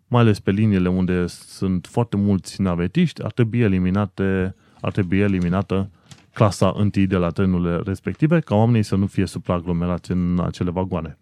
mai 0.07 0.21
ales 0.21 0.39
pe 0.39 0.51
liniile 0.51 0.89
unde 0.89 1.27
sunt 1.27 1.87
foarte 1.91 2.17
mulți 2.17 2.61
navetiști, 2.61 3.23
ar 3.23 3.31
trebui 3.31 3.59
eliminate, 3.59 4.55
ar 4.81 4.91
trebui 4.91 5.19
eliminată 5.19 5.89
clasa 6.33 6.73
întâi 6.75 7.07
de 7.07 7.15
la 7.15 7.29
trenurile 7.29 7.81
respective, 7.85 8.39
ca 8.39 8.55
oamenii 8.55 8.83
să 8.83 8.95
nu 8.95 9.05
fie 9.05 9.25
supraaglomerați 9.25 10.11
în 10.11 10.39
acele 10.43 10.71
vagoane. 10.71 11.17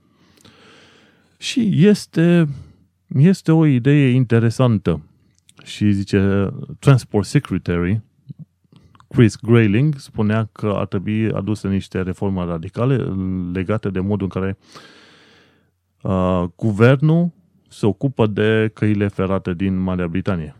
Și 1.37 1.85
este, 1.85 2.47
este 3.07 3.51
o 3.51 3.65
idee 3.65 4.09
interesantă. 4.09 5.01
Și 5.63 5.91
zice, 5.91 6.49
Transport 6.79 7.25
Secretary, 7.25 8.01
Chris 9.07 9.35
Grayling, 9.41 9.95
spunea 9.97 10.49
că 10.51 10.73
ar 10.75 10.85
trebui 10.85 11.31
aduse 11.31 11.67
niște 11.67 12.01
reforme 12.01 12.45
radicale 12.45 12.95
legate 13.53 13.89
de 13.89 13.99
modul 13.99 14.29
în 14.33 14.41
care 14.41 14.57
uh, 16.01 16.43
guvernul 16.55 17.31
se 17.67 17.85
ocupă 17.85 18.27
de 18.27 18.71
căile 18.73 19.07
ferate 19.07 19.53
din 19.53 19.77
Marea 19.77 20.07
Britanie. 20.07 20.55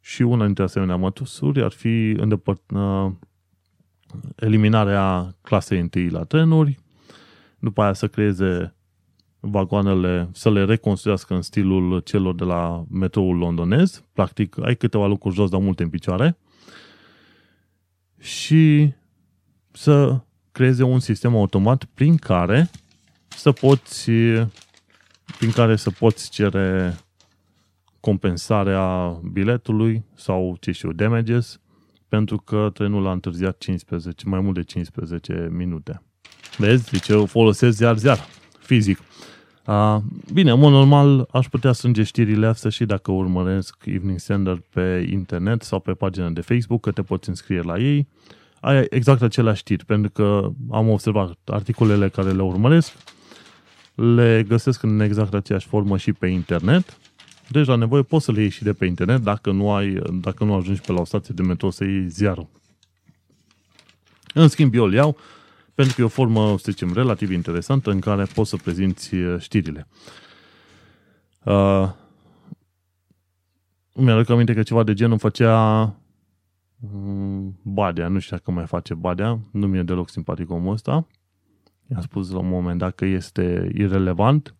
Și 0.00 0.22
una 0.22 0.44
dintre 0.44 0.62
asemenea 0.62 0.96
măsuri 0.96 1.62
ar 1.62 1.70
fi 1.70 2.10
îndepărt, 2.10 2.70
uh, 2.70 3.10
eliminarea 4.36 5.36
clasei 5.40 5.80
întâi 5.80 6.08
la 6.08 6.24
trenuri, 6.24 6.78
după 7.58 7.82
aia 7.82 7.92
să 7.92 8.08
creeze 8.08 8.74
vagoanele, 9.44 10.28
să 10.32 10.50
le 10.50 10.64
reconstruiască 10.64 11.34
în 11.34 11.42
stilul 11.42 12.00
celor 12.00 12.34
de 12.34 12.44
la 12.44 12.84
metroul 12.90 13.36
londonez. 13.36 14.04
Practic, 14.12 14.56
ai 14.64 14.76
câteva 14.76 15.06
lucruri 15.06 15.34
jos, 15.34 15.50
dar 15.50 15.60
multe 15.60 15.82
în 15.82 15.88
picioare. 15.88 16.38
Și 18.18 18.92
să 19.72 20.20
creeze 20.52 20.82
un 20.82 20.98
sistem 20.98 21.36
automat 21.36 21.84
prin 21.84 22.16
care 22.16 22.70
să 23.28 23.52
poți 23.52 24.10
prin 25.38 25.50
care 25.54 25.76
să 25.76 25.90
poți 25.90 26.30
cere 26.30 26.96
compensarea 28.00 29.18
biletului 29.32 30.04
sau, 30.14 30.56
ce 30.60 30.72
știu, 30.72 30.92
damages, 30.92 31.60
pentru 32.08 32.36
că 32.36 32.70
trenul 32.74 33.06
a 33.06 33.12
întârziat 33.12 33.58
15, 33.58 34.28
mai 34.28 34.40
mult 34.40 34.54
de 34.54 34.62
15 34.62 35.48
minute. 35.50 36.02
Vezi? 36.56 36.88
Zice, 36.88 37.12
eu 37.12 37.26
folosesc 37.26 37.76
ziar-ziar, 37.76 38.18
fizic. 38.58 38.98
Uh, 39.66 39.96
bine, 40.32 40.50
în 40.50 40.58
mod 40.58 40.72
normal 40.72 41.28
aș 41.32 41.46
putea 41.46 41.72
strânge 41.72 42.02
știrile 42.02 42.46
astea 42.46 42.70
și 42.70 42.84
dacă 42.84 43.12
urmăresc 43.12 43.76
Evening 43.84 44.18
Standard 44.18 44.62
pe 44.72 45.08
internet 45.10 45.62
sau 45.62 45.80
pe 45.80 45.92
pagina 45.92 46.28
de 46.28 46.40
Facebook, 46.40 46.80
că 46.80 46.90
te 46.90 47.02
poți 47.02 47.28
înscrie 47.28 47.60
la 47.60 47.78
ei. 47.78 48.08
Ai 48.60 48.86
exact 48.90 49.22
aceleași 49.22 49.60
știri, 49.60 49.84
pentru 49.84 50.10
că 50.10 50.50
am 50.70 50.88
observat 50.88 51.38
articolele 51.44 52.08
care 52.08 52.30
le 52.30 52.42
urmăresc, 52.42 52.92
le 53.94 54.44
găsesc 54.48 54.82
în 54.82 55.00
exact 55.00 55.34
aceeași 55.34 55.66
formă 55.66 55.96
și 55.96 56.12
pe 56.12 56.26
internet. 56.26 56.98
Deci 57.48 57.66
la 57.66 57.74
nevoie 57.74 58.02
poți 58.02 58.24
să 58.24 58.32
le 58.32 58.40
iei 58.40 58.50
și 58.50 58.62
de 58.62 58.72
pe 58.72 58.86
internet 58.86 59.20
dacă 59.20 59.50
nu, 59.50 59.72
ai, 59.72 60.02
dacă 60.20 60.44
nu 60.44 60.54
ajungi 60.54 60.80
pe 60.80 60.92
la 60.92 61.00
o 61.00 61.04
stație 61.04 61.34
de 61.36 61.42
metro 61.42 61.70
să 61.70 61.84
iei 61.84 62.08
ziarul. 62.08 62.48
În 64.34 64.48
schimb, 64.48 64.74
eu 64.74 64.84
îl 64.84 64.92
iau 64.92 65.16
pentru 65.74 65.94
că 65.94 66.00
e 66.00 66.04
o 66.04 66.08
formă, 66.08 66.58
să 66.58 66.70
zicem, 66.70 66.92
relativ 66.92 67.30
interesantă 67.30 67.90
în 67.90 68.00
care 68.00 68.24
poți 68.24 68.50
să 68.50 68.56
prezinți 68.56 69.14
uh, 69.14 69.40
știrile. 69.40 69.88
Uh, 71.44 71.90
mi-aduc 73.94 74.28
aminte 74.28 74.54
că 74.54 74.62
ceva 74.62 74.82
de 74.82 74.94
genul 74.94 75.18
făcea 75.18 75.82
um, 76.80 77.60
Badea, 77.62 78.08
nu 78.08 78.18
știu 78.18 78.36
dacă 78.36 78.50
mai 78.50 78.66
face 78.66 78.94
Badea, 78.94 79.38
nu 79.52 79.66
mi-e 79.66 79.82
deloc 79.82 80.10
simpatic 80.10 80.50
omul 80.50 80.72
ăsta. 80.72 81.06
I-am 81.90 82.00
spus 82.00 82.30
la 82.30 82.38
un 82.38 82.48
moment 82.48 82.78
dat 82.78 82.94
că 82.94 83.04
este 83.04 83.70
irrelevant 83.74 84.54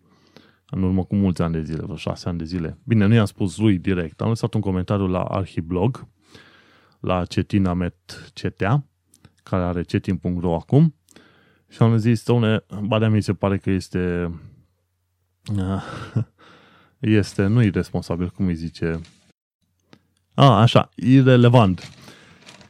în 0.71 0.83
urmă 0.83 1.05
cu 1.05 1.17
mulți 1.17 1.43
ani 1.43 1.53
de 1.53 1.63
zile, 1.63 1.83
vreo 1.83 1.97
șase 1.97 2.29
ani 2.29 2.39
de 2.39 2.45
zile. 2.45 2.79
Bine, 2.85 3.07
nu 3.07 3.15
i-am 3.15 3.25
spus 3.25 3.59
lui 3.59 3.79
direct, 3.79 4.21
am 4.21 4.29
lăsat 4.29 4.55
un 4.55 4.61
comentariu 4.61 5.07
la 5.07 5.23
Arhiblog, 5.23 6.07
la 7.01 7.25
Cetinamet 7.25 8.31
Cetea, 8.33 8.87
care 9.43 9.63
are 9.63 9.83
cetin.ro 9.83 10.55
acum, 10.55 10.95
și 11.73 11.83
am 11.83 11.97
zis, 11.97 12.25
domne, 12.25 12.65
Badea 12.83 13.09
mi 13.09 13.23
se 13.23 13.33
pare 13.33 13.59
că 13.59 13.71
este 13.71 14.31
este, 17.01 17.47
nu 17.47 17.63
irresponsabil, 17.63 18.29
cum 18.29 18.47
îi 18.47 18.55
zice, 18.55 19.01
a, 20.35 20.61
așa, 20.61 20.89
irrelevant. 20.95 21.91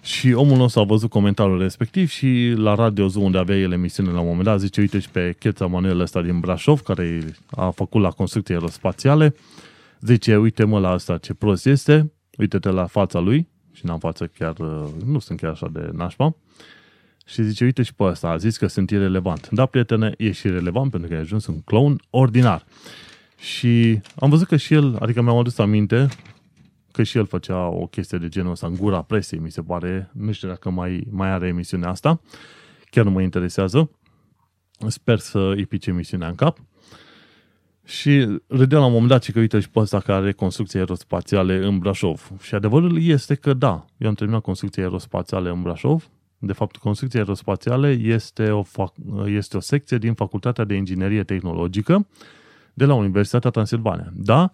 Și 0.03 0.33
omul 0.33 0.57
nostru 0.57 0.81
a 0.81 0.85
văzut 0.85 1.11
comentariul 1.11 1.59
respectiv 1.59 2.09
și 2.09 2.53
la 2.57 2.75
Radio 2.75 3.09
Zoo, 3.09 3.23
unde 3.23 3.39
avea 3.39 3.57
el 3.57 3.73
emisiune 3.73 4.11
la 4.11 4.21
un 4.21 4.27
moment 4.27 4.45
dat, 4.45 4.61
zice, 4.61 4.81
uite 4.81 4.99
și 4.99 5.09
pe 5.09 5.37
Cheța 5.39 5.67
Manuel 5.67 6.01
ăsta 6.01 6.23
din 6.23 6.41
Brașov, 6.41 6.81
care 6.81 7.35
a 7.51 7.71
făcut 7.71 8.01
la 8.01 8.11
construcții 8.11 8.55
aerospațiale, 8.55 9.35
zice, 10.01 10.37
uite 10.37 10.65
mă 10.65 10.79
la 10.79 10.91
asta 10.91 11.19
ce 11.19 11.35
prost 11.35 11.67
este, 11.67 12.13
uite-te 12.39 12.69
la 12.69 12.87
fața 12.87 13.19
lui, 13.19 13.49
și 13.73 13.87
n-am 13.87 13.99
față 13.99 14.27
chiar, 14.27 14.57
nu 15.05 15.19
sunt 15.19 15.41
chiar 15.41 15.51
așa 15.51 15.69
de 15.73 15.91
nașpa, 15.93 16.37
și 17.27 17.43
zice, 17.43 17.65
uite 17.65 17.83
și 17.83 17.95
pe 17.95 18.03
ăsta, 18.03 18.29
a 18.29 18.37
zis 18.37 18.57
că 18.57 18.67
sunt 18.67 18.91
irrelevant. 18.91 19.49
Da, 19.51 19.67
prietene, 19.67 20.15
e 20.17 20.33
și 20.33 20.49
relevant 20.49 20.91
pentru 20.91 21.09
că 21.09 21.15
ai 21.15 21.21
ajuns 21.21 21.47
un 21.47 21.61
clown 21.61 22.01
ordinar. 22.11 22.65
Și 23.39 24.01
am 24.17 24.31
văzut 24.31 24.47
că 24.47 24.57
și 24.57 24.75
el, 24.75 24.97
adică 25.01 25.23
mi-am 25.23 25.37
adus 25.37 25.59
aminte 25.59 26.09
că 26.93 27.03
și 27.03 27.19
el 27.19 27.27
făcea 27.27 27.67
o 27.67 27.87
chestie 27.87 28.19
de 28.19 28.29
genul 28.29 28.51
ăsta 28.51 28.67
în 28.67 28.75
gura 28.75 29.03
presei, 29.03 29.39
mi 29.39 29.51
se 29.51 29.63
pare. 29.63 30.11
Nu 30.13 30.33
știu 30.33 30.49
dacă 30.49 30.71
mai, 30.71 31.07
mai 31.11 31.31
are 31.31 31.47
emisiunea 31.47 31.89
asta. 31.89 32.21
Chiar 32.91 33.05
nu 33.05 33.11
mă 33.11 33.23
interesează. 33.23 33.91
Sper 34.87 35.19
să 35.19 35.39
îi 35.39 35.67
pice 35.67 35.91
emisiunea 35.91 36.29
în 36.29 36.35
cap. 36.35 36.59
Și 37.85 38.41
râdea 38.47 38.79
la 38.79 38.85
un 38.85 38.93
moment 38.93 39.11
dat 39.11 39.23
și 39.23 39.33
că 39.33 39.39
uite 39.39 39.61
și 39.61 39.71
pe 39.71 39.79
ăsta 39.79 40.01
care 40.01 40.19
are 40.19 40.33
construcții 40.33 40.79
aerospațiale 40.79 41.65
în 41.65 41.79
Brașov. 41.79 42.31
Și 42.41 42.55
adevărul 42.55 43.03
este 43.03 43.35
că 43.35 43.53
da, 43.53 43.85
eu 43.97 44.09
am 44.09 44.15
terminat 44.15 44.43
construcții 44.43 44.83
aerospațiale 44.83 45.51
în 45.51 45.63
Brașov. 45.63 46.09
De 46.45 46.53
fapt, 46.53 46.77
construcții 46.77 47.19
aerospațiale 47.19 47.89
este 47.89 48.51
o, 48.51 48.63
fac- 48.63 49.27
este 49.27 49.57
o 49.57 49.61
secție 49.61 49.99
din 49.99 50.15
Facultatea 50.15 50.65
de 50.65 50.75
Inginerie 50.75 51.25
Tehnologică 51.25 52.07
de 52.75 52.85
la 52.85 52.95
Universitatea 52.95 53.51
Transilvania. 53.51 54.13
Da? 54.17 54.53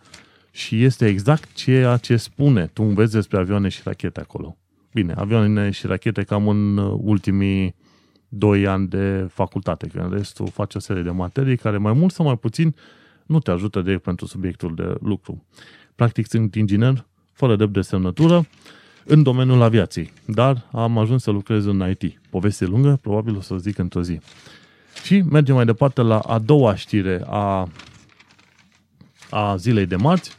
Și 0.51 0.85
este 0.85 1.07
exact 1.07 1.53
ceea 1.53 1.97
ce 1.97 2.17
spune. 2.17 2.67
Tu 2.67 2.83
înveți 2.83 3.13
despre 3.13 3.39
avioane 3.39 3.69
și 3.69 3.81
rachete 3.85 4.21
acolo. 4.21 4.57
Bine, 4.93 5.13
avioane 5.13 5.71
și 5.71 5.87
rachete 5.87 6.23
cam 6.23 6.49
în 6.49 6.77
ultimii 7.01 7.75
doi 8.29 8.67
ani 8.67 8.89
de 8.89 9.27
facultate, 9.31 9.87
că 9.87 9.99
în 9.99 10.11
restul 10.11 10.49
faci 10.49 10.75
o 10.75 10.79
serie 10.79 11.03
de 11.03 11.11
materii 11.11 11.57
care 11.57 11.77
mai 11.77 11.93
mult 11.93 12.13
sau 12.13 12.27
mai 12.27 12.37
puțin 12.37 12.75
nu 13.27 13.39
te 13.39 13.51
ajută 13.51 13.81
direct 13.81 14.03
pentru 14.03 14.27
subiectul 14.27 14.75
de 14.75 14.95
lucru. 15.01 15.45
Practic 15.95 16.27
sunt 16.27 16.55
inginer 16.55 17.07
fără 17.33 17.57
drept 17.57 17.73
de 17.73 17.81
semnătură 17.81 18.47
în 19.09 19.23
domeniul 19.23 19.63
aviației, 19.63 20.13
dar 20.25 20.69
am 20.73 20.99
ajuns 20.99 21.23
să 21.23 21.31
lucrez 21.31 21.65
în 21.65 21.91
IT. 21.91 22.21
Poveste 22.31 22.65
lungă, 22.65 22.99
probabil 23.03 23.37
o 23.37 23.41
să 23.41 23.57
zic 23.57 23.79
într-o 23.79 24.03
zi. 24.03 24.21
Și 25.05 25.21
mergem 25.21 25.55
mai 25.55 25.65
departe 25.65 26.03
la 26.03 26.19
a 26.19 26.39
doua 26.39 26.75
știre 26.75 27.23
a, 27.27 27.69
a 29.31 29.57
zilei 29.57 29.87
de 29.87 29.97
marți 29.97 30.37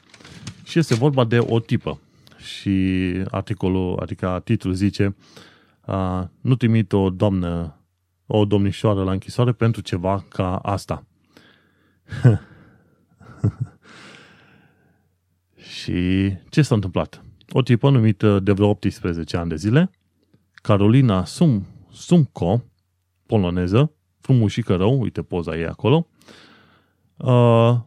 și 0.63 0.79
este 0.79 0.95
vorba 0.95 1.23
de 1.23 1.39
o 1.39 1.59
tipă. 1.59 1.99
Și 2.37 3.11
articolul, 3.29 3.99
adică 4.01 4.41
titlul 4.43 4.73
zice 4.73 5.15
uh, 5.85 6.23
nu 6.41 6.55
trimit 6.55 6.93
o 6.93 7.09
doamnă, 7.09 7.75
o 8.27 8.45
domnișoară 8.45 9.03
la 9.03 9.11
închisoare 9.11 9.51
pentru 9.51 9.81
ceva 9.81 10.25
ca 10.27 10.55
asta. 10.55 11.05
și 15.73 16.31
ce 16.49 16.61
s-a 16.61 16.75
întâmplat? 16.75 17.23
O 17.51 17.61
tipă 17.61 17.89
numită 17.89 18.39
de 18.39 18.51
vreo 18.51 18.67
18 18.67 19.37
ani 19.37 19.49
de 19.49 19.55
zile, 19.55 19.91
Carolina 20.53 21.25
Sum, 21.25 21.65
Sumco, 21.91 22.63
poloneză, 23.25 23.91
frumușică 24.19 24.75
rău, 24.75 25.01
uite 25.01 25.21
poza 25.21 25.57
ei 25.57 25.65
acolo, 25.65 26.07
uh, 27.17 27.77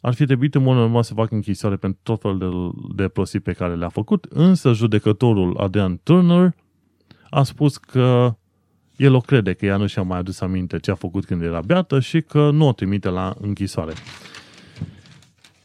ar 0.00 0.14
fi 0.14 0.24
trebuit 0.24 0.54
în 0.54 0.62
mod 0.62 0.76
normal 0.76 1.02
să 1.02 1.14
facă 1.14 1.34
închisoare 1.34 1.76
pentru 1.76 2.00
tot 2.02 2.20
felul 2.20 2.38
de, 2.38 3.02
de 3.02 3.08
prostii 3.08 3.40
pe 3.40 3.52
care 3.52 3.74
le-a 3.74 3.88
făcut, 3.88 4.24
însă 4.24 4.72
judecătorul 4.72 5.56
Adrian 5.56 6.00
Turner 6.02 6.54
a 7.30 7.42
spus 7.42 7.76
că 7.76 8.34
el 8.96 9.14
o 9.14 9.20
crede 9.20 9.52
că 9.52 9.66
ea 9.66 9.76
nu 9.76 9.86
și-a 9.86 10.02
mai 10.02 10.18
adus 10.18 10.40
aminte 10.40 10.78
ce 10.78 10.90
a 10.90 10.94
făcut 10.94 11.24
când 11.24 11.42
era 11.42 11.60
beată 11.60 12.00
și 12.00 12.20
că 12.20 12.50
nu 12.50 12.66
o 12.66 12.72
trimite 12.72 13.08
la 13.08 13.34
închisoare. 13.40 13.92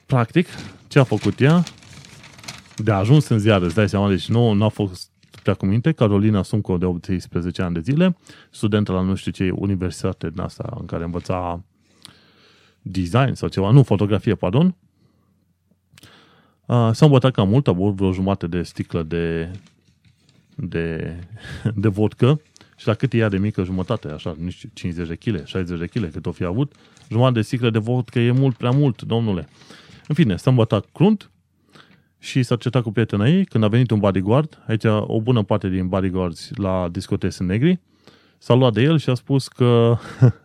Practic, 0.06 0.48
ce 0.88 1.00
a 1.00 1.04
făcut 1.04 1.40
ea? 1.40 1.64
De 2.78 2.92
a 2.92 2.98
ajuns 2.98 3.28
în 3.28 3.40
ziare, 3.40 3.66
îți 3.66 3.76
dai 3.76 3.90
seama, 3.90 4.10
deci 4.10 4.30
nu, 4.30 4.52
nu 4.52 4.64
a 4.64 4.68
fost 4.68 5.12
prea 5.42 5.54
cu 5.54 5.66
minte, 5.66 5.92
Carolina 5.92 6.44
Sumco 6.44 6.78
de 6.78 6.86
18 6.86 7.62
ani 7.62 7.74
de 7.74 7.80
zile, 7.80 8.18
studentă 8.50 8.92
la 8.92 9.02
nu 9.02 9.16
știu 9.16 9.32
ce 9.32 9.50
universitate 9.50 10.30
din 10.30 10.40
asta 10.40 10.78
în 10.80 10.86
care 10.86 11.04
învăța 11.04 11.64
design 12.82 13.34
sau 13.34 13.50
ceva, 13.50 13.72
nu, 13.72 13.84
fotografie, 13.84 14.36
pardon, 14.36 14.76
s-a 16.68 17.06
îmbătat 17.06 17.32
cam 17.32 17.50
mult, 17.50 17.68
a 17.68 17.74
băut 17.74 17.96
vreo 17.96 18.12
jumătate 18.12 18.48
de 18.48 18.64
sticlă 18.64 19.04
de, 19.04 19.52
de, 20.56 21.16
de 21.76 21.88
vodcă 21.88 22.42
și 22.78 22.88
la 22.88 22.94
cât 22.94 23.14
e 23.14 23.18
ea 23.18 23.30
de 23.30 23.38
mică 23.38 23.64
jumătate, 23.64 24.08
așa, 24.08 24.36
nu 24.40 24.50
știu, 24.50 24.70
50 24.74 25.08
de 25.08 25.16
kg, 25.16 25.46
60 25.46 25.80
de 25.80 25.86
kg, 25.86 26.12
cât 26.12 26.26
o 26.26 26.32
fi 26.32 26.44
avut, 26.44 26.74
jumătate 27.10 27.34
de 27.34 27.42
sticlă 27.42 27.70
de 27.70 27.78
vodcă 27.78 28.20
e 28.20 28.32
mult 28.32 28.56
prea 28.56 28.72
mult, 28.72 29.02
domnule. 29.02 29.48
În 30.08 30.16
fine, 30.16 30.36
s-a 30.36 30.50
îmbătat 30.50 30.86
crunt 30.94 31.30
și 32.26 32.44
s-a 32.44 32.56
certat 32.56 32.84
cu 32.84 32.92
prietena 32.92 33.28
ei 33.28 33.46
când 33.46 33.64
a 33.64 33.68
venit 33.68 33.92
un 33.92 34.00
bodyguard, 34.00 34.64
aici 34.68 34.84
o 34.84 35.22
bună 35.22 35.44
parte 35.44 35.70
din 35.70 35.88
bodyguards 35.88 36.50
la 36.56 36.90
discoteci 36.92 37.32
sunt 37.32 37.48
negri, 37.48 37.80
s-a 38.38 38.54
luat 38.54 38.74
de 38.74 38.82
el 38.82 38.98
și 38.98 39.10
a 39.10 39.14
spus 39.14 39.48
că 39.48 39.98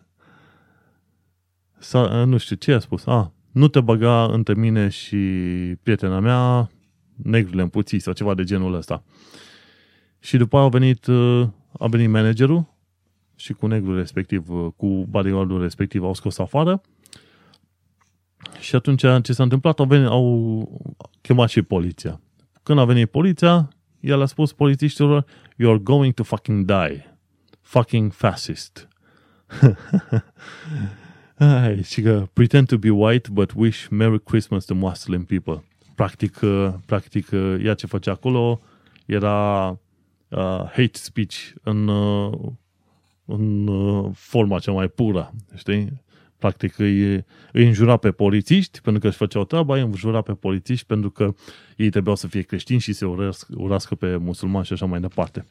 S-a, 1.77 2.23
nu 2.23 2.37
știu 2.37 2.55
ce 2.55 2.73
a 2.73 2.79
spus. 2.79 3.05
A, 3.05 3.33
nu 3.51 3.67
te 3.67 3.79
băga 3.79 4.23
între 4.23 4.53
mine 4.53 4.89
și 4.89 5.17
prietena 5.83 6.19
mea, 6.19 6.69
negrurile 7.15 7.61
împuțiți 7.61 8.03
sau 8.03 8.13
ceva 8.13 8.33
de 8.33 8.43
genul 8.43 8.73
ăsta. 8.73 9.03
Și 10.19 10.37
după 10.37 10.57
aia 10.57 10.65
a 10.65 10.69
venit, 10.69 11.07
a 11.79 11.87
venit 11.87 12.09
managerul 12.09 12.73
și 13.35 13.53
cu 13.53 13.67
negrul 13.67 13.95
respectiv, 13.95 14.47
cu 14.75 15.05
bodyguardul 15.09 15.61
respectiv 15.61 16.03
au 16.03 16.13
scos 16.13 16.37
afară 16.37 16.81
și 18.61 18.75
atunci 18.75 19.01
ce 19.21 19.33
s-a 19.33 19.43
întâmplat? 19.43 19.79
Au, 19.79 19.85
venit, 19.85 20.07
au 20.07 20.91
chemat 21.21 21.49
și 21.49 21.61
poliția. 21.61 22.21
Când 22.63 22.79
a 22.79 22.85
venit 22.85 23.09
poliția, 23.09 23.69
el 23.99 24.21
a 24.21 24.25
spus 24.25 24.53
polițiștilor, 24.53 25.25
you're 25.53 25.83
going 25.83 26.13
to 26.13 26.23
fucking 26.23 26.65
die. 26.65 27.17
Fucking 27.61 28.11
fascist. 28.11 28.87
Ai, 31.37 31.83
și 31.83 32.01
că 32.01 32.27
pretend 32.33 32.67
to 32.67 32.77
be 32.77 32.89
white, 32.89 33.29
but 33.31 33.53
wish 33.55 33.87
Merry 33.89 34.23
Christmas 34.23 34.65
to 34.65 34.73
Muslim 34.73 35.23
people. 35.23 35.63
Practic, 35.95 36.39
uh, 36.41 36.73
practic 36.85 37.31
uh, 37.31 37.55
ea 37.63 37.73
ce 37.73 37.87
făcea 37.87 38.11
acolo 38.11 38.61
era 39.05 39.67
uh, 40.27 40.63
hate 40.63 40.91
speech 40.93 41.35
în, 41.63 41.87
uh, 41.87 42.37
în 43.25 43.67
uh, 43.67 44.11
forma 44.13 44.59
cea 44.59 44.71
mai 44.71 44.87
pură, 44.87 45.33
știi? 45.55 46.01
Practic 46.41 46.77
îi, 46.77 47.13
îi 47.51 47.65
înjura 47.65 47.97
pe 47.97 48.11
polițiști 48.11 48.81
pentru 48.81 49.01
că 49.01 49.07
își 49.07 49.17
făceau 49.17 49.43
treaba, 49.43 49.75
îi 49.75 49.81
înjura 49.81 50.21
pe 50.21 50.33
polițiști 50.33 50.85
pentru 50.85 51.09
că 51.09 51.33
ei 51.75 51.89
trebuiau 51.89 52.15
să 52.15 52.27
fie 52.27 52.41
creștini 52.41 52.79
și 52.79 52.93
se 52.93 53.05
urască, 53.05 53.53
urască 53.57 53.95
pe 53.95 54.15
musulmani 54.15 54.65
și 54.65 54.73
așa 54.73 54.85
mai 54.85 54.99
departe. 54.99 55.45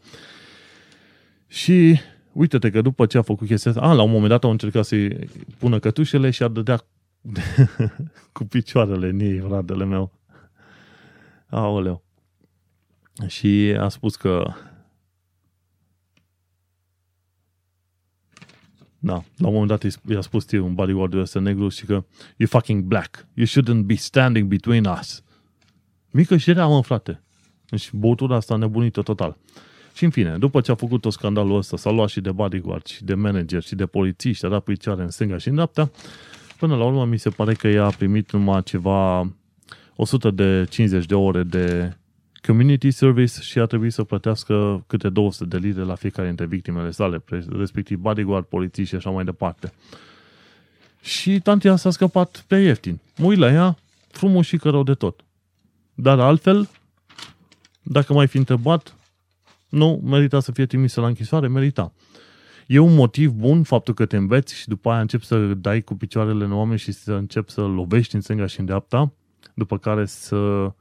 Și 1.46 2.00
uite-te 2.32 2.70
că 2.70 2.80
după 2.80 3.06
ce 3.06 3.18
a 3.18 3.22
făcut 3.22 3.46
chestia 3.46 3.70
asta, 3.70 3.82
a, 3.82 3.92
la 3.92 4.02
un 4.02 4.10
moment 4.10 4.28
dat 4.28 4.44
au 4.44 4.50
încercat 4.50 4.84
să-i 4.84 5.28
pună 5.58 5.78
cătușele 5.78 6.30
și 6.30 6.42
a 6.42 6.48
dădea 6.48 6.80
cu 8.32 8.44
picioarele 8.44 9.08
în 9.08 9.20
ei, 9.20 9.38
fratele 9.38 9.84
meu. 9.84 10.12
Aoleu. 11.48 12.02
Și 13.26 13.76
a 13.78 13.88
spus 13.88 14.16
că 14.16 14.52
Da, 19.02 19.24
la 19.36 19.46
un 19.46 19.52
moment 19.52 19.68
dat 19.68 19.92
i-a 20.08 20.20
spus 20.20 20.46
ție 20.46 20.58
un 20.58 20.74
bodyguard 20.74 21.14
ăsta 21.14 21.40
negru 21.40 21.68
și 21.68 21.84
că 21.84 22.04
you 22.36 22.48
fucking 22.48 22.82
black. 22.82 23.26
You 23.34 23.46
shouldn't 23.46 23.84
be 23.84 23.94
standing 23.94 24.48
between 24.48 24.84
us. 24.84 25.22
Mică 26.10 26.36
și 26.36 26.52
rea, 26.52 26.66
mă, 26.66 26.82
frate. 26.82 27.22
Deci 27.68 27.92
băutura 27.92 28.36
asta 28.36 28.56
nebunită 28.56 29.02
total. 29.02 29.36
Și 29.94 30.04
în 30.04 30.10
fine, 30.10 30.38
după 30.38 30.60
ce 30.60 30.70
a 30.70 30.74
făcut 30.74 31.00
tot 31.00 31.12
scandalul 31.12 31.56
ăsta, 31.56 31.76
s-a 31.76 31.90
luat 31.90 32.08
și 32.08 32.20
de 32.20 32.32
bodyguard, 32.32 32.86
și 32.86 33.04
de 33.04 33.14
manager, 33.14 33.62
și 33.62 33.74
de 33.74 33.86
polițiști, 33.86 34.44
a 34.44 34.48
dat 34.48 34.62
picioare 34.62 35.02
în 35.02 35.10
stânga 35.10 35.38
și 35.38 35.48
în 35.48 35.54
dreapta, 35.54 35.90
până 36.58 36.76
la 36.76 36.84
urmă 36.84 37.04
mi 37.04 37.18
se 37.18 37.30
pare 37.30 37.54
că 37.54 37.68
ea 37.68 37.84
a 37.84 37.90
primit 37.90 38.30
numai 38.30 38.62
ceva 38.62 39.32
150 39.96 41.06
de 41.06 41.14
ore 41.14 41.42
de 41.42 41.96
community 42.46 42.90
service 42.90 43.40
și 43.40 43.58
a 43.58 43.66
trebuit 43.66 43.92
să 43.92 44.04
plătească 44.04 44.84
câte 44.86 45.08
200 45.08 45.58
de 45.58 45.66
lire 45.66 45.82
la 45.82 45.94
fiecare 45.94 46.26
dintre 46.26 46.46
victimele 46.46 46.90
sale, 46.90 47.22
respectiv 47.48 47.98
bodyguard, 47.98 48.44
polițiști 48.44 48.88
și 48.88 48.94
așa 48.94 49.10
mai 49.10 49.24
departe. 49.24 49.72
Și 51.00 51.40
tantia 51.40 51.76
s-a 51.76 51.90
scăpat 51.90 52.44
pe 52.46 52.56
ieftin. 52.56 53.00
Mă 53.16 53.26
uit 53.26 53.38
la 53.38 53.52
ea, 53.52 53.76
frumos 54.08 54.46
și 54.46 54.58
rău 54.62 54.82
de 54.82 54.94
tot. 54.94 55.24
Dar 55.94 56.20
altfel, 56.20 56.68
dacă 57.82 58.12
mai 58.12 58.26
fi 58.26 58.36
întrebat, 58.36 58.94
nu, 59.68 60.00
merita 60.04 60.40
să 60.40 60.52
fie 60.52 60.66
trimisă 60.66 61.00
la 61.00 61.06
închisoare, 61.06 61.48
merita. 61.48 61.92
E 62.66 62.78
un 62.78 62.94
motiv 62.94 63.30
bun 63.30 63.62
faptul 63.62 63.94
că 63.94 64.06
te 64.06 64.16
înveți 64.16 64.54
și 64.54 64.68
după 64.68 64.90
aia 64.90 65.00
începi 65.00 65.24
să 65.24 65.38
dai 65.38 65.80
cu 65.80 65.94
picioarele 65.94 66.44
în 66.44 66.52
oameni 66.52 66.78
și 66.78 66.92
să 66.92 67.12
începi 67.12 67.50
să 67.50 67.60
lovești 67.60 68.14
în 68.14 68.20
stânga 68.20 68.46
și 68.46 68.60
în 68.60 68.66
dreapta, 68.66 69.12
după 69.54 69.78
care 69.78 70.04
să 70.04 70.72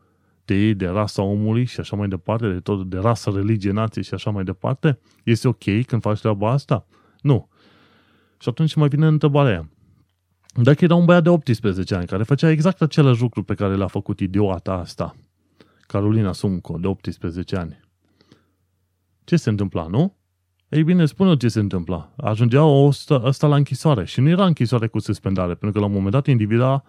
te 0.49 0.55
iei 0.55 0.73
de 0.73 0.87
rasa 0.87 1.21
omului 1.21 1.65
și 1.65 1.79
așa 1.79 1.95
mai 1.95 2.07
departe, 2.07 2.51
de 2.51 2.59
tot, 2.59 2.89
de 2.89 2.97
rasă, 2.97 3.29
religie, 3.29 3.71
nație 3.71 4.01
și 4.01 4.13
așa 4.13 4.29
mai 4.29 4.43
departe, 4.43 4.99
este 5.23 5.47
ok 5.47 5.85
când 5.85 6.01
faci 6.01 6.19
treaba 6.19 6.51
asta? 6.51 6.85
Nu. 7.21 7.49
Și 8.39 8.49
atunci 8.49 8.75
mai 8.75 8.87
vine 8.87 9.07
întrebarea 9.07 9.51
aia. 9.51 9.69
Dacă 10.63 10.83
era 10.83 10.95
un 10.95 11.05
băiat 11.05 11.23
de 11.23 11.29
18 11.29 11.95
ani 11.95 12.05
care 12.05 12.23
făcea 12.23 12.49
exact 12.49 12.81
același 12.81 13.21
lucru 13.21 13.43
pe 13.43 13.53
care 13.53 13.75
l-a 13.75 13.87
făcut 13.87 14.19
idiota 14.19 14.73
asta, 14.73 15.15
Carolina 15.87 16.31
Sumco, 16.31 16.77
de 16.77 16.87
18 16.87 17.55
ani, 17.55 17.79
ce 19.23 19.35
se 19.35 19.49
întâmpla, 19.49 19.87
nu? 19.87 20.17
Ei 20.69 20.83
bine, 20.83 21.05
spune 21.05 21.35
ce 21.35 21.47
se 21.47 21.59
întâmpla. 21.59 22.13
Ajungea 22.17 22.63
ăsta, 22.63 23.21
ăsta 23.23 23.47
la 23.47 23.55
închisoare 23.55 24.05
și 24.05 24.21
nu 24.21 24.29
era 24.29 24.45
închisoare 24.45 24.87
cu 24.87 24.99
suspendare, 24.99 25.53
pentru 25.53 25.71
că 25.71 25.79
la 25.79 25.85
un 25.85 25.91
moment 25.91 26.11
dat 26.11 26.27
individa 26.27 26.83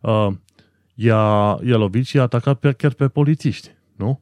uh, 0.00 0.28
i-a, 0.96 1.58
i-a 1.64 1.76
lovit 1.76 2.06
și 2.06 2.16
i-a 2.16 2.22
atacat 2.22 2.58
pe, 2.58 2.72
chiar 2.72 2.92
pe 2.92 3.08
polițiști, 3.08 3.70
nu? 3.96 4.20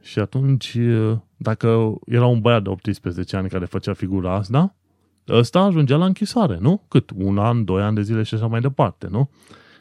Și 0.00 0.18
atunci, 0.18 0.74
uh, 0.74 1.16
dacă 1.36 1.94
era 2.06 2.26
un 2.26 2.40
băiat 2.40 2.62
de 2.62 2.68
18 2.68 3.36
ani 3.36 3.48
care 3.48 3.64
făcea 3.64 3.92
figura 3.92 4.34
asta, 4.34 4.74
ăsta 5.28 5.60
ajungea 5.60 5.96
la 5.96 6.04
închisoare, 6.04 6.58
nu? 6.60 6.82
Cât? 6.88 7.10
Un 7.14 7.38
an, 7.38 7.64
doi 7.64 7.82
ani 7.82 7.94
de 7.94 8.02
zile 8.02 8.22
și 8.22 8.34
așa 8.34 8.46
mai 8.46 8.60
departe, 8.60 9.06
nu? 9.10 9.30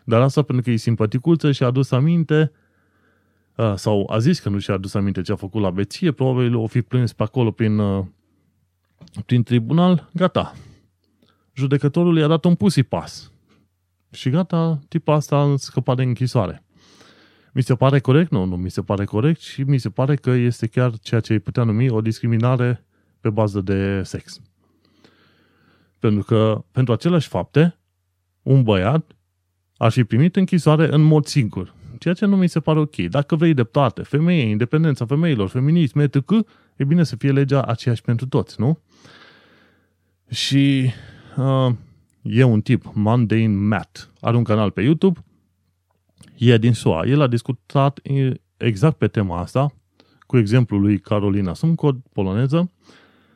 Dar 0.04 0.22
asta 0.22 0.42
pentru 0.42 0.64
că 0.64 0.72
e 0.72 0.76
simpaticuță 0.76 1.52
și 1.52 1.64
a 1.64 1.66
adus 1.66 1.92
aminte 1.92 2.52
uh, 3.56 3.74
sau 3.76 4.10
a 4.12 4.18
zis 4.18 4.40
că 4.40 4.50
nu 4.50 4.60
și-a 4.60 4.74
adus 4.74 4.94
aminte 4.94 5.22
ce 5.22 5.32
a 5.32 5.36
făcut 5.36 5.62
la 5.62 5.70
beție, 5.70 6.12
probabil 6.12 6.56
o 6.56 6.68
fi 6.68 6.82
plâns 6.82 7.14
pe 7.14 7.24
acolo 7.24 7.52
prin, 7.52 7.78
uh, 7.78 8.06
prin 9.26 9.44
tribunal, 9.44 10.10
gata. 10.14 10.54
Judecătorul 11.54 12.18
i-a 12.18 12.28
dat 12.28 12.46
un 12.46 12.56
pusi 12.56 12.84
pas. 12.84 13.32
Și 14.16 14.30
gata, 14.30 14.80
tipa 14.88 15.14
asta 15.14 15.38
a 15.38 15.56
scăpat 15.58 15.96
de 15.96 16.04
închisoare. 16.04 16.64
Mi 17.54 17.62
se 17.62 17.76
pare 17.76 18.00
corect? 18.00 18.32
Nu, 18.32 18.44
nu 18.44 18.56
mi 18.56 18.72
se 18.72 18.82
pare 18.82 19.06
corect 19.06 19.40
și 19.40 19.62
mi 19.62 19.78
se 19.78 19.90
pare 19.90 20.16
că 20.16 20.30
este 20.30 20.68
chiar 20.68 20.98
ceea 20.98 21.20
ce 21.20 21.34
îi 21.34 21.40
putea 21.40 21.64
numi 21.64 21.90
o 21.90 22.02
discriminare 22.02 22.86
pe 23.20 23.30
bază 23.30 23.62
de 23.62 24.02
sex. 24.04 24.42
Pentru 26.00 26.24
că 26.24 26.64
pentru 26.72 26.94
aceleași 26.94 27.28
fapte, 27.28 27.78
un 28.42 28.64
băiat 28.64 29.12
ar 29.78 29.92
fi 29.92 30.04
primit 30.04 30.36
închisoare 30.36 30.94
în 30.94 31.02
mod 31.02 31.26
singur. 31.26 31.74
Ceea 32.00 32.14
ce 32.14 32.26
nu 32.26 32.38
mi 32.38 32.50
se 32.50 32.60
pare 32.60 32.80
ok. 32.80 32.96
Dacă 32.96 33.36
vrei 33.36 33.54
dreptate, 33.54 34.02
femeie, 34.02 34.44
independența 34.44 35.06
femeilor, 35.06 35.48
feminism, 35.48 36.00
etc., 36.00 36.16
e 36.76 36.84
bine 36.84 37.04
să 37.04 37.16
fie 37.16 37.32
legea 37.32 37.62
aceeași 37.62 38.02
pentru 38.02 38.28
toți, 38.28 38.56
nu? 38.60 38.80
Și 40.30 40.92
uh, 41.38 41.74
e 42.26 42.44
un 42.44 42.62
tip, 42.62 42.92
Mundane 42.94 43.48
Matt, 43.48 44.12
are 44.20 44.38
un 44.38 44.44
canal 44.44 44.72
pe 44.72 44.82
YouTube, 44.82 45.20
e 46.38 46.58
din 46.58 46.74
SUA. 46.74 47.06
El 47.06 47.22
a 47.22 47.28
discutat 47.28 48.00
exact 48.58 48.98
pe 48.98 49.08
tema 49.08 49.40
asta, 49.40 49.74
cu 50.20 50.38
exemplul 50.38 50.82
lui 50.82 51.00
Carolina 51.00 51.54
Sumcod, 51.54 51.98
poloneză, 52.14 52.72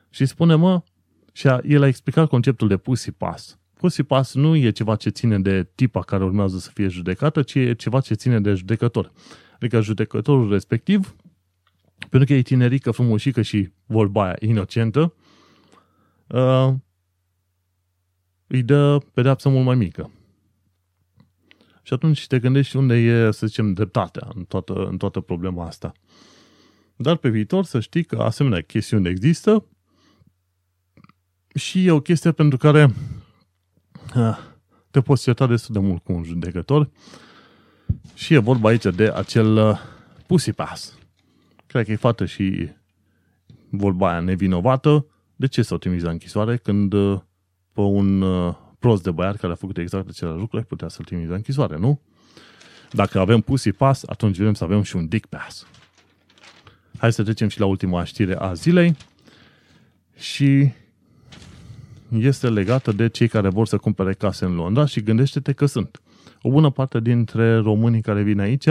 și 0.09 0.25
spune, 0.25 0.55
mă, 0.55 0.83
și 1.31 1.47
a, 1.47 1.59
el 1.67 1.81
a 1.81 1.87
explicat 1.87 2.27
conceptul 2.27 2.67
de 2.67 2.77
pussy 2.77 3.11
pass. 3.11 3.59
Pussy 3.73 4.03
pass 4.03 4.33
nu 4.33 4.55
e 4.55 4.69
ceva 4.69 4.95
ce 4.95 5.09
ține 5.09 5.39
de 5.39 5.69
tipa 5.75 6.01
care 6.01 6.23
urmează 6.23 6.57
să 6.57 6.69
fie 6.73 6.87
judecată, 6.87 7.41
ci 7.41 7.55
e 7.55 7.73
ceva 7.73 7.99
ce 7.99 8.13
ține 8.13 8.39
de 8.39 8.53
judecător. 8.53 9.11
Adică 9.55 9.81
judecătorul 9.81 10.51
respectiv, 10.51 11.15
pentru 12.09 12.27
că 12.27 12.33
e 12.33 12.41
tinerică, 12.41 12.91
frumoșică 12.91 13.41
și 13.41 13.69
vorba 13.85 14.23
aia 14.23 14.35
inocentă, 14.39 15.13
uh, 16.27 16.73
îi 18.49 18.63
dă 18.63 18.97
pedeapsă 19.13 19.49
mult 19.49 19.65
mai 19.65 19.75
mică. 19.75 20.11
Și 21.81 21.93
atunci 21.93 22.27
te 22.27 22.39
gândești 22.39 22.75
unde 22.75 22.95
e, 22.95 23.31
să 23.31 23.47
zicem, 23.47 23.73
dreptatea 23.73 24.27
în 24.35 24.43
toată, 24.43 24.73
în 24.73 24.97
toată 24.97 25.19
problema 25.19 25.65
asta. 25.65 25.91
Dar 26.95 27.15
pe 27.15 27.29
viitor 27.29 27.63
să 27.63 27.79
știi 27.79 28.03
că 28.03 28.15
asemenea 28.21 28.61
chestiuni 28.61 29.07
există 29.07 29.65
și 31.55 31.85
e 31.85 31.91
o 31.91 32.01
chestie 32.01 32.31
pentru 32.31 32.57
care 32.57 32.93
te 34.91 35.01
poți 35.01 35.23
certa 35.23 35.47
destul 35.47 35.73
de 35.73 35.79
mult 35.79 36.03
cu 36.03 36.11
un 36.11 36.23
judecător 36.23 36.89
și 38.13 38.33
e 38.33 38.37
vorba 38.37 38.69
aici 38.69 38.85
de 38.85 39.11
acel 39.15 39.55
uh, 39.55 39.79
pussy 40.27 40.51
pass. 40.51 40.97
Cred 41.65 41.85
că 41.85 41.91
e 41.91 41.95
fată 41.95 42.25
și 42.25 42.69
vorba 43.69 44.09
aia 44.09 44.19
nevinovată. 44.19 45.05
De 45.35 45.47
ce 45.47 45.61
s-au 45.61 45.77
trimis 45.77 46.03
la 46.03 46.09
închisoare 46.09 46.57
când 46.57 46.93
uh, 46.93 47.19
pe 47.79 47.85
un 47.85 48.21
uh, 48.21 48.55
prost 48.79 49.03
de 49.03 49.11
băiat 49.11 49.35
care 49.35 49.53
a 49.53 49.55
făcut 49.55 49.77
exact 49.77 50.09
același 50.09 50.39
lucru 50.39 50.57
ai 50.57 50.63
putea 50.63 50.87
să-l 50.87 51.05
trimiți 51.05 51.29
la 51.29 51.35
închisoare, 51.35 51.77
nu? 51.77 52.01
Dacă 52.91 53.19
avem 53.19 53.41
pussy 53.41 53.71
pass, 53.71 54.03
atunci 54.05 54.37
vrem 54.37 54.53
să 54.53 54.63
avem 54.63 54.81
și 54.81 54.95
un 54.95 55.07
dick 55.07 55.29
pass. 55.29 55.67
Hai 56.97 57.13
să 57.13 57.23
trecem 57.23 57.47
și 57.47 57.59
la 57.59 57.65
ultima 57.65 58.03
știre 58.03 58.35
a 58.35 58.53
zilei 58.53 58.95
și 60.15 60.71
este 62.17 62.49
legată 62.49 62.91
de 62.91 63.09
cei 63.09 63.27
care 63.27 63.49
vor 63.49 63.67
să 63.67 63.77
cumpere 63.77 64.13
case 64.13 64.45
în 64.45 64.55
Londra 64.55 64.85
și 64.85 65.01
gândește-te 65.01 65.53
că 65.53 65.65
sunt. 65.65 66.01
O 66.41 66.49
bună 66.49 66.69
parte 66.69 66.99
dintre 66.99 67.57
românii 67.57 68.01
care 68.01 68.21
vin 68.21 68.39
aici 68.39 68.67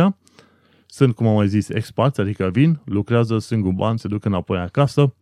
sunt, 0.87 1.15
cum 1.15 1.27
am 1.27 1.35
mai 1.35 1.49
zis, 1.49 1.69
expați, 1.69 2.21
adică 2.21 2.51
vin, 2.53 2.81
lucrează, 2.85 3.39
strâng 3.39 3.69
bani, 3.69 3.99
se 3.99 4.09
duc 4.09 4.25
înapoi 4.25 4.59
acasă, 4.59 5.15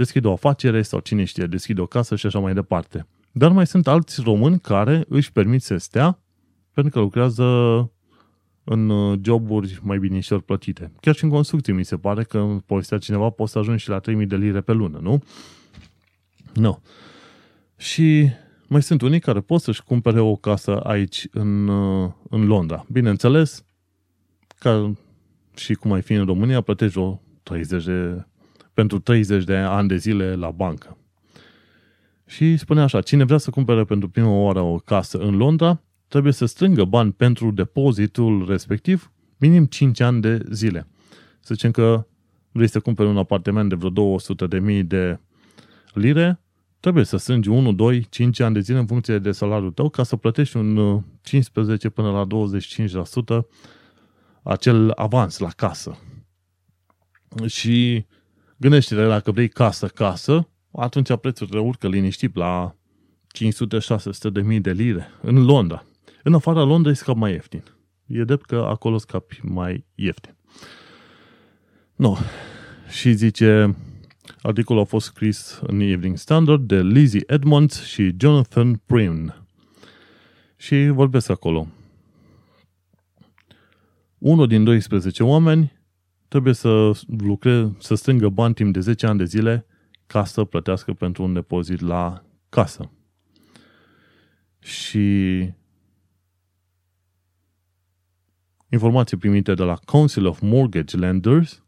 deschid 0.00 0.24
o 0.24 0.32
afacere 0.32 0.82
sau 0.82 1.00
cine 1.00 1.24
știe, 1.24 1.46
deschid 1.46 1.78
o 1.78 1.86
casă 1.86 2.16
și 2.16 2.26
așa 2.26 2.38
mai 2.38 2.54
departe. 2.54 3.06
Dar 3.32 3.52
mai 3.52 3.66
sunt 3.66 3.86
alți 3.86 4.20
români 4.20 4.60
care 4.60 5.04
își 5.08 5.32
permit 5.32 5.62
să 5.62 5.76
stea 5.76 6.18
pentru 6.72 6.92
că 6.92 6.98
lucrează 6.98 7.44
în 8.64 8.90
joburi 9.22 9.78
mai 9.82 9.98
binișor 9.98 10.40
plătite. 10.40 10.92
Chiar 11.00 11.14
și 11.14 11.24
în 11.24 11.30
construcții 11.30 11.72
mi 11.72 11.84
se 11.84 11.96
pare 11.96 12.22
că 12.22 12.56
povestea 12.66 12.98
cineva 12.98 13.30
poți 13.30 13.52
să 13.52 13.58
ajungi 13.58 13.82
și 13.82 13.88
la 13.88 13.98
3000 13.98 14.26
de 14.26 14.36
lire 14.36 14.60
pe 14.60 14.72
lună, 14.72 14.98
nu? 15.02 15.22
Nu. 16.54 16.82
Și 17.76 18.28
mai 18.66 18.82
sunt 18.82 19.02
unii 19.02 19.20
care 19.20 19.40
pot 19.40 19.60
să-și 19.60 19.82
cumpere 19.82 20.20
o 20.20 20.36
casă 20.36 20.80
aici 20.80 21.26
în, 21.30 21.68
uh, 21.68 22.10
în 22.30 22.46
Londra. 22.46 22.86
Bineînțeles, 22.92 23.64
ca 24.58 24.92
și 25.56 25.74
cum 25.74 25.92
ai 25.92 26.02
fi 26.02 26.12
în 26.12 26.24
România, 26.24 26.60
plătești 26.60 26.98
o 26.98 27.20
30 27.42 27.84
de, 27.84 28.24
pentru 28.80 28.98
30 28.98 29.44
de 29.44 29.56
ani 29.56 29.88
de 29.88 29.96
zile 29.96 30.34
la 30.34 30.50
bancă. 30.50 30.96
Și 32.26 32.56
spune 32.56 32.80
așa, 32.80 33.00
cine 33.00 33.24
vrea 33.24 33.38
să 33.38 33.50
cumpere 33.50 33.84
pentru 33.84 34.08
prima 34.08 34.30
oară 34.30 34.60
o 34.60 34.76
casă 34.76 35.18
în 35.18 35.36
Londra, 35.36 35.82
trebuie 36.08 36.32
să 36.32 36.46
strângă 36.46 36.84
bani 36.84 37.12
pentru 37.12 37.50
depozitul 37.50 38.46
respectiv 38.48 39.12
minim 39.36 39.64
5 39.64 40.00
ani 40.00 40.20
de 40.20 40.42
zile. 40.50 40.88
Să 41.40 41.54
zicem 41.54 41.70
că 41.70 42.06
vrei 42.52 42.68
să 42.68 42.80
cumperi 42.80 43.08
un 43.08 43.16
apartament 43.16 43.68
de 43.68 43.74
vreo 43.74 43.90
200 43.90 44.46
de 44.46 44.58
mii 44.58 44.82
de 44.82 45.20
lire, 45.92 46.40
trebuie 46.80 47.04
să 47.04 47.16
strângi 47.16 47.48
1, 47.48 47.72
2, 47.72 48.06
5 48.10 48.40
ani 48.40 48.54
de 48.54 48.60
zile 48.60 48.78
în 48.78 48.86
funcție 48.86 49.18
de 49.18 49.32
salariul 49.32 49.70
tău 49.70 49.88
ca 49.88 50.02
să 50.02 50.16
plătești 50.16 50.56
un 50.56 51.00
15 51.22 51.86
uh, 51.86 51.92
până 51.92 52.10
la 52.10 52.26
25% 53.42 53.46
acel 54.42 54.92
avans 54.94 55.38
la 55.38 55.48
casă. 55.48 55.98
Și 57.46 58.06
gândește-te, 58.60 59.06
dacă 59.06 59.30
vrei 59.30 59.48
casă, 59.48 59.86
casă, 59.86 60.48
atunci 60.72 61.16
prețurile 61.16 61.60
urcă 61.60 61.88
liniștit 61.88 62.36
la 62.36 62.76
500-600 63.38 64.32
de 64.32 64.40
mii 64.40 64.60
de 64.60 64.72
lire 64.72 65.08
în 65.22 65.44
Londra. 65.44 65.84
În 66.22 66.34
afara 66.34 66.62
Londrei 66.62 66.94
scap 66.94 67.16
mai 67.16 67.32
ieftin. 67.32 67.62
E 68.06 68.24
drept 68.24 68.44
că 68.44 68.56
acolo 68.56 68.98
scapi 68.98 69.40
mai 69.42 69.84
ieftin. 69.94 70.36
No. 71.96 72.16
Și 72.88 73.12
zice, 73.12 73.76
Articolul 74.42 74.82
a 74.82 74.84
fost 74.84 75.06
scris 75.06 75.60
în 75.66 75.80
Evening 75.80 76.16
Standard 76.16 76.66
de 76.66 76.82
Lizzie 76.82 77.22
Edmonds 77.26 77.84
și 77.84 78.14
Jonathan 78.16 78.82
Prim. 78.86 79.34
Și 80.56 80.88
vorbesc 80.88 81.30
acolo. 81.30 81.68
Unul 84.18 84.46
din 84.46 84.64
12 84.64 85.22
oameni 85.22 85.79
trebuie 86.30 86.54
să 86.54 86.90
lucre, 87.18 87.72
să 87.78 87.94
strângă 87.94 88.28
bani 88.28 88.54
timp 88.54 88.72
de 88.72 88.80
10 88.80 89.06
ani 89.06 89.18
de 89.18 89.24
zile 89.24 89.66
ca 90.06 90.24
să 90.24 90.44
plătească 90.44 90.92
pentru 90.92 91.22
un 91.22 91.32
depozit 91.32 91.80
la 91.80 92.22
casă. 92.48 92.90
Și 94.58 95.48
informații 98.68 99.16
primite 99.16 99.54
de 99.54 99.62
la 99.62 99.76
Council 99.84 100.26
of 100.26 100.40
Mortgage 100.40 100.96
Lenders 100.96 101.64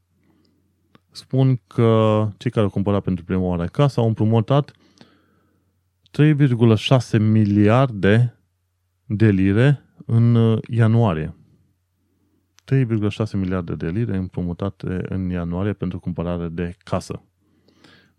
spun 1.10 1.60
că 1.66 2.28
cei 2.36 2.50
care 2.50 2.64
au 2.64 2.70
cumpărat 2.70 3.02
pentru 3.02 3.24
prima 3.24 3.40
oară 3.40 3.64
casa 3.64 4.00
au 4.00 4.06
împrumutat 4.06 4.72
3,6 6.18 7.18
miliarde 7.18 8.38
de 9.04 9.30
lire 9.30 9.84
în 10.06 10.34
uh, 10.34 10.58
ianuarie. 10.68 11.36
3,6 12.72 13.32
miliarde 13.32 13.74
de 13.74 13.88
lire 13.88 14.16
împrumutate 14.16 15.04
în 15.08 15.28
ianuarie 15.28 15.72
pentru 15.72 15.98
cumpărare 15.98 16.48
de 16.48 16.76
casă. 16.84 17.22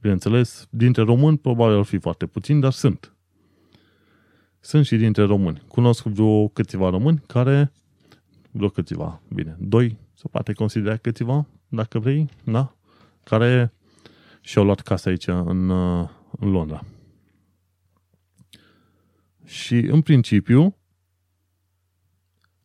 Bineînțeles, 0.02 0.68
dintre 0.70 1.04
români 1.04 1.38
probabil 1.38 1.78
ar 1.78 1.84
fi 1.84 1.98
foarte 1.98 2.26
puțini, 2.26 2.62
dar 2.62 2.72
sunt. 2.72 3.16
Sunt 4.60 4.86
și 4.86 4.96
dintre 4.96 5.24
români. 5.24 5.62
Cunosc 5.68 6.04
vreo 6.04 6.48
câțiva 6.48 6.90
români 6.90 7.24
care, 7.28 7.72
vreo 8.52 8.70
câțiva, 8.70 9.22
bine, 9.34 9.56
doi, 9.60 9.98
se 10.14 10.28
poate 10.28 10.54
considera 10.54 10.98
câțiva, 10.98 11.48
dacă 11.68 12.00
vrei, 12.00 12.30
da? 12.44 12.76
Care 13.24 13.74
și-au 14.42 14.66
luat 14.66 14.80
casa 14.80 15.10
aici 15.10 15.28
în, 15.28 15.70
în 16.40 16.52
Londra. 16.52 16.86
Și 19.46 19.76
în 19.76 20.02
principiu, 20.02 20.76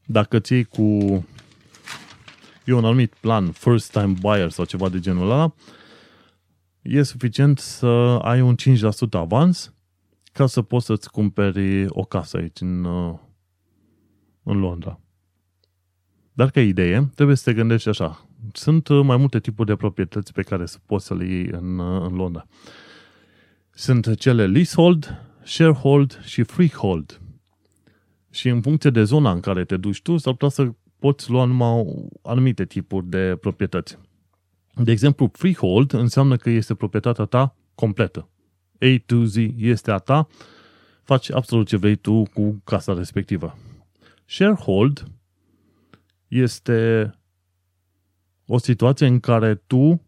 dacă 0.06 0.38
ții 0.38 0.64
cu 0.64 1.24
e 2.68 2.72
un 2.74 2.84
anumit 2.84 3.14
plan, 3.14 3.50
first 3.50 3.92
time 3.92 4.14
buyer 4.20 4.50
sau 4.50 4.64
ceva 4.64 4.88
de 4.88 5.00
genul 5.00 5.30
ăla, 5.30 5.54
e 6.82 7.02
suficient 7.02 7.58
să 7.58 7.86
ai 8.22 8.40
un 8.40 8.54
5% 8.54 9.10
avans 9.10 9.74
ca 10.32 10.46
să 10.46 10.62
poți 10.62 10.86
să-ți 10.86 11.10
cumperi 11.10 11.86
o 11.88 12.04
casă 12.04 12.36
aici 12.36 12.60
în, 12.60 12.84
în 14.42 14.58
Londra. 14.58 15.00
Dar 16.32 16.50
ca 16.50 16.60
idee, 16.60 17.10
trebuie 17.14 17.36
să 17.36 17.42
te 17.44 17.54
gândești 17.54 17.88
așa. 17.88 18.28
Sunt 18.52 18.88
mai 18.88 19.16
multe 19.16 19.40
tipuri 19.40 19.68
de 19.68 19.76
proprietăți 19.76 20.32
pe 20.32 20.42
care 20.42 20.64
poți 20.86 21.06
să 21.06 21.14
le 21.14 21.24
iei 21.24 21.46
în, 21.46 21.80
în 21.80 22.14
Londra. 22.14 22.46
Sunt 23.70 24.14
cele 24.14 24.46
leasehold, 24.46 25.24
sharehold 25.44 26.20
și 26.24 26.42
freehold. 26.42 27.20
Și 28.30 28.48
în 28.48 28.60
funcție 28.60 28.90
de 28.90 29.04
zona 29.04 29.30
în 29.30 29.40
care 29.40 29.64
te 29.64 29.76
duci 29.76 30.02
tu, 30.02 30.16
s-ar 30.16 30.32
putea 30.32 30.48
să 30.48 30.72
poți 30.98 31.30
lua 31.30 31.44
numai 31.44 31.84
anumite 32.22 32.64
tipuri 32.64 33.06
de 33.06 33.36
proprietăți. 33.40 33.98
De 34.74 34.90
exemplu, 34.90 35.30
freehold 35.32 35.92
înseamnă 35.92 36.36
că 36.36 36.50
este 36.50 36.74
proprietatea 36.74 37.24
ta 37.24 37.56
completă. 37.74 38.28
A 38.80 39.02
to 39.06 39.24
Z 39.24 39.36
este 39.56 39.90
a 39.90 39.98
ta, 39.98 40.28
faci 41.02 41.30
absolut 41.30 41.66
ce 41.66 41.76
vrei 41.76 41.96
tu 41.96 42.22
cu 42.34 42.60
casa 42.64 42.94
respectivă. 42.94 43.58
Sharehold 44.24 45.04
este 46.28 47.10
o 48.46 48.58
situație 48.58 49.06
în 49.06 49.20
care 49.20 49.54
tu 49.54 50.02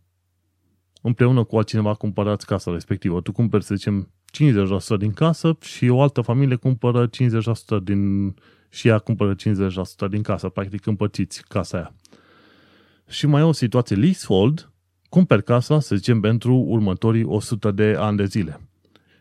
împreună 1.02 1.44
cu 1.44 1.56
altcineva 1.56 1.94
cumpărați 1.94 2.46
casa 2.46 2.70
respectivă. 2.70 3.20
Tu 3.20 3.32
cumperi, 3.32 3.64
să 3.64 3.74
zicem, 3.74 4.10
50% 4.94 4.98
din 4.98 5.12
casă 5.12 5.56
și 5.60 5.88
o 5.88 6.02
altă 6.02 6.20
familie 6.20 6.56
cumpără 6.56 7.08
50% 7.08 7.10
din 7.82 8.34
și 8.70 8.88
ea 8.88 8.98
cumpără 8.98 9.34
50% 9.34 10.08
din 10.10 10.22
casă. 10.22 10.48
Practic 10.48 10.86
împărțiți 10.86 11.42
casa 11.48 11.76
aia. 11.76 11.94
Și 13.08 13.26
mai 13.26 13.40
e 13.40 13.44
o 13.44 13.52
situație 13.52 13.96
leasehold, 13.96 14.72
cumperi 15.08 15.44
casa, 15.44 15.80
să 15.80 15.96
zicem, 15.96 16.20
pentru 16.20 16.54
următorii 16.54 17.24
100 17.24 17.70
de 17.70 17.94
ani 17.98 18.16
de 18.16 18.24
zile. 18.24 18.60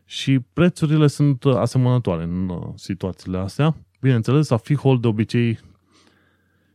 Și 0.05 0.39
prețurile 0.39 1.07
sunt 1.07 1.45
asemănătoare 1.45 2.23
în 2.23 2.49
uh, 2.49 2.67
situațiile 2.75 3.37
astea. 3.37 3.75
Bineînțeles, 4.01 4.49
la 4.49 4.57
freehold 4.57 5.01
de 5.01 5.07
obicei 5.07 5.59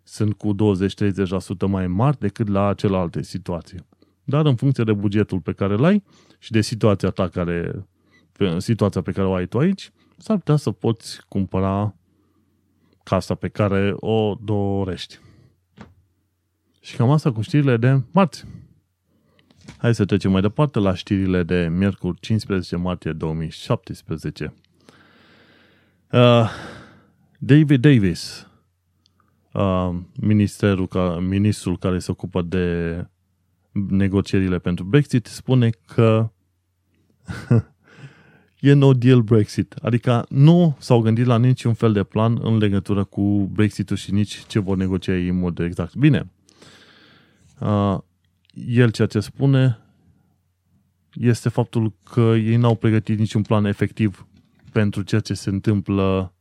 sunt 0.02 0.34
cu 0.34 0.54
20-30% 0.54 1.66
mai 1.66 1.86
mari 1.86 2.18
decât 2.18 2.48
la 2.48 2.74
celelalte 2.74 3.22
situații. 3.22 3.86
Dar 4.24 4.46
în 4.46 4.56
funcție 4.56 4.84
de 4.84 4.92
bugetul 4.92 5.40
pe 5.40 5.52
care 5.52 5.74
îl 5.74 5.84
ai 5.84 6.02
și 6.38 6.50
de 6.50 6.60
situația 6.60 7.10
ta 7.10 7.28
care, 7.28 7.86
situația 8.58 9.00
pe 9.00 9.12
care 9.12 9.26
o 9.26 9.34
ai 9.34 9.46
tu 9.46 9.58
aici, 9.58 9.90
s-ar 10.16 10.36
putea 10.36 10.56
să 10.56 10.70
poți 10.70 11.20
cumpăra 11.28 11.94
casa 13.04 13.34
pe 13.34 13.48
care 13.48 13.92
o 13.96 14.34
dorești. 14.40 15.18
Și 16.80 16.96
cam 16.96 17.10
asta 17.10 17.32
cu 17.32 17.40
știrile 17.40 17.76
de 17.76 18.02
marți. 18.10 18.44
Hai 19.76 19.94
să 19.94 20.04
trecem 20.04 20.30
mai 20.30 20.40
departe 20.40 20.78
la 20.78 20.94
știrile 20.94 21.42
de 21.42 21.68
miercuri 21.70 22.20
15 22.20 22.76
martie 22.76 23.12
2017. 23.12 24.54
Uh, 26.12 26.50
David 27.38 27.80
Davis, 27.80 28.48
uh, 29.52 29.94
ministerul 30.20 30.86
ca, 30.86 31.18
ministrul 31.18 31.78
care 31.78 31.98
se 31.98 32.10
ocupă 32.10 32.42
de 32.42 33.06
negocierile 33.72 34.58
pentru 34.58 34.84
Brexit, 34.84 35.26
spune 35.26 35.70
că 35.70 36.30
e 38.64 38.72
no 38.72 38.92
deal 38.92 39.20
Brexit. 39.20 39.74
Adică 39.82 40.26
nu 40.28 40.76
s-au 40.78 41.00
gândit 41.00 41.26
la 41.26 41.38
niciun 41.38 41.74
fel 41.74 41.92
de 41.92 42.02
plan 42.02 42.38
în 42.42 42.56
legătură 42.56 43.04
cu 43.04 43.50
Brexitul 43.52 43.96
și 43.96 44.12
nici 44.12 44.44
ce 44.46 44.58
vor 44.58 44.76
negocia 44.76 45.16
ei 45.16 45.28
în 45.28 45.38
mod 45.38 45.58
exact. 45.58 45.94
Bine, 45.96 46.30
uh, 47.60 47.98
el 48.54 48.90
ceea 48.90 49.08
ce 49.08 49.20
spune 49.20 49.78
este 51.12 51.48
faptul 51.48 51.92
că 52.04 52.20
ei 52.20 52.56
n-au 52.56 52.74
pregătit 52.74 53.18
niciun 53.18 53.42
plan 53.42 53.64
efectiv 53.64 54.26
pentru 54.72 55.02
ceea 55.02 55.20
ce 55.20 55.34
se 55.34 55.50
întâmplă 55.50 56.34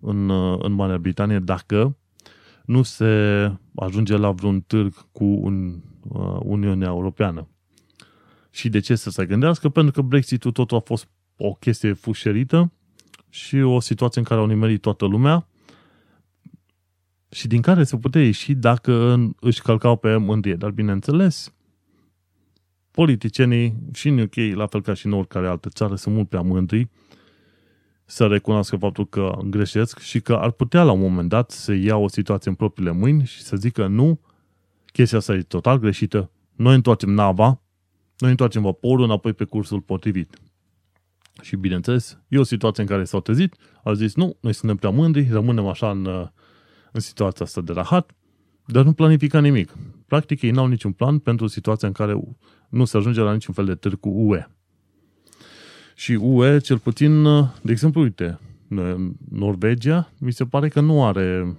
în, 0.00 0.30
în 0.58 0.72
Marea 0.72 0.98
Britanie 0.98 1.38
dacă 1.38 1.96
nu 2.64 2.82
se 2.82 3.06
ajunge 3.74 4.16
la 4.16 4.30
vreun 4.30 4.60
târg 4.60 5.06
cu 5.12 5.24
un, 5.24 5.82
uh, 6.08 6.38
Uniunea 6.42 6.88
Europeană. 6.88 7.48
Și 8.50 8.68
de 8.68 8.78
ce 8.78 8.94
să 8.94 9.10
se 9.10 9.26
gândească? 9.26 9.68
Pentru 9.68 9.92
că 9.92 10.02
Brexit-ul 10.02 10.52
totul 10.52 10.76
a 10.76 10.80
fost 10.80 11.08
o 11.36 11.52
chestie 11.52 11.92
fușerită 11.92 12.72
și 13.28 13.56
o 13.56 13.80
situație 13.80 14.20
în 14.20 14.26
care 14.26 14.40
au 14.40 14.46
nimerit 14.46 14.80
toată 14.80 15.04
lumea 15.04 15.46
și 17.30 17.46
din 17.46 17.60
care 17.60 17.84
se 17.84 17.96
putea 17.96 18.22
ieși 18.24 18.54
dacă 18.54 19.24
își 19.40 19.62
călcau 19.62 19.96
pe 19.96 20.16
mândrie. 20.16 20.54
Dar 20.54 20.70
bineînțeles, 20.70 21.52
politicienii 22.90 23.74
și 23.92 24.08
în 24.08 24.18
UK, 24.18 24.34
la 24.54 24.66
fel 24.66 24.82
ca 24.82 24.94
și 24.94 25.06
în 25.06 25.12
oricare 25.12 25.48
altă 25.48 25.68
țară, 25.68 25.94
sunt 25.94 26.14
mult 26.14 26.28
prea 26.28 26.40
mândri 26.40 26.88
să 28.04 28.26
recunoască 28.26 28.76
faptul 28.76 29.06
că 29.08 29.38
greșesc 29.44 29.98
și 29.98 30.20
că 30.20 30.34
ar 30.34 30.50
putea 30.50 30.82
la 30.82 30.92
un 30.92 31.00
moment 31.00 31.28
dat 31.28 31.50
să 31.50 31.72
ia 31.72 31.96
o 31.96 32.08
situație 32.08 32.50
în 32.50 32.56
propriile 32.56 32.92
mâini 32.92 33.24
și 33.24 33.42
să 33.42 33.56
zică 33.56 33.86
nu, 33.86 34.20
chestia 34.86 35.18
asta 35.18 35.34
e 35.34 35.42
total 35.42 35.78
greșită, 35.78 36.30
noi 36.56 36.74
întoarcem 36.74 37.10
nava, 37.10 37.60
noi 38.20 38.30
întoarcem 38.30 38.62
vaporul 38.62 39.04
înapoi 39.04 39.32
pe 39.32 39.44
cursul 39.44 39.80
potrivit. 39.80 40.38
Și 41.42 41.56
bineînțeles, 41.56 42.18
e 42.28 42.38
o 42.38 42.42
situație 42.42 42.82
în 42.82 42.88
care 42.88 43.04
s-au 43.04 43.20
trezit, 43.20 43.54
au 43.82 43.92
zis 43.92 44.14
nu, 44.14 44.36
noi 44.40 44.52
suntem 44.52 44.76
prea 44.76 44.90
mândri, 44.90 45.28
rămânem 45.30 45.66
așa 45.66 45.90
în, 45.90 46.06
în 46.92 47.00
situația 47.00 47.44
asta 47.44 47.60
de 47.60 47.72
rahat, 47.72 48.10
dar 48.66 48.84
nu 48.84 48.92
planifica 48.92 49.40
nimic. 49.40 49.76
Practic, 50.06 50.42
ei 50.42 50.50
n-au 50.50 50.66
niciun 50.66 50.92
plan 50.92 51.18
pentru 51.18 51.46
situația 51.46 51.88
în 51.88 51.94
care 51.94 52.20
nu 52.68 52.84
se 52.84 52.96
ajunge 52.96 53.20
la 53.20 53.32
niciun 53.32 53.54
fel 53.54 53.64
de 53.64 53.74
târg 53.74 54.00
cu 54.00 54.08
UE. 54.08 54.46
Și 55.94 56.12
UE, 56.12 56.58
cel 56.58 56.78
puțin, 56.78 57.22
de 57.62 57.72
exemplu, 57.72 58.00
uite, 58.00 58.38
Norvegia, 59.28 60.12
mi 60.18 60.32
se 60.32 60.44
pare 60.44 60.68
că 60.68 60.80
nu 60.80 61.04
are, 61.04 61.56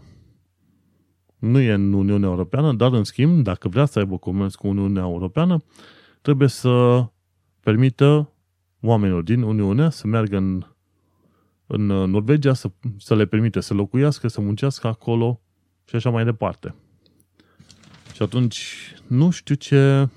nu 1.40 1.60
e 1.60 1.72
în 1.72 1.94
Uniunea 1.94 2.30
Europeană, 2.30 2.74
dar 2.74 2.94
în 2.94 3.04
schimb, 3.04 3.44
dacă 3.44 3.68
vrea 3.68 3.86
să 3.86 4.00
aibă 4.00 4.18
comerț 4.18 4.54
cu 4.54 4.68
Uniunea 4.68 5.04
Europeană, 5.04 5.64
trebuie 6.22 6.48
să 6.48 7.06
permită 7.60 8.32
oamenilor 8.82 9.24
din 9.24 9.42
Uniune 9.42 9.90
să 9.90 10.08
meargă 10.08 10.38
în, 10.38 10.66
în 11.68 11.86
Norvegia, 11.86 12.54
să, 12.54 12.72
să 12.98 13.16
le 13.16 13.26
permite 13.26 13.60
să 13.60 13.74
locuiască, 13.74 14.28
să 14.28 14.42
muncească 14.42 14.88
acolo 14.88 15.42
și 15.86 15.96
așa 15.96 16.10
mai 16.10 16.24
departe. 16.24 16.76
Și 18.14 18.22
atunci, 18.22 18.94
nu 19.08 19.30
știu 19.30 19.56
ce 19.56 20.10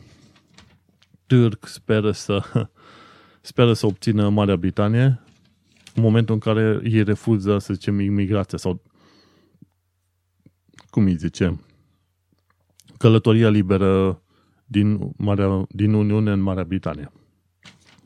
târg 1.26 1.66
speră 1.66 2.10
să, 2.10 2.42
speră 3.40 3.72
să 3.72 3.86
obțină 3.86 4.28
Marea 4.28 4.56
Britanie 4.56 5.20
în 5.94 6.02
momentul 6.02 6.34
în 6.34 6.40
care 6.40 6.80
ei 6.84 7.02
refuză, 7.02 7.58
să 7.58 7.72
zicem, 7.74 8.00
imigrația 8.00 8.58
sau 8.58 8.82
cum 10.90 11.04
îi 11.04 11.16
zice, 11.16 11.60
călătoria 12.98 13.48
liberă 13.48 14.22
din, 14.74 15.12
Marea, 15.16 15.66
din 15.68 15.92
Uniune 15.92 16.30
în 16.30 16.40
Marea 16.40 16.64
Britanie. 16.64 17.12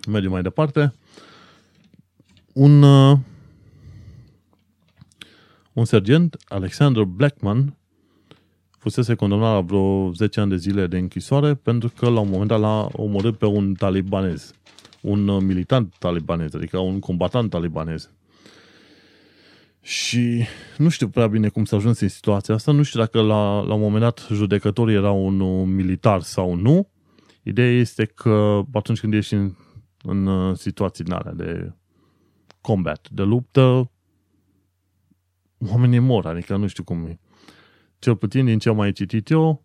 Mergem 0.09 0.31
mai 0.31 0.43
departe. 0.43 0.93
Un, 2.53 2.83
uh, 2.83 3.19
un 5.73 5.85
sergent, 5.85 6.37
Alexander 6.49 7.03
Blackman, 7.03 7.77
fusese 8.79 9.15
condamnat 9.15 9.53
la 9.53 9.61
vreo 9.61 10.13
10 10.13 10.41
ani 10.41 10.51
de 10.51 10.57
zile 10.57 10.87
de 10.87 10.99
închisoare 10.99 11.55
pentru 11.55 11.93
că 11.99 12.09
la 12.09 12.21
un 12.21 12.29
moment 12.31 12.49
dat 12.49 12.61
l-a 12.61 12.89
omorât 12.93 13.39
pe 13.39 13.47
un 13.47 13.75
talibanez, 13.75 14.53
un 15.01 15.29
uh, 15.29 15.43
militant 15.43 15.95
talibanez, 15.99 16.55
adică 16.55 16.79
un 16.79 16.99
combatant 16.99 17.51
talibanez. 17.51 18.11
Și 19.89 20.45
nu 20.77 20.89
știu 20.89 21.09
prea 21.09 21.27
bine 21.27 21.49
cum 21.49 21.65
s-a 21.65 21.77
ajuns 21.77 22.01
în 22.01 22.09
situația 22.09 22.55
asta, 22.55 22.73
nu 22.73 22.83
știu 22.83 23.01
dacă 23.01 23.21
la, 23.21 23.61
la 23.61 23.75
un 23.75 23.81
moment 23.81 24.03
dat 24.03 24.27
judecătorul 24.33 24.93
era 24.93 25.11
un 25.11 25.75
militar 25.75 26.21
sau 26.21 26.55
nu. 26.55 26.89
Ideea 27.43 27.71
este 27.71 28.05
că 28.05 28.63
atunci 28.73 29.01
când 29.01 29.15
ești 29.15 29.35
în 29.35 29.55
în 30.03 30.27
uh, 30.27 30.57
situații 30.57 31.05
din 31.05 31.13
alea 31.13 31.33
de 31.33 31.73
combat, 32.61 33.09
de 33.11 33.23
luptă, 33.23 33.91
oamenii 35.59 35.99
mor, 35.99 36.27
adică 36.27 36.57
nu 36.57 36.67
știu 36.67 36.85
cum 36.85 37.07
e. 37.07 37.19
Cel 37.99 38.17
puțin 38.17 38.45
din 38.45 38.59
ce 38.59 38.69
am 38.69 38.77
mai 38.77 38.93
citit 38.93 39.31
eu, 39.31 39.65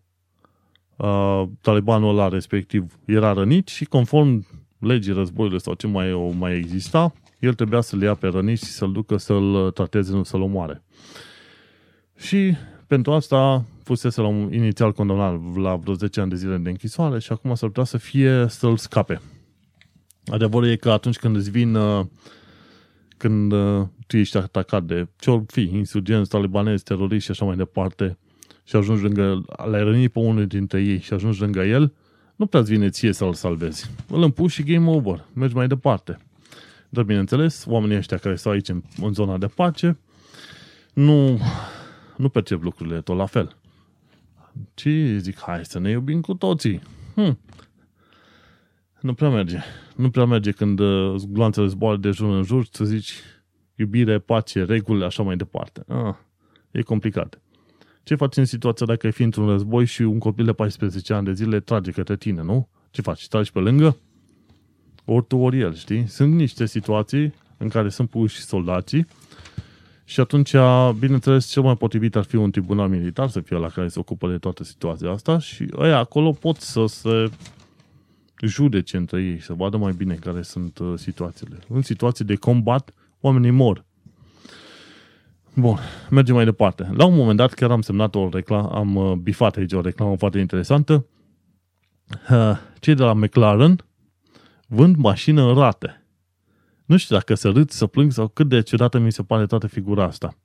uh, 0.96 1.42
talibanul 1.60 2.08
ăla 2.08 2.28
respectiv 2.28 2.98
era 3.04 3.32
rănit 3.32 3.68
și 3.68 3.84
conform 3.84 4.46
legii 4.78 5.12
războiului 5.12 5.60
sau 5.60 5.74
ce 5.74 5.86
mai, 5.86 6.12
o 6.12 6.30
mai 6.30 6.56
exista, 6.56 7.12
el 7.44 7.54
trebuia 7.54 7.80
să-l 7.80 8.02
ia 8.02 8.14
pe 8.14 8.26
rănit 8.26 8.58
și 8.58 8.64
să-l 8.64 8.92
ducă 8.92 9.16
să-l 9.16 9.70
trateze, 9.70 10.12
nu 10.12 10.22
să-l 10.22 10.40
omoare. 10.40 10.82
Și 12.16 12.56
pentru 12.86 13.12
asta 13.12 13.64
fusese 13.82 14.20
la 14.20 14.26
un, 14.26 14.52
inițial 14.52 14.92
condamnat 14.92 15.56
la 15.56 15.76
vreo 15.76 15.94
10 15.94 16.20
ani 16.20 16.30
de 16.30 16.36
zile 16.36 16.56
de 16.56 16.68
închisoare 16.68 17.18
și 17.18 17.32
acum 17.32 17.54
s-ar 17.54 17.68
putea 17.68 17.84
să 17.84 17.96
fie 17.96 18.46
să-l 18.48 18.76
scape. 18.76 19.20
Adevărul 20.26 20.68
e 20.68 20.76
că 20.76 20.90
atunci 20.90 21.16
când 21.16 21.36
îți 21.36 21.50
vin 21.50 21.74
uh, 21.74 22.06
când 23.16 23.52
uh, 23.52 23.86
tu 24.06 24.16
ești 24.16 24.36
atacat 24.36 24.84
de 24.84 25.08
ce 25.18 25.42
fi, 25.46 25.70
insurgenți, 25.72 26.30
talibanezi, 26.30 26.84
teroriști 26.84 27.24
și 27.24 27.30
așa 27.30 27.44
mai 27.44 27.56
departe 27.56 28.18
și 28.64 28.76
ajungi 28.76 29.02
lângă, 29.02 29.44
le-ai 29.70 29.82
rănit 29.84 30.12
pe 30.12 30.18
unul 30.18 30.46
dintre 30.46 30.82
ei 30.82 30.98
și 30.98 31.12
ajungi 31.12 31.40
lângă 31.40 31.60
el, 31.60 31.92
nu 32.36 32.46
prea-ți 32.46 32.70
vine 32.70 32.88
ție 32.88 33.12
să-l 33.12 33.34
salvezi. 33.34 33.90
Îl 34.08 34.22
împuși 34.22 34.54
și 34.54 34.62
game 34.62 34.90
over. 34.90 35.24
Mergi 35.32 35.54
mai 35.54 35.66
departe. 35.66 36.18
Dar 36.94 37.04
bineînțeles, 37.04 37.64
oamenii 37.68 37.96
ăștia 37.96 38.16
care 38.16 38.36
stau 38.36 38.52
aici 38.52 38.68
în, 38.68 38.82
în 39.00 39.12
zona 39.12 39.38
de 39.38 39.46
pace 39.46 39.98
nu, 40.92 41.40
nu 42.16 42.28
percep 42.28 42.62
lucrurile 42.62 43.00
tot 43.00 43.16
la 43.16 43.26
fel. 43.26 43.56
Ci 44.74 44.88
zic, 45.16 45.38
hai 45.40 45.64
să 45.64 45.78
ne 45.78 45.90
iubim 45.90 46.20
cu 46.20 46.34
toții. 46.34 46.80
Hm. 47.14 47.38
Nu 49.00 49.14
prea 49.14 49.28
merge. 49.28 49.58
Nu 49.96 50.10
prea 50.10 50.24
merge 50.24 50.50
când 50.50 50.78
uh, 50.78 51.14
gloanțele 51.28 51.66
zboară 51.66 51.96
de 51.96 52.10
jur 52.10 52.34
în 52.34 52.42
jur 52.42 52.66
să 52.70 52.84
zici 52.84 53.12
iubire, 53.74 54.18
pace, 54.18 54.64
reguli, 54.64 55.04
așa 55.04 55.22
mai 55.22 55.36
departe. 55.36 55.84
Ah, 55.88 56.14
e 56.70 56.82
complicat. 56.82 57.40
Ce 58.02 58.14
faci 58.14 58.36
în 58.36 58.44
situația 58.44 58.86
dacă 58.86 59.06
ai 59.06 59.12
fi 59.12 59.22
într-un 59.22 59.48
război 59.48 59.84
și 59.84 60.02
un 60.02 60.18
copil 60.18 60.44
de 60.44 60.52
14 60.52 61.14
ani 61.14 61.24
de 61.24 61.32
zile 61.32 61.60
trage 61.60 61.90
către 61.90 62.16
tine, 62.16 62.42
nu? 62.42 62.68
Ce 62.90 63.02
faci? 63.02 63.28
Tragi 63.28 63.52
pe 63.52 63.58
lângă? 63.58 63.96
Ori 65.04 65.26
tu, 65.26 65.36
ori 65.36 65.60
el, 65.60 65.74
știi? 65.74 66.06
Sunt 66.06 66.34
niște 66.34 66.66
situații 66.66 67.34
în 67.56 67.68
care 67.68 67.88
sunt 67.88 68.10
puși 68.10 68.40
soldații 68.40 69.06
și 70.04 70.20
atunci, 70.20 70.54
bineînțeles, 70.98 71.46
cel 71.46 71.62
mai 71.62 71.76
potrivit 71.76 72.16
ar 72.16 72.24
fi 72.24 72.36
un 72.36 72.50
tribunal 72.50 72.88
militar 72.88 73.28
să 73.28 73.40
fie 73.40 73.56
la 73.56 73.68
care 73.68 73.88
se 73.88 73.98
ocupă 73.98 74.30
de 74.30 74.38
toată 74.38 74.64
situația 74.64 75.10
asta 75.10 75.38
și 75.38 75.66
ăia 75.76 75.98
acolo 75.98 76.30
pot 76.30 76.56
să 76.56 76.84
se 76.86 77.30
judece 78.42 78.96
între 78.96 79.22
ei, 79.22 79.40
să 79.40 79.52
vadă 79.52 79.76
mai 79.76 79.92
bine 79.92 80.14
care 80.14 80.42
sunt 80.42 80.78
uh, 80.78 80.92
situațiile. 80.96 81.58
În 81.68 81.82
situații 81.82 82.24
de 82.24 82.34
combat, 82.34 82.94
oamenii 83.20 83.50
mor. 83.50 83.84
Bun, 85.54 85.78
mergem 86.10 86.34
mai 86.34 86.44
departe. 86.44 86.90
La 86.92 87.04
un 87.04 87.16
moment 87.16 87.36
dat, 87.36 87.54
chiar 87.54 87.70
am 87.70 87.80
semnat 87.80 88.14
o 88.14 88.28
reclamă, 88.32 88.70
am 88.74 88.96
uh, 88.96 89.12
bifat 89.12 89.56
aici 89.56 89.72
o 89.72 89.80
reclamă 89.80 90.16
foarte 90.16 90.38
interesantă. 90.38 91.06
Uh, 92.30 92.56
cei 92.80 92.94
de 92.94 93.02
la 93.02 93.12
McLaren 93.12 93.84
vând 94.74 94.96
mașină 94.96 95.42
în 95.42 95.54
rate. 95.54 96.04
Nu 96.84 96.96
știu 96.96 97.16
dacă 97.16 97.34
să 97.34 97.48
râd, 97.48 97.70
să 97.70 97.86
plâng 97.86 98.12
sau 98.12 98.28
cât 98.28 98.48
de 98.48 98.62
ciudată 98.62 98.98
mi 98.98 99.12
se 99.12 99.22
pare 99.22 99.46
toată 99.46 99.66
figura 99.66 100.04
asta. 100.04 100.36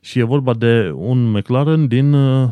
Și 0.00 0.18
e 0.18 0.22
vorba 0.22 0.54
de 0.54 0.92
un 0.94 1.30
McLaren 1.30 1.86
din, 1.86 2.12
uh, 2.12 2.50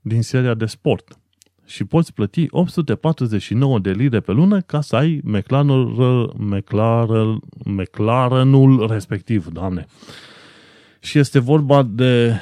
din 0.00 0.22
seria 0.22 0.54
de 0.54 0.66
sport. 0.66 1.18
Și 1.64 1.84
poți 1.84 2.12
plăti 2.12 2.46
849 2.50 3.78
de 3.78 3.90
lire 3.90 4.20
pe 4.20 4.32
lună 4.32 4.60
ca 4.60 4.80
să 4.80 4.96
ai 4.96 5.20
McLarenul, 5.24 6.34
McLaren, 6.38 7.40
McLarenul 7.64 8.86
respectiv, 8.86 9.46
doamne. 9.46 9.86
Și 11.00 11.18
este 11.18 11.38
vorba 11.38 11.82
de 11.82 12.40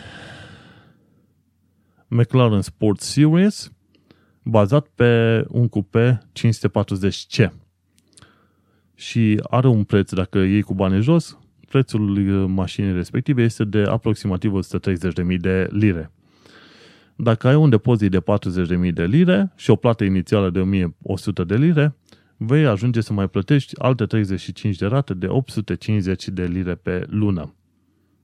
McLaren 2.07 2.61
Sport 2.61 3.01
Series, 3.01 3.73
bazat 4.43 4.87
pe 4.95 5.45
un 5.49 5.69
cupe 5.69 6.23
540C. 6.39 7.49
Și 8.95 9.41
are 9.43 9.67
un 9.67 9.85
preț, 9.85 10.13
dacă 10.13 10.39
iei 10.39 10.63
cu 10.63 10.75
bani 10.75 11.03
jos, 11.03 11.39
prețul 11.69 12.19
mașinii 12.49 12.93
respective 12.93 13.43
este 13.43 13.65
de 13.65 13.83
aproximativ 13.83 14.53
130.000 14.53 15.37
de 15.37 15.69
lire. 15.71 16.11
Dacă 17.17 17.49
ai 17.49 17.55
un 17.55 17.71
depozit 17.71 18.11
de 18.11 18.23
40.000 18.87 18.93
de 18.93 19.05
lire 19.05 19.53
și 19.57 19.71
o 19.71 19.77
plată 19.77 20.05
inițială 20.05 20.51
de 20.51 20.89
1.100 21.43 21.47
de 21.47 21.57
lire, 21.57 21.97
vei 22.37 22.67
ajunge 22.67 23.01
să 23.01 23.13
mai 23.13 23.29
plătești 23.29 23.81
alte 23.81 24.07
35 24.07 24.77
de 24.77 24.87
rate 24.87 25.15
de 25.15 25.27
850 25.27 26.29
de 26.29 26.45
lire 26.45 26.75
pe 26.75 27.07
lună. 27.09 27.55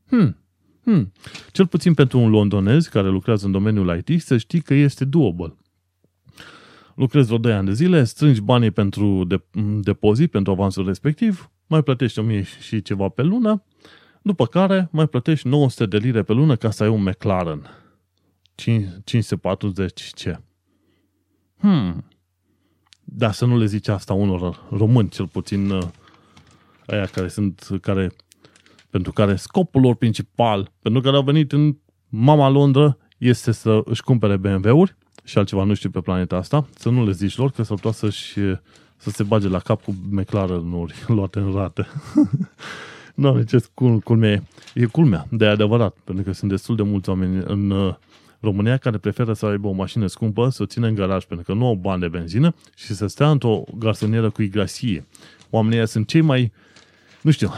Hmm. 0.07 0.37
Hmm. 0.83 1.12
Cel 1.53 1.67
puțin 1.67 1.95
pentru 1.95 2.19
un 2.19 2.31
londonez 2.31 2.87
care 2.87 3.09
lucrează 3.09 3.47
în 3.47 3.53
domeniul 3.53 4.03
IT, 4.07 4.23
să 4.23 4.37
știi 4.37 4.61
că 4.61 4.75
este 4.75 5.05
doable. 5.05 5.55
Lucrezi 6.97 7.26
vreo 7.26 7.38
2 7.38 7.53
ani 7.53 7.66
de 7.66 7.72
zile, 7.72 8.05
strângi 8.05 8.40
banii 8.40 8.70
pentru 8.70 9.24
de, 9.24 9.44
depozit, 9.80 10.30
pentru 10.30 10.53
avansul 10.53 10.86
respectiv, 10.86 11.51
mai 11.66 11.82
plătești 11.82 12.18
1000 12.18 12.42
și 12.42 12.82
ceva 12.82 13.09
pe 13.09 13.22
lună, 13.22 13.62
după 14.22 14.47
care 14.47 14.88
mai 14.92 15.07
plătești 15.07 15.49
900 15.49 15.86
de 15.86 15.97
lire 15.97 16.22
pe 16.22 16.32
lună 16.32 16.57
ca 16.57 16.70
să 16.70 16.82
ai 16.82 16.88
un 16.88 17.03
McLaren. 17.03 17.66
540C. 18.62 20.36
Hmm. 21.59 22.05
Da, 23.05 23.32
să 23.32 23.44
nu 23.44 23.59
le 23.59 23.66
zici 23.66 23.88
asta 23.88 24.14
unor 24.14 24.66
români, 24.70 25.09
cel 25.09 25.26
puțin 25.26 25.70
uh, 25.70 25.82
aia 26.86 27.07
care 27.07 27.28
sunt, 27.28 27.68
care 27.80 28.11
pentru 28.90 29.12
care 29.12 29.36
scopul 29.36 29.80
lor 29.80 29.94
principal, 29.94 30.72
pentru 30.82 31.01
care 31.01 31.16
au 31.16 31.22
venit 31.22 31.53
în 31.53 31.76
mama 32.09 32.49
Londra, 32.49 32.97
este 33.18 33.53
să 33.53 33.80
își 33.84 34.03
cumpere 34.03 34.36
BMW-uri 34.36 34.97
și 35.27 35.39
altceva 35.39 35.64
nu 35.64 35.74
știu 35.74 35.91
pe 35.91 36.01
planeta 36.01 36.37
asta, 36.37 36.66
să 36.79 36.89
nu 36.89 37.05
le 37.05 37.12
zici 37.12 37.37
lor 37.37 37.51
că 37.51 37.62
s-ar 37.62 37.77
putea 37.77 37.93
să-și, 37.93 38.33
să 38.97 39.11
se 39.11 39.22
bage 39.22 39.49
la 39.49 39.59
cap 39.59 39.83
cu 39.83 39.95
McLaren-uri 40.11 40.95
luate 41.16 41.39
în 41.39 41.53
rate. 41.55 41.87
nu, 43.14 43.43
ce 43.43 43.64
cul, 43.74 43.99
culmea 43.99 44.31
e. 44.31 44.43
E 44.74 44.85
culmea, 44.85 45.27
de 45.31 45.47
adevărat, 45.47 45.97
pentru 46.05 46.24
că 46.24 46.33
sunt 46.33 46.51
destul 46.51 46.77
de 46.77 46.83
mulți 46.83 47.09
oameni 47.09 47.43
în 47.47 47.70
uh, 47.70 47.95
România 48.41 48.77
care 48.77 48.99
preferă 48.99 49.33
să 49.33 49.47
aibă 49.47 49.68
o 49.68 49.72
mașină 49.72 50.07
scumpă, 50.07 50.49
să 50.49 50.62
o 50.62 50.66
țină 50.66 50.87
în 50.87 50.95
garaj 50.95 51.24
pentru 51.24 51.47
că 51.47 51.59
nu 51.59 51.66
au 51.66 51.74
bani 51.74 52.01
de 52.01 52.09
benzină 52.09 52.55
și 52.77 52.95
să 52.95 53.07
stea 53.07 53.31
într-o 53.31 53.64
garsonieră 53.79 54.31
cu 54.31 54.43
igrasie. 54.43 55.07
Oamenii 55.51 55.89
sunt 55.89 56.07
cei 56.07 56.20
mai, 56.20 56.53
nu 57.22 57.31
știu, 57.31 57.51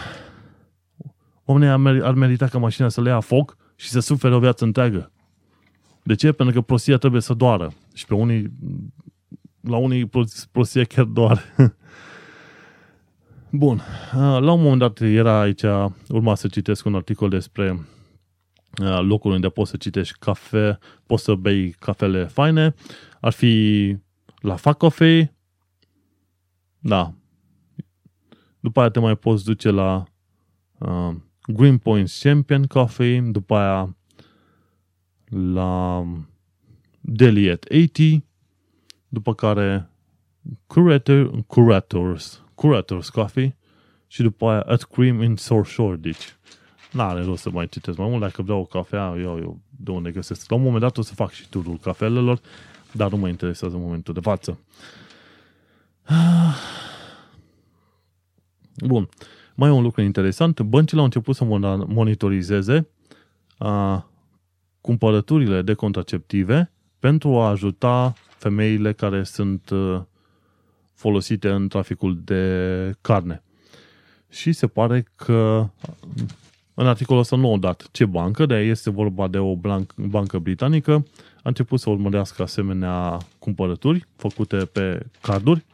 oamenii 1.45 2.03
ar 2.03 2.15
merita 2.15 2.47
ca 2.47 2.59
mașina 2.59 2.89
să 2.89 3.01
le 3.01 3.09
ia 3.09 3.21
foc 3.21 3.57
și 3.77 3.89
să 3.89 4.01
sufere 4.01 4.35
o 4.35 4.39
viață 4.39 4.65
întreagă. 4.65 5.13
De 6.09 6.15
ce? 6.15 6.33
Pentru 6.33 6.55
că 6.55 6.61
prostia 6.61 6.97
trebuie 6.97 7.21
să 7.21 7.35
doară. 7.35 7.73
Și 7.95 8.07
pe 8.07 8.15
unii, 8.15 8.53
la 9.61 9.77
unii 9.77 10.11
prostia 10.53 10.85
chiar 10.85 11.05
doare. 11.05 11.41
Bun. 13.51 13.83
La 14.15 14.53
un 14.53 14.63
moment 14.63 14.79
dat 14.79 15.01
era 15.01 15.41
aici, 15.41 15.63
urma 16.09 16.35
să 16.35 16.49
citesc 16.49 16.85
un 16.85 16.95
articol 16.95 17.29
despre 17.29 17.87
locul 19.01 19.33
unde 19.33 19.49
poți 19.49 19.71
să 19.71 19.77
citești 19.77 20.19
cafe, 20.19 20.79
poți 21.07 21.25
să 21.25 21.35
bei 21.35 21.71
cafele 21.71 22.25
faine. 22.25 22.75
Ar 23.21 23.33
fi 23.33 23.97
la 24.41 24.57
Fac 24.57 24.77
Coffee. 24.77 25.37
Da. 26.79 27.13
După 28.61 28.81
aia 28.81 28.89
te 28.89 28.99
mai 28.99 29.17
poți 29.17 29.45
duce 29.45 29.71
la 29.71 30.05
uh, 30.79 31.15
Green 31.47 31.79
Points 31.79 32.23
Champion 32.23 32.63
Coffee, 32.63 33.21
după 33.21 33.57
aia 33.57 33.98
la 35.29 36.05
Delhi 37.01 37.51
at 37.51 37.65
80, 37.71 38.21
după 39.09 39.35
care 39.35 39.91
Curator, 40.67 41.45
Curators, 41.47 42.43
Curators 42.55 43.09
Coffee 43.09 43.57
și 44.07 44.23
după 44.23 44.49
aia 44.49 44.61
at 44.61 44.83
Cream 44.83 45.23
in 45.23 45.37
Source 45.37 45.71
Shoreditch. 45.71 46.29
N-are 46.93 47.23
rost 47.23 47.43
să 47.43 47.51
mai 47.51 47.69
citesc 47.69 47.99
mai 47.99 48.09
mult, 48.09 48.21
dacă 48.21 48.43
vreau 48.43 48.61
o 48.61 48.65
cafea, 48.65 49.15
eu, 49.19 49.39
eu 49.39 49.61
de 49.77 49.91
unde 49.91 50.11
găsesc. 50.11 50.51
La 50.51 50.57
un 50.57 50.63
moment 50.63 50.81
dat 50.81 50.97
o 50.97 51.03
să 51.03 51.15
fac 51.15 51.31
și 51.31 51.49
turul 51.49 51.79
cafelelor, 51.79 52.41
dar 52.93 53.11
nu 53.11 53.17
mă 53.17 53.29
interesează 53.29 53.75
în 53.75 53.83
momentul 53.83 54.15
de 54.15 54.21
față. 54.21 54.59
Bun. 58.87 59.09
Mai 59.55 59.69
e 59.69 59.73
un 59.73 59.83
lucru 59.83 60.03
interesant. 60.03 60.61
Băncile 60.61 60.99
au 60.99 61.05
început 61.05 61.37
să 61.37 61.45
monitorizeze 61.87 62.89
a, 63.59 64.07
cumpărăturile 64.81 65.63
de 65.63 65.75
contraceptive 65.75 66.73
pentru 66.99 67.37
a 67.37 67.49
ajuta 67.49 68.15
femeile 68.29 68.93
care 68.93 69.23
sunt 69.23 69.71
folosite 70.95 71.49
în 71.49 71.69
traficul 71.69 72.21
de 72.25 72.95
carne. 73.01 73.43
Și 74.29 74.53
se 74.53 74.67
pare 74.67 75.07
că 75.17 75.69
în 76.75 76.87
articolul 76.87 77.21
ăsta 77.21 77.37
nu 77.37 77.51
au 77.51 77.59
dat 77.59 77.89
ce 77.91 78.05
bancă, 78.05 78.47
de 78.47 78.55
este 78.55 78.91
vorba 78.91 79.29
de 79.29 79.39
o 79.39 79.57
bancă 79.97 80.39
britanică, 80.39 81.07
a 81.37 81.49
început 81.49 81.81
să 81.81 81.91
urmărească 81.91 82.43
asemenea 82.43 83.19
cumpărături 83.39 84.07
făcute 84.17 84.57
pe 84.57 85.07
carduri 85.21 85.65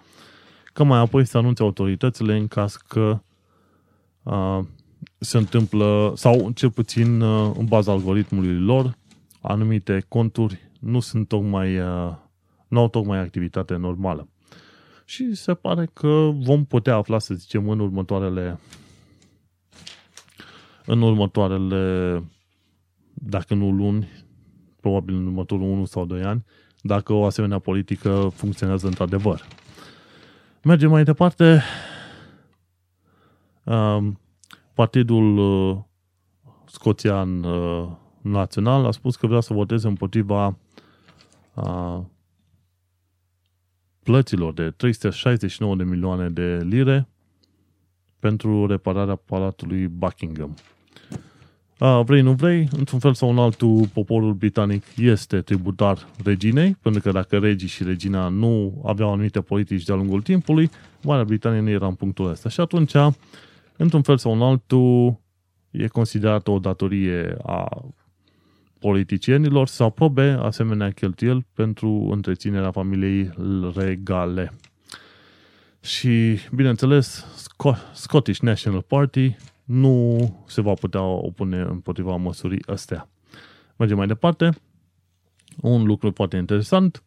ca 0.75 0.85
mai 0.85 0.99
apoi 0.99 1.25
să 1.25 1.39
anunțe 1.39 1.63
autoritățile 1.63 2.37
în 2.37 2.49
caz 2.49 2.75
că 2.75 3.21
uh, 4.23 4.61
se 5.25 5.37
întâmplă, 5.37 6.13
sau 6.17 6.51
cel 6.51 6.71
puțin 6.71 7.21
uh, 7.21 7.55
în 7.59 7.65
baza 7.65 7.93
algoritmului 7.93 8.59
lor, 8.59 8.99
anumite 9.41 10.05
conturi 10.09 10.71
nu 10.81 11.01
sunt 11.01 11.29
tocmai, 11.29 11.79
uh, 11.79 12.13
nu 12.69 12.81
au 12.81 12.89
tocmai 12.89 13.19
activitate 13.19 13.77
normală. 13.77 14.29
Și 15.05 15.35
se 15.35 15.55
pare 15.55 15.91
că 15.93 16.31
vom 16.35 16.65
putea 16.65 16.95
afla, 16.95 17.19
să 17.19 17.35
zicem, 17.35 17.69
în 17.69 17.79
următoarele 17.79 18.59
în 20.87 21.03
următoarele, 21.03 22.23
dacă 23.15 23.55
nu 23.55 23.71
luni, 23.71 24.09
probabil 24.81 25.15
în 25.15 25.27
următorul 25.27 25.65
1 25.65 25.85
sau 25.85 26.05
2 26.05 26.23
ani, 26.23 26.45
dacă 26.81 27.13
o 27.13 27.25
asemenea 27.25 27.59
politică 27.59 28.31
funcționează 28.35 28.87
într-adevăr. 28.87 29.47
Mergem 30.63 30.91
mai 30.91 31.05
departe. 31.05 31.63
Um, 33.65 34.21
Partidul 34.75 35.39
uh, 35.39 35.79
Scoțian 36.67 37.45
uh, 37.45 37.89
Național 38.21 38.85
a 38.85 38.91
spus 38.91 39.17
că 39.17 39.27
vrea 39.27 39.41
să 39.41 39.53
voteze 39.53 39.87
împotriva 39.87 40.57
uh, 41.55 42.01
plăților 44.03 44.53
de 44.53 44.71
369 44.71 45.77
de 45.77 45.85
milioane 45.85 46.29
de 46.29 46.67
lire 46.69 47.09
pentru 48.19 48.67
repararea 48.67 49.17
Palatului 49.17 49.87
Buckingham. 49.87 50.55
A, 51.79 52.01
vrei, 52.03 52.21
nu 52.21 52.33
vrei, 52.33 52.69
într-un 52.77 52.99
fel 52.99 53.15
sau 53.15 53.31
în 53.31 53.39
altul, 53.39 53.89
poporul 53.93 54.33
britanic 54.33 54.85
este 54.97 55.41
tributar 55.41 56.09
reginei, 56.25 56.77
pentru 56.83 57.01
că 57.01 57.11
dacă 57.11 57.39
regii 57.39 57.69
și 57.69 57.85
regina 57.85 58.29
nu 58.29 58.83
aveau 58.87 59.13
anumite 59.13 59.41
politici 59.41 59.85
de-a 59.85 59.95
lungul 59.95 60.23
timpului, 60.23 60.71
Marea 61.03 61.25
Britanie 61.25 61.61
nu 61.61 61.69
era 61.69 61.87
în 61.87 61.95
punctul 61.95 62.29
ăsta. 62.29 62.49
Și 62.49 62.61
atunci, 62.61 62.93
într-un 63.77 64.03
fel 64.03 64.19
sau 64.19 64.33
în 64.33 64.43
altul, 64.43 65.21
e 65.71 65.87
considerată 65.87 66.51
o 66.51 66.59
datorie 66.59 67.37
a 67.43 67.85
politicienilor 68.79 69.67
să 69.67 69.83
aprobe 69.83 70.37
asemenea 70.41 70.91
cheltuieli 70.91 71.47
pentru 71.53 72.09
întreținerea 72.11 72.71
familiei 72.71 73.31
regale. 73.75 74.53
Și, 75.81 76.39
bineînțeles, 76.55 77.27
Scottish 77.93 78.41
National 78.41 78.83
Party 78.83 79.37
nu 79.65 80.19
se 80.47 80.61
va 80.61 80.73
putea 80.73 81.03
opune 81.03 81.61
împotriva 81.61 82.17
măsurii 82.17 82.63
astea. 82.67 83.09
Mergem 83.77 83.97
mai 83.97 84.07
departe. 84.07 84.51
Un 85.61 85.85
lucru 85.85 86.11
foarte 86.15 86.37
interesant. 86.37 87.03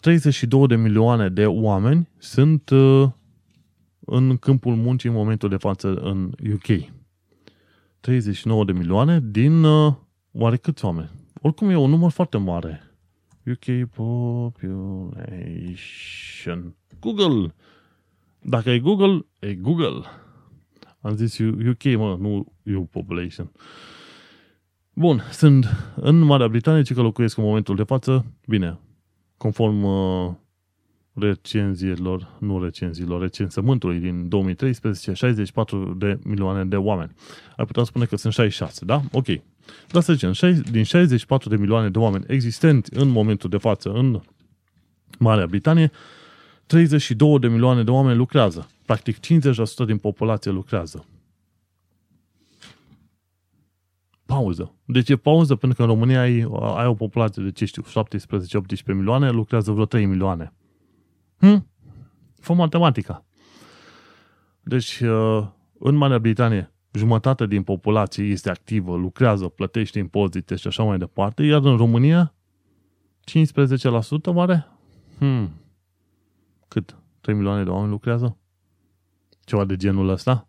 32 0.00 0.66
de 0.66 0.76
milioane 0.76 1.28
de 1.28 1.46
oameni 1.46 2.08
sunt 2.18 2.70
în 4.06 4.36
câmpul 4.36 4.74
muncii 4.74 5.08
în 5.08 5.14
momentul 5.14 5.48
de 5.48 5.56
față 5.56 5.94
în 5.94 6.32
UK. 6.52 6.66
39 8.00 8.64
de 8.64 8.72
milioane 8.72 9.20
din 9.20 9.64
oare 10.32 10.56
câți 10.56 10.84
oameni? 10.84 11.10
Oricum 11.40 11.70
e 11.70 11.76
un 11.76 11.90
număr 11.90 12.10
foarte 12.10 12.36
mare. 12.36 12.82
UK 13.46 13.88
population. 13.88 14.74
Google. 17.00 17.54
Dacă 18.40 18.70
e 18.70 18.78
Google, 18.78 19.26
e 19.38 19.54
Google. 19.54 20.02
Am 21.00 21.16
zis 21.16 21.38
UK, 21.38 21.84
mă, 21.84 22.16
nu 22.20 22.52
EU 22.62 22.84
population. 22.84 23.52
Bun, 24.92 25.22
sunt 25.30 25.66
în 25.96 26.18
Marea 26.18 26.48
Britanie, 26.48 26.82
ce 26.82 26.94
că 26.94 27.00
locuiesc 27.00 27.36
în 27.36 27.44
momentul 27.44 27.76
de 27.76 27.82
față, 27.82 28.24
bine, 28.46 28.78
conform 29.36 29.82
uh, 29.82 30.32
recenziilor, 31.14 32.36
nu 32.38 32.62
recenziilor, 32.62 33.20
recensământului 33.20 33.98
din 33.98 34.28
2013, 34.28 35.12
64 35.12 35.94
de 35.98 36.18
milioane 36.24 36.64
de 36.64 36.76
oameni. 36.76 37.12
Ai 37.56 37.64
putea 37.64 37.82
spune 37.82 38.04
că 38.04 38.16
sunt 38.16 38.32
66, 38.32 38.84
da? 38.84 39.02
Ok. 39.12 39.26
Dar 39.88 40.02
să 40.02 40.12
zicem, 40.12 40.62
din 40.70 40.82
64 40.82 41.48
de 41.48 41.56
milioane 41.56 41.88
de 41.88 41.98
oameni 41.98 42.24
existenți 42.28 42.96
în 42.96 43.08
momentul 43.08 43.50
de 43.50 43.56
față 43.56 43.92
în 43.92 44.20
Marea 45.18 45.46
Britanie, 45.46 45.90
32 46.66 47.38
de 47.38 47.48
milioane 47.48 47.82
de 47.82 47.90
oameni 47.90 48.16
lucrează. 48.16 48.68
Practic 48.86 49.16
50% 49.16 49.20
din 49.86 49.98
populație 49.98 50.50
lucrează. 50.50 51.06
Pauză. 54.26 54.74
Deci 54.84 55.08
e 55.08 55.16
pauză 55.16 55.56
pentru 55.56 55.76
că 55.76 55.82
în 55.82 55.88
România 55.94 56.20
ai, 56.20 56.46
ai 56.76 56.86
o 56.86 56.94
populație 56.94 57.42
de, 57.42 57.50
ce 57.50 57.64
știu, 57.64 57.82
17-18 57.82 57.86
milioane, 58.86 59.30
lucrează 59.30 59.72
vreo 59.72 59.84
3 59.84 60.06
milioane. 60.06 60.52
Hm? 61.42 61.66
Fă 62.40 62.52
matematica. 62.52 63.24
Deci, 64.60 65.00
uh, 65.00 65.46
în 65.78 65.94
Marea 65.94 66.18
Britanie, 66.18 66.72
jumătate 66.92 67.46
din 67.46 67.62
populație 67.62 68.24
este 68.24 68.50
activă, 68.50 68.96
lucrează, 68.96 69.48
plătește 69.48 69.98
impozite 69.98 70.56
și 70.56 70.66
așa 70.66 70.82
mai 70.82 70.98
departe, 70.98 71.42
iar 71.42 71.64
în 71.64 71.76
România, 71.76 72.34
15% 73.24 74.24
oare? 74.24 74.66
Hmm. 75.18 75.50
Cât? 76.68 76.96
3 77.20 77.34
milioane 77.34 77.64
de 77.64 77.70
oameni 77.70 77.90
lucrează? 77.90 78.36
Ceva 79.44 79.64
de 79.64 79.76
genul 79.76 80.08
ăsta? 80.08 80.48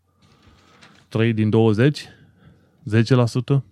3 1.10 1.34
din 1.34 1.50
20? 1.50 2.06
10%? 2.89 3.64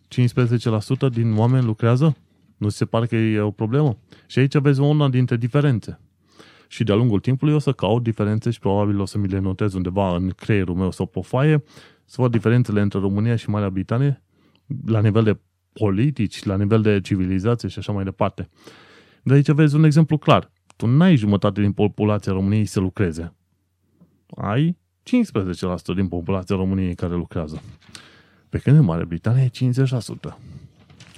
15% 1.07 1.09
din 1.11 1.37
oameni 1.37 1.65
lucrează? 1.65 2.15
Nu 2.57 2.69
se 2.69 2.85
pare 2.85 3.05
că 3.05 3.15
e 3.15 3.39
o 3.39 3.51
problemă? 3.51 3.97
Și 4.27 4.39
aici 4.39 4.57
vezi 4.57 4.79
una 4.79 5.09
dintre 5.09 5.37
diferențe. 5.37 5.99
Și 6.71 6.83
de-a 6.83 6.95
lungul 6.95 7.19
timpului 7.19 7.53
o 7.53 7.59
să 7.59 7.71
caut 7.71 8.03
diferențe 8.03 8.49
și 8.49 8.59
probabil 8.59 8.99
o 8.99 9.05
să 9.05 9.17
mi 9.17 9.27
le 9.27 9.39
notez 9.39 9.73
undeva 9.73 10.15
în 10.15 10.29
creierul 10.29 10.75
meu 10.75 10.91
sau 10.91 11.05
pe 11.05 11.19
o 11.19 11.21
foaie, 11.21 11.63
să 12.05 12.21
văd 12.21 12.31
diferențele 12.31 12.81
între 12.81 12.99
România 12.99 13.35
și 13.35 13.49
Marea 13.49 13.69
Britanie 13.69 14.23
la 14.85 15.01
nivel 15.01 15.23
de 15.23 15.39
politici, 15.73 16.43
la 16.43 16.57
nivel 16.57 16.81
de 16.81 17.01
civilizație 17.01 17.69
și 17.69 17.79
așa 17.79 17.91
mai 17.91 18.03
departe. 18.03 18.49
De 19.23 19.33
aici 19.33 19.51
vezi 19.51 19.75
un 19.75 19.83
exemplu 19.83 20.17
clar. 20.17 20.51
Tu 20.75 20.87
n-ai 20.87 21.15
jumătate 21.15 21.61
din 21.61 21.71
populația 21.71 22.31
României 22.31 22.65
să 22.65 22.79
lucreze. 22.79 23.33
Ai 24.35 24.77
15% 25.91 25.95
din 25.95 26.07
populația 26.07 26.55
României 26.55 26.95
care 26.95 27.13
lucrează. 27.13 27.61
Pe 28.49 28.57
când 28.57 28.77
în 28.77 28.83
Marea 28.83 29.05
Britanie 29.05 29.51
e 29.53 29.71
50%. 29.71 30.37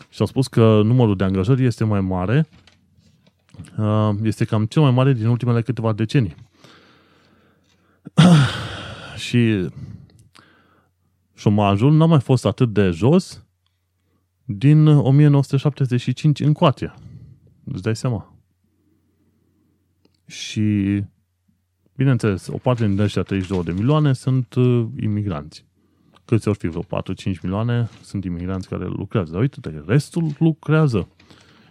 Și 0.09 0.19
au 0.19 0.25
spus 0.25 0.47
că 0.47 0.81
numărul 0.83 1.15
de 1.15 1.23
angajări 1.23 1.65
este 1.65 1.83
mai 1.83 2.01
mare, 2.01 2.47
uh, 2.49 2.62
este 4.23 4.45
cam 4.45 4.65
cel 4.65 4.81
mai 4.81 4.91
mare 4.91 5.13
din 5.13 5.27
ultimele 5.27 5.61
câteva 5.61 5.93
decenii. 5.93 6.35
și 9.25 9.69
șomajul 11.33 11.93
n-a 11.93 12.05
mai 12.05 12.19
fost 12.19 12.45
atât 12.45 12.73
de 12.73 12.89
jos 12.89 13.45
din 14.45 14.87
1975 14.87 16.39
încoace. 16.39 16.93
Îți 17.63 17.81
dai 17.81 17.95
seama. 17.95 18.35
Și, 20.25 21.01
bineînțeles, 21.95 22.47
o 22.47 22.57
parte 22.57 22.87
din 22.87 22.99
ăștia 22.99 23.21
32 23.21 23.63
de 23.63 23.71
milioane 23.71 24.13
sunt 24.13 24.53
uh, 24.53 24.87
imigranți. 25.01 25.65
Câți 26.25 26.47
ori 26.47 26.57
fi 26.57 26.67
vreo 26.67 26.83
4-5 26.83 26.85
milioane 27.41 27.89
sunt 28.01 28.23
imigranți 28.23 28.67
care 28.67 28.85
lucrează. 28.85 29.31
Dar 29.31 29.41
uite-te, 29.41 29.83
restul 29.85 30.31
lucrează. 30.39 31.07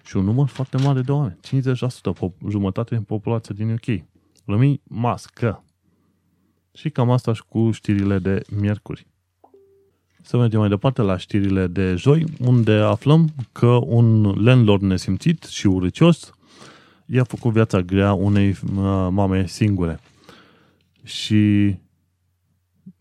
Și 0.03 0.17
un 0.17 0.25
număr 0.25 0.49
foarte 0.49 0.77
mare 0.77 1.01
de 1.01 1.13
oameni. 1.13 1.39
50%, 1.47 2.49
jumătate 2.49 2.95
din 2.95 3.05
populația 3.05 3.55
din 3.59 3.73
UK. 3.73 4.05
Rămâi 4.45 4.81
mască. 4.85 5.65
Și 6.75 6.91
cam 6.91 7.11
asta 7.11 7.33
și 7.33 7.43
cu 7.49 7.71
știrile 7.71 8.19
de 8.19 8.43
miercuri. 8.57 9.07
Să 10.23 10.37
mergem 10.37 10.61
mai 10.61 10.69
departe 10.69 11.03
la 11.03 11.17
știrile 11.17 11.67
de 11.67 11.95
joi, 11.95 12.25
unde 12.41 12.73
aflăm 12.73 13.29
că 13.53 13.67
un 13.67 14.23
landlord 14.45 14.83
nesimțit 14.83 15.43
și 15.43 15.67
urâcios 15.67 16.33
i-a 17.07 17.25
făcut 17.25 17.53
viața 17.53 17.81
grea 17.81 18.13
unei 18.13 18.49
uh, 18.49 19.09
mame 19.11 19.47
singure. 19.47 20.01
Și 21.03 21.75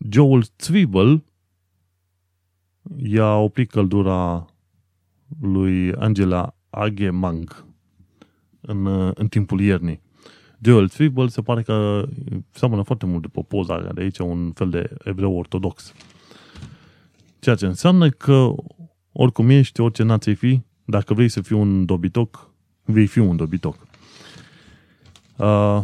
Joel 0.09 0.43
Zwiebel 0.59 1.23
i-a 2.97 3.35
oprit 3.35 3.69
căldura 3.69 4.45
lui 5.41 5.93
Angela 5.93 6.55
Agemang 6.71 7.65
în, 8.61 8.85
uh, 8.85 9.11
în 9.13 9.27
timpul 9.27 9.59
iernii. 9.59 10.01
Joel 10.61 10.87
Zwiebel 10.87 11.27
se 11.27 11.41
pare 11.41 11.61
că 11.61 12.05
seamănă 12.51 12.81
foarte 12.81 13.05
mult 13.05 13.21
după 13.21 13.43
poza 13.43 13.91
de 13.93 14.01
aici, 14.01 14.17
un 14.17 14.51
fel 14.51 14.69
de 14.69 14.89
evreu 15.03 15.37
ortodox. 15.37 15.93
Ceea 17.39 17.55
ce 17.55 17.65
înseamnă 17.65 18.09
că 18.09 18.53
oricum 19.11 19.49
ești, 19.49 19.81
orice 19.81 20.03
nație 20.03 20.33
fi, 20.33 20.61
dacă 20.85 21.13
vrei 21.13 21.29
să 21.29 21.41
fii 21.41 21.55
un 21.55 21.85
dobitoc, 21.85 22.49
vei 22.83 23.07
fi 23.07 23.19
un 23.19 23.35
dobitoc. 23.35 23.75
Uh, 25.37 25.83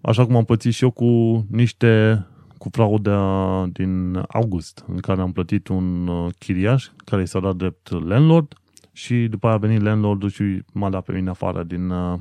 așa 0.00 0.26
cum 0.26 0.36
am 0.36 0.44
pățit 0.44 0.72
și 0.72 0.82
eu 0.82 0.90
cu 0.90 1.44
niște 1.50 2.24
cu 2.58 2.68
frauda 2.72 3.66
din 3.72 4.24
august, 4.28 4.84
în 4.88 4.98
care 4.98 5.20
am 5.20 5.32
plătit 5.32 5.68
un 5.68 6.06
uh, 6.06 6.32
chiriaș 6.38 6.88
care 7.04 7.22
i 7.22 7.26
s-a 7.26 7.40
dat 7.40 7.56
drept 7.56 7.90
landlord 7.90 8.54
și 8.94 9.26
după 9.28 9.46
aia 9.46 9.54
a 9.54 9.58
venit 9.58 9.80
landlordul 9.80 10.28
și 10.28 10.62
m-a 10.72 10.90
dat 10.90 11.04
pe 11.04 11.12
mine 11.12 11.30
afară 11.30 11.62
din, 11.62 11.90
uh, 11.90 12.18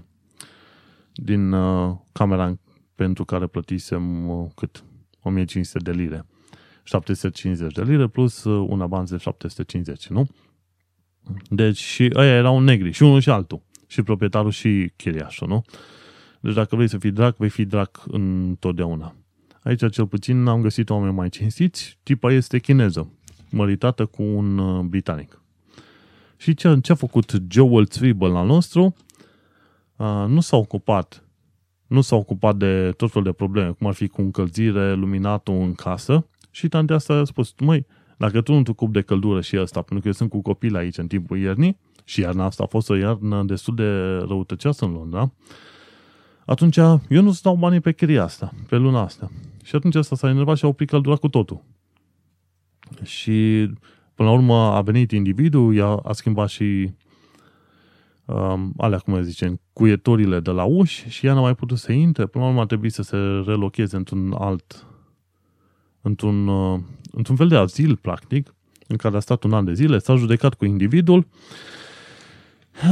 din 1.13 1.55
camera 2.11 2.57
pentru 2.95 3.25
care 3.25 3.47
plătisem 3.47 4.29
uh, 4.29 4.49
cât? 4.55 4.83
1500 5.21 5.91
de 5.91 5.91
lire. 5.91 6.25
750 6.83 7.73
de 7.73 7.83
lire 7.83 8.07
plus 8.07 8.43
uh, 8.43 8.65
un 8.69 8.81
avans 8.81 9.09
de 9.09 9.17
750, 9.17 10.07
nu? 10.07 10.27
Deci 11.49 11.77
și 11.77 12.09
ăia 12.15 12.33
erau 12.33 12.59
negri, 12.59 12.91
și 12.91 13.03
unul 13.03 13.19
și 13.19 13.29
altul. 13.29 13.61
Și 13.87 14.01
proprietarul 14.01 14.51
și 14.51 14.91
chiriașul, 14.95 15.47
nu? 15.47 15.63
Deci 16.39 16.53
dacă 16.53 16.75
vrei 16.75 16.87
să 16.87 16.97
fii 16.97 17.11
drac, 17.11 17.37
vei 17.37 17.49
fi 17.49 17.65
drac 17.65 18.03
întotdeauna. 18.07 19.15
Aici, 19.63 19.91
cel 19.91 20.07
puțin, 20.07 20.45
am 20.45 20.61
găsit 20.61 20.89
oameni 20.89 21.13
mai 21.13 21.29
cinstiți. 21.29 21.99
Tipa 22.03 22.31
este 22.31 22.59
chineză, 22.59 23.11
măritată 23.49 24.05
cu 24.05 24.23
un 24.23 24.57
uh, 24.57 24.83
britanic. 24.83 25.42
Și 26.43 26.53
ce, 26.53 26.79
ce 26.81 26.91
a 26.91 26.95
făcut 26.95 27.41
Joel 27.49 27.87
Zwibel 27.91 28.35
al 28.35 28.45
nostru? 28.45 28.95
Uh, 29.95 30.25
nu 30.27 30.39
s-a 30.39 30.57
ocupat 30.57 31.23
nu 31.87 32.01
s-a 32.01 32.15
ocupat 32.15 32.55
de 32.55 32.91
tot 32.97 33.11
felul 33.11 33.27
de 33.27 33.33
probleme, 33.33 33.71
cum 33.71 33.87
ar 33.87 33.93
fi 33.93 34.07
cu 34.07 34.21
încălzire, 34.21 34.93
luminatul 34.93 35.53
în 35.53 35.73
casă 35.73 36.27
și 36.51 36.67
tantea 36.67 36.95
asta 36.95 37.13
a 37.13 37.23
spus, 37.23 37.53
măi, 37.59 37.85
dacă 38.17 38.41
tu 38.41 38.53
nu 38.53 38.63
te 38.63 38.71
ocupi 38.71 38.91
de 38.91 39.01
căldură 39.01 39.41
și 39.41 39.55
asta, 39.55 39.81
pentru 39.81 39.99
că 39.99 40.07
eu 40.07 40.13
sunt 40.13 40.29
cu 40.29 40.41
copii 40.41 40.75
aici 40.75 40.97
în 40.97 41.07
timpul 41.07 41.37
iernii, 41.37 41.79
și 42.03 42.21
iarna 42.21 42.45
asta 42.45 42.63
a 42.63 42.65
fost 42.65 42.89
o 42.89 42.95
iarnă 42.95 43.43
destul 43.43 43.75
de 43.75 44.17
răutăcioasă 44.17 44.85
în 44.85 44.91
Londra, 44.91 45.33
atunci 46.45 46.77
eu 46.77 47.21
nu-ți 47.21 47.41
dau 47.41 47.55
banii 47.55 47.79
pe 47.79 47.93
chiria 47.93 48.23
asta, 48.23 48.53
pe 48.67 48.75
luna 48.75 49.01
asta. 49.01 49.31
Și 49.63 49.75
atunci 49.75 49.95
asta 49.95 50.15
s-a 50.15 50.29
enervat 50.29 50.57
și 50.57 50.65
a 50.65 50.67
oprit 50.67 50.89
căldura 50.89 51.15
cu 51.15 51.27
totul. 51.27 51.63
Și 53.03 53.69
până 54.15 54.29
la 54.29 54.35
urmă 54.35 54.55
a 54.55 54.81
venit 54.81 55.11
individul, 55.11 55.75
i-a, 55.75 55.87
a 55.87 56.13
schimbat 56.13 56.49
și 56.49 56.91
um, 58.25 58.73
alea, 58.77 58.97
cum 58.97 59.21
zicem, 59.21 59.59
cuietorile 59.73 60.39
de 60.39 60.51
la 60.51 60.63
uși 60.63 61.09
și 61.09 61.25
ea 61.25 61.33
n-a 61.33 61.41
mai 61.41 61.55
putut 61.55 61.77
să 61.77 61.91
intre. 61.91 62.25
Până 62.25 62.43
la 62.43 62.49
urmă 62.49 62.61
a 62.61 62.65
trebuit 62.65 62.93
să 62.93 63.01
se 63.01 63.17
relocheze 63.45 63.95
într-un 63.95 64.33
alt, 64.39 64.85
într-un, 66.01 66.47
uh, 66.47 66.79
într-un 67.11 67.35
fel 67.35 67.47
de 67.47 67.55
azil, 67.55 67.95
practic, 67.95 68.53
în 68.87 68.95
care 68.95 69.15
a 69.15 69.19
stat 69.19 69.43
un 69.43 69.53
an 69.53 69.65
de 69.65 69.73
zile, 69.73 69.97
s-a 69.97 70.15
judecat 70.15 70.53
cu 70.53 70.65
individul 70.65 71.27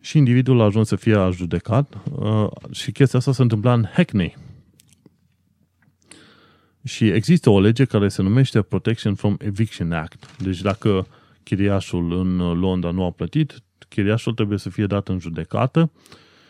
și 0.00 0.18
individul 0.18 0.60
a 0.60 0.64
ajuns 0.64 0.88
să 0.88 0.96
fie 0.96 1.28
judecat 1.32 1.98
uh, 2.18 2.46
și 2.70 2.92
chestia 2.92 3.18
asta 3.18 3.32
se 3.32 3.42
întâmpla 3.42 3.72
în 3.72 3.86
Hackney. 3.92 4.36
Și 6.84 7.08
există 7.08 7.50
o 7.50 7.60
lege 7.60 7.84
care 7.84 8.08
se 8.08 8.22
numește 8.22 8.62
Protection 8.62 9.14
from 9.14 9.36
Eviction 9.38 9.92
Act. 9.92 10.36
Deci 10.36 10.60
dacă 10.60 11.06
chiriașul 11.42 12.12
în 12.12 12.58
Londra 12.58 12.90
nu 12.90 13.04
a 13.04 13.10
plătit, 13.10 13.62
chiriașul 13.88 14.34
trebuie 14.34 14.58
să 14.58 14.70
fie 14.70 14.86
dat 14.86 15.08
în 15.08 15.18
judecată 15.18 15.92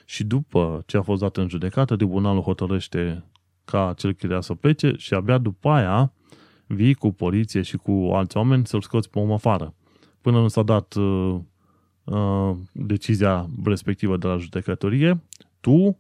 și 0.05 0.25
după 0.25 0.83
ce 0.87 0.97
a 0.97 1.03
fost 1.03 1.21
dat 1.21 1.37
în 1.37 1.49
judecată, 1.49 1.97
tribunalul 1.97 2.43
hotărăște 2.43 3.25
ca 3.65 3.89
acel 3.89 4.13
chiriaș 4.13 4.45
să 4.45 4.55
plece 4.55 4.95
și 4.97 5.15
abia 5.15 5.39
după 5.39 5.69
aia 5.69 6.13
vii 6.67 6.95
cu 6.95 7.13
poliție 7.13 7.63
și 7.63 7.77
cu 7.77 8.11
alți 8.13 8.37
oameni 8.37 8.67
să-l 8.67 8.81
scoți 8.81 9.11
pe 9.11 9.19
om 9.19 9.33
afară. 9.33 9.75
Până 10.21 10.41
nu 10.41 10.49
s-a 10.49 10.63
dat 10.63 10.95
uh, 10.95 11.37
uh, 12.05 12.57
decizia 12.73 13.49
respectivă 13.65 14.17
de 14.17 14.27
la 14.27 14.37
judecătorie, 14.37 15.23
tu, 15.61 15.99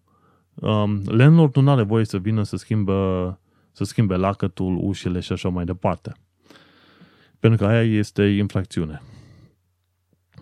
um, 0.54 1.02
landlord 1.06 1.56
nu 1.56 1.70
are 1.70 1.82
voie 1.82 2.04
să 2.04 2.18
vină 2.18 2.42
să 2.42 2.56
schimbe, 2.56 2.92
să 3.72 3.84
schimbe 3.84 4.16
lacătul, 4.16 4.78
ușile 4.80 5.20
și 5.20 5.32
așa 5.32 5.48
mai 5.48 5.64
departe. 5.64 6.12
Pentru 7.38 7.66
că 7.66 7.72
aia 7.72 7.82
este 7.82 8.24
infracțiune. 8.24 9.02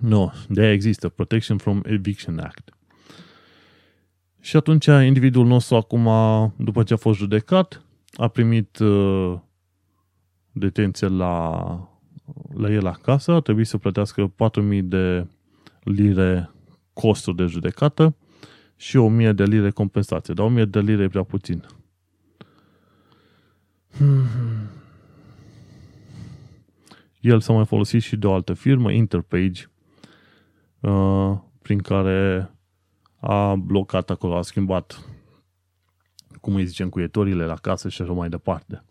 Nu, 0.01 0.33
de 0.49 0.61
aia 0.61 0.72
există 0.72 1.09
Protection 1.09 1.59
from 1.59 1.81
Eviction 1.85 2.39
Act. 2.39 2.74
Și 4.41 4.57
atunci 4.57 4.87
individul 4.87 5.47
nostru 5.47 5.76
acum, 5.76 6.09
după 6.57 6.83
ce 6.83 6.93
a 6.93 6.97
fost 6.97 7.18
judecat, 7.18 7.83
a 8.12 8.28
primit 8.28 8.78
uh, 8.78 9.39
detenție 10.53 11.07
la, 11.09 11.61
la 12.55 12.70
el 12.70 12.87
acasă, 12.87 13.33
a 13.33 13.41
trebuit 13.41 13.66
să 13.66 13.78
plătească 13.78 14.33
4.000 14.72 14.81
de 14.83 15.26
lire 15.83 16.51
costuri 16.93 17.37
de 17.37 17.45
judecată 17.45 18.16
și 18.76 18.99
1.000 19.28 19.35
de 19.35 19.45
lire 19.45 19.70
compensație. 19.70 20.35
Dar 20.35 20.64
1.000 20.64 20.68
de 20.68 20.81
lire 20.81 21.03
e 21.03 21.09
prea 21.09 21.22
puțin. 21.22 21.64
El 27.20 27.41
s-a 27.41 27.53
mai 27.53 27.66
folosit 27.66 28.03
și 28.03 28.16
de 28.16 28.26
o 28.26 28.32
altă 28.32 28.53
firmă, 28.55 28.93
Interpage, 28.93 29.64
uh, 30.80 31.36
prin 31.62 31.78
care 31.78 32.51
a 33.20 33.55
blocat 33.55 34.11
acolo, 34.11 34.36
a 34.36 34.43
schimbat, 34.43 35.05
cum 36.41 36.55
îi 36.55 36.66
zicem, 36.66 36.88
cuietorile 36.88 37.45
la 37.45 37.55
casă 37.55 37.88
și 37.88 38.03
așa 38.03 38.12
mai 38.12 38.28
departe. 38.28 38.84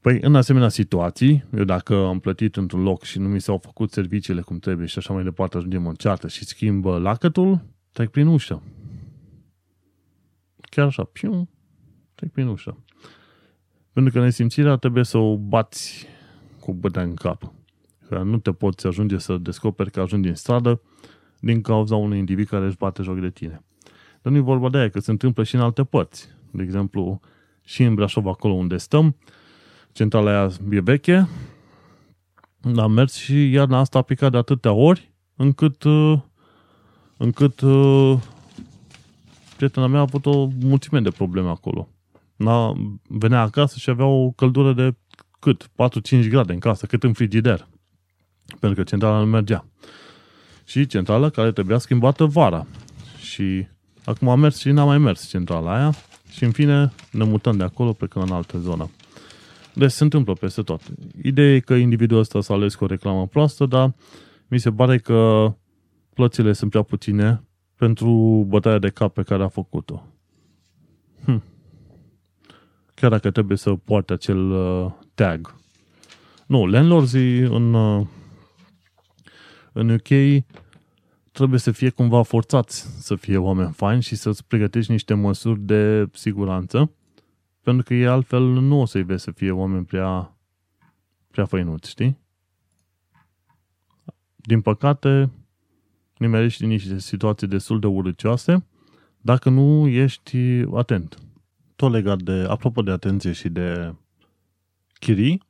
Păi, 0.00 0.18
în 0.20 0.34
asemenea 0.34 0.68
situații, 0.68 1.44
eu 1.56 1.64
dacă 1.64 1.94
am 1.94 2.18
plătit 2.18 2.56
într-un 2.56 2.82
loc 2.82 3.02
și 3.02 3.18
nu 3.18 3.28
mi 3.28 3.40
s-au 3.40 3.58
făcut 3.58 3.92
serviciile 3.92 4.40
cum 4.40 4.58
trebuie 4.58 4.86
și 4.86 4.98
așa 4.98 5.12
mai 5.12 5.22
departe, 5.22 5.56
ajungem 5.56 5.86
în 5.86 5.94
ceartă 5.94 6.28
și 6.28 6.44
schimbă 6.44 6.98
lacătul, 6.98 7.60
trec 7.92 8.10
prin 8.10 8.26
ușă. 8.26 8.62
Chiar 10.60 10.86
așa, 10.86 11.04
piu, 11.04 11.48
trec 12.14 12.30
prin 12.30 12.46
ușă. 12.46 12.76
Pentru 13.92 14.12
că 14.12 14.20
nesimțirea 14.20 14.76
trebuie 14.76 15.04
să 15.04 15.18
o 15.18 15.36
bați 15.36 16.06
cu 16.60 16.72
bătea 16.72 17.02
în 17.02 17.14
cap. 17.14 17.52
Că 18.08 18.18
nu 18.18 18.38
te 18.38 18.52
poți 18.52 18.86
ajunge 18.86 19.18
să 19.18 19.36
descoperi 19.36 19.90
că 19.90 20.00
ajungi 20.00 20.28
în 20.28 20.34
stradă 20.34 20.80
din 21.40 21.60
cauza 21.60 21.96
unui 21.96 22.18
individ 22.18 22.48
care 22.48 22.66
își 22.66 22.76
bate 22.76 23.02
joc 23.02 23.20
de 23.20 23.30
tine. 23.30 23.62
Dar 24.22 24.32
nu 24.32 24.38
e 24.38 24.40
vorba 24.40 24.68
de 24.68 24.78
aia, 24.78 24.88
că 24.88 25.00
se 25.00 25.10
întâmplă 25.10 25.44
și 25.44 25.54
în 25.54 25.60
alte 25.60 25.84
părți. 25.84 26.28
De 26.50 26.62
exemplu, 26.62 27.20
și 27.64 27.82
în 27.82 27.94
Brașov, 27.94 28.26
acolo 28.26 28.52
unde 28.52 28.76
stăm, 28.76 29.16
centrala 29.92 30.30
aia 30.30 30.50
e 30.70 30.80
veche, 30.80 31.28
am 32.76 32.92
mers 32.92 33.14
și 33.14 33.50
iarna 33.50 33.78
asta 33.78 33.98
a 33.98 34.02
picat 34.02 34.30
de 34.30 34.36
atâtea 34.36 34.72
ori, 34.72 35.12
încât, 35.36 35.82
uh, 35.82 36.18
încât 37.16 37.60
uh, 37.60 38.18
prietena 39.56 39.86
mea 39.86 39.98
a 39.98 40.02
avut 40.02 40.26
o 40.26 40.48
mulțime 40.60 41.00
de 41.00 41.10
probleme 41.10 41.48
acolo. 41.48 41.88
Na, 42.42 42.72
venea 43.08 43.40
acasă 43.40 43.78
și 43.78 43.90
avea 43.90 44.06
o 44.06 44.30
căldură 44.30 44.72
de 44.72 44.94
cât? 45.40 45.70
4-5 46.24 46.28
grade 46.28 46.52
în 46.52 46.58
casă, 46.58 46.86
cât 46.86 47.02
în 47.02 47.12
frigider. 47.12 47.68
Pentru 48.60 48.82
că 48.82 48.88
centrala 48.88 49.18
nu 49.18 49.26
mergea. 49.26 49.66
Și 50.64 50.86
centrala 50.86 51.28
care 51.28 51.52
trebuia 51.52 51.78
schimbată 51.78 52.24
vara. 52.24 52.66
Și 53.18 53.66
acum 54.04 54.28
a 54.28 54.34
mers 54.34 54.58
și 54.58 54.70
n-a 54.70 54.84
mai 54.84 54.98
mers 54.98 55.28
centrala 55.28 55.74
aia. 55.76 55.94
Și 56.30 56.44
în 56.44 56.50
fine 56.50 56.92
ne 57.10 57.24
mutăm 57.24 57.56
de 57.56 57.64
acolo, 57.64 57.92
plecăm 57.92 58.22
în 58.22 58.32
altă 58.32 58.58
zonă. 58.58 58.90
Deci 59.74 59.90
se 59.90 60.02
întâmplă 60.02 60.32
peste 60.32 60.62
tot. 60.62 60.82
Ideea 61.22 61.54
e 61.54 61.60
că 61.60 61.74
individul 61.74 62.18
ăsta 62.18 62.40
s-a 62.40 62.54
ales 62.54 62.74
cu 62.74 62.84
o 62.84 62.86
reclamă 62.86 63.26
proastă, 63.26 63.66
dar 63.66 63.94
mi 64.48 64.58
se 64.58 64.72
pare 64.72 64.98
că 64.98 65.52
plățile 66.14 66.52
sunt 66.52 66.70
prea 66.70 66.82
puține 66.82 67.42
pentru 67.76 68.44
bătaia 68.48 68.78
de 68.78 68.88
cap 68.88 69.14
pe 69.14 69.22
care 69.22 69.42
a 69.42 69.48
făcut-o. 69.48 70.06
Hm. 71.24 71.42
Chiar 72.94 73.10
dacă 73.10 73.30
trebuie 73.30 73.56
să 73.56 73.74
poarte 73.74 74.12
acel 74.12 74.50
uh, 74.50 74.92
tag. 75.14 75.54
Nu, 76.46 76.66
landlords 76.66 77.12
în, 77.12 77.74
uh, 77.74 78.06
în 79.72 79.90
UK 79.90 80.42
trebuie 81.32 81.58
să 81.58 81.70
fie 81.70 81.90
cumva 81.90 82.22
forțați 82.22 83.04
să 83.04 83.14
fie 83.14 83.36
oameni 83.36 83.72
faini 83.72 84.02
și 84.02 84.14
să-ți 84.14 84.46
pregătești 84.46 84.90
niște 84.90 85.14
măsuri 85.14 85.60
de 85.60 86.08
siguranță, 86.12 86.92
pentru 87.62 87.84
că 87.84 87.94
e 87.94 88.06
altfel 88.06 88.42
nu 88.42 88.80
o 88.80 88.84
să-i 88.84 89.02
vezi 89.02 89.22
să 89.22 89.30
fie 89.30 89.50
oameni 89.50 89.84
prea, 89.84 90.36
prea 91.30 91.44
făinuți, 91.44 91.90
știi? 91.90 92.18
Din 94.36 94.60
păcate, 94.60 95.30
nimerești 96.18 96.66
niște 96.66 96.98
situații 96.98 97.46
destul 97.46 97.80
de 97.80 97.86
urâcioase 97.86 98.66
dacă 99.20 99.48
nu 99.50 99.86
ești 99.86 100.38
atent. 100.74 101.18
Tot 101.82 101.92
legat 101.92 102.22
de, 102.22 102.46
apropo 102.48 102.82
de 102.82 102.90
atenție 102.90 103.32
și 103.32 103.48
de 103.48 103.94
chirii, 104.98 105.42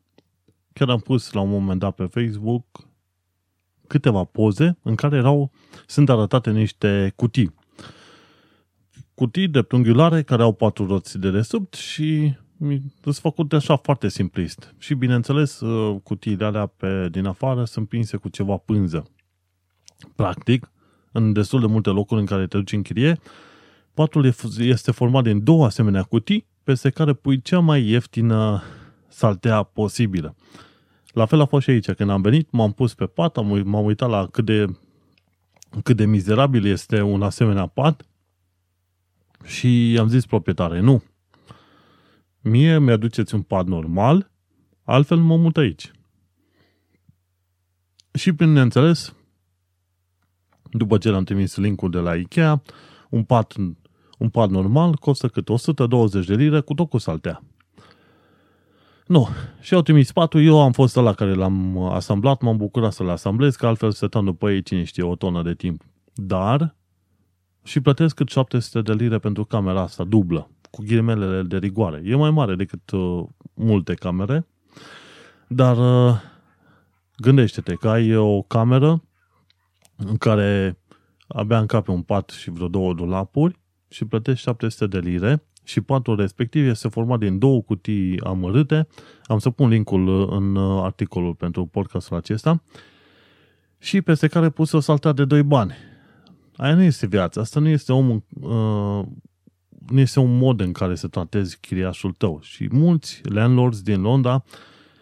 chiar 0.72 0.88
am 0.88 1.00
pus 1.00 1.32
la 1.32 1.40
un 1.40 1.48
moment 1.50 1.80
dat 1.80 1.94
pe 1.94 2.04
Facebook 2.04 2.88
câteva 3.86 4.24
poze 4.24 4.78
în 4.82 4.94
care 4.94 5.16
erau, 5.16 5.50
sunt 5.86 6.10
arătate 6.10 6.50
niște 6.50 7.12
cutii. 7.16 7.54
Cutii 9.14 9.48
dreptunghiulare 9.48 10.22
care 10.22 10.42
au 10.42 10.52
patru 10.52 10.86
roți 10.86 11.18
de 11.18 11.30
desubt 11.30 11.74
și 11.74 12.34
sunt 13.02 13.14
făcute 13.14 13.56
așa 13.56 13.76
foarte 13.76 14.08
simplist. 14.08 14.74
Și 14.78 14.94
bineînțeles, 14.94 15.60
uh, 15.60 16.00
cutiile 16.02 16.44
alea 16.44 16.66
pe, 16.66 17.08
din 17.10 17.26
afară 17.26 17.64
sunt 17.64 17.88
prinse 17.88 18.16
cu 18.16 18.28
ceva 18.28 18.56
pânză. 18.56 19.10
Practic, 20.14 20.70
în 21.12 21.32
destul 21.32 21.60
de 21.60 21.66
multe 21.66 21.90
locuri 21.90 22.20
în 22.20 22.26
care 22.26 22.46
te 22.46 22.56
duci 22.56 22.72
în 22.72 22.82
chirie, 22.82 23.20
patul 23.94 24.34
este 24.58 24.90
format 24.90 25.22
din 25.22 25.44
două 25.44 25.64
asemenea 25.64 26.02
cutii, 26.02 26.46
peste 26.62 26.90
care 26.90 27.12
pui 27.12 27.42
cea 27.42 27.58
mai 27.58 27.82
ieftină 27.88 28.62
saltea 29.08 29.62
posibilă. 29.62 30.36
La 31.12 31.26
fel 31.26 31.40
a 31.40 31.44
fost 31.44 31.64
și 31.64 31.70
aici. 31.70 31.90
Când 31.90 32.10
am 32.10 32.22
venit, 32.22 32.50
m-am 32.50 32.72
pus 32.72 32.94
pe 32.94 33.06
pat, 33.06 33.36
am, 33.36 33.68
m-am 33.68 33.84
uitat 33.84 34.08
la 34.08 34.26
cât 34.26 34.44
de, 34.44 34.66
cât 35.82 35.96
de 35.96 36.04
mizerabil 36.04 36.66
este 36.66 37.00
un 37.00 37.22
asemenea 37.22 37.66
pat 37.66 38.06
Și 39.44 39.96
am 40.00 40.08
zis 40.08 40.26
proprietare, 40.26 40.80
nu. 40.80 41.02
Mie 42.40 42.78
mi-aduceți 42.78 43.34
un 43.34 43.42
pad 43.42 43.66
normal, 43.66 44.30
altfel 44.82 45.16
mă 45.16 45.36
mut 45.36 45.56
aici. 45.56 45.90
Și 48.12 48.30
bineînțeles, 48.30 49.14
după 50.70 50.98
ce 50.98 51.08
l-am 51.08 51.24
trimis 51.24 51.56
linkul 51.56 51.90
de 51.90 51.98
la 51.98 52.14
Ikea, 52.14 52.62
un 53.10 53.24
pad, 53.24 53.46
un 54.22 54.28
pad 54.28 54.50
normal 54.50 54.94
costă 54.94 55.28
cât 55.28 55.48
120 55.48 56.26
de 56.26 56.34
lire 56.34 56.60
cu 56.60 56.74
tot 56.74 56.88
cu 56.88 56.98
saltea. 56.98 57.42
Nu. 59.06 59.28
Și 59.60 59.74
au 59.74 59.82
trimis 59.82 60.12
patul, 60.12 60.44
eu 60.44 60.60
am 60.60 60.72
fost 60.72 60.96
la 60.96 61.12
care 61.12 61.34
l-am 61.34 61.78
asamblat, 61.78 62.40
m-am 62.40 62.56
bucurat 62.56 62.92
să-l 62.92 63.08
asamblez, 63.08 63.56
că 63.56 63.66
altfel 63.66 63.90
stăteam 63.90 64.24
după 64.24 64.50
ei, 64.50 64.62
cine 64.62 64.84
știe, 64.84 65.02
o 65.02 65.16
tonă 65.16 65.42
de 65.42 65.54
timp. 65.54 65.82
Dar 66.14 66.76
și 67.62 67.80
plătesc 67.80 68.14
cât 68.14 68.28
700 68.28 68.80
de 68.80 68.92
lire 68.92 69.18
pentru 69.18 69.44
camera 69.44 69.80
asta 69.80 70.04
dublă, 70.04 70.50
cu 70.70 70.82
ghilimelele 70.82 71.42
de 71.42 71.56
rigoare. 71.56 72.02
E 72.04 72.14
mai 72.14 72.30
mare 72.30 72.54
decât 72.54 72.90
uh, 72.90 73.24
multe 73.54 73.94
camere, 73.94 74.46
dar 75.48 75.76
uh, 75.76 76.20
gândește-te 77.16 77.74
că 77.74 77.88
ai 77.88 78.16
o 78.16 78.42
cameră 78.42 79.02
în 79.96 80.16
care 80.16 80.78
abia 81.26 81.58
încape 81.58 81.90
un 81.90 82.02
pat 82.02 82.30
și 82.30 82.50
vreo 82.50 82.68
două 82.68 82.94
dulapuri 82.94 83.60
și 83.92 84.04
plătești 84.04 84.42
700 84.42 84.86
de 84.86 85.08
lire 85.08 85.42
și 85.64 85.80
patul 85.80 86.16
respectiv 86.16 86.68
este 86.68 86.88
format 86.88 87.18
din 87.18 87.38
două 87.38 87.62
cutii 87.62 88.20
amărâte. 88.20 88.86
Am 89.24 89.38
să 89.38 89.50
pun 89.50 89.68
linkul 89.68 90.32
în 90.32 90.56
articolul 90.56 91.34
pentru 91.34 91.66
podcastul 91.66 92.16
acesta 92.16 92.62
și 93.78 94.00
peste 94.00 94.28
care 94.28 94.50
pus 94.50 94.72
o 94.72 94.80
saltea 94.80 95.12
de 95.12 95.24
2 95.24 95.42
bani. 95.42 95.74
Aia 96.56 96.74
nu 96.74 96.82
este 96.82 97.06
viața, 97.06 97.40
asta 97.40 97.60
nu 97.60 97.68
este 97.68 97.92
om, 97.92 98.10
uh, 98.10 99.04
nu 99.88 100.00
este 100.00 100.20
un 100.20 100.36
mod 100.38 100.60
în 100.60 100.72
care 100.72 100.94
să 100.94 101.08
tratezi 101.08 101.58
chiriașul 101.60 102.12
tău. 102.12 102.38
Și 102.42 102.68
mulți 102.70 103.20
landlords 103.24 103.82
din 103.82 104.00
Londra 104.00 104.44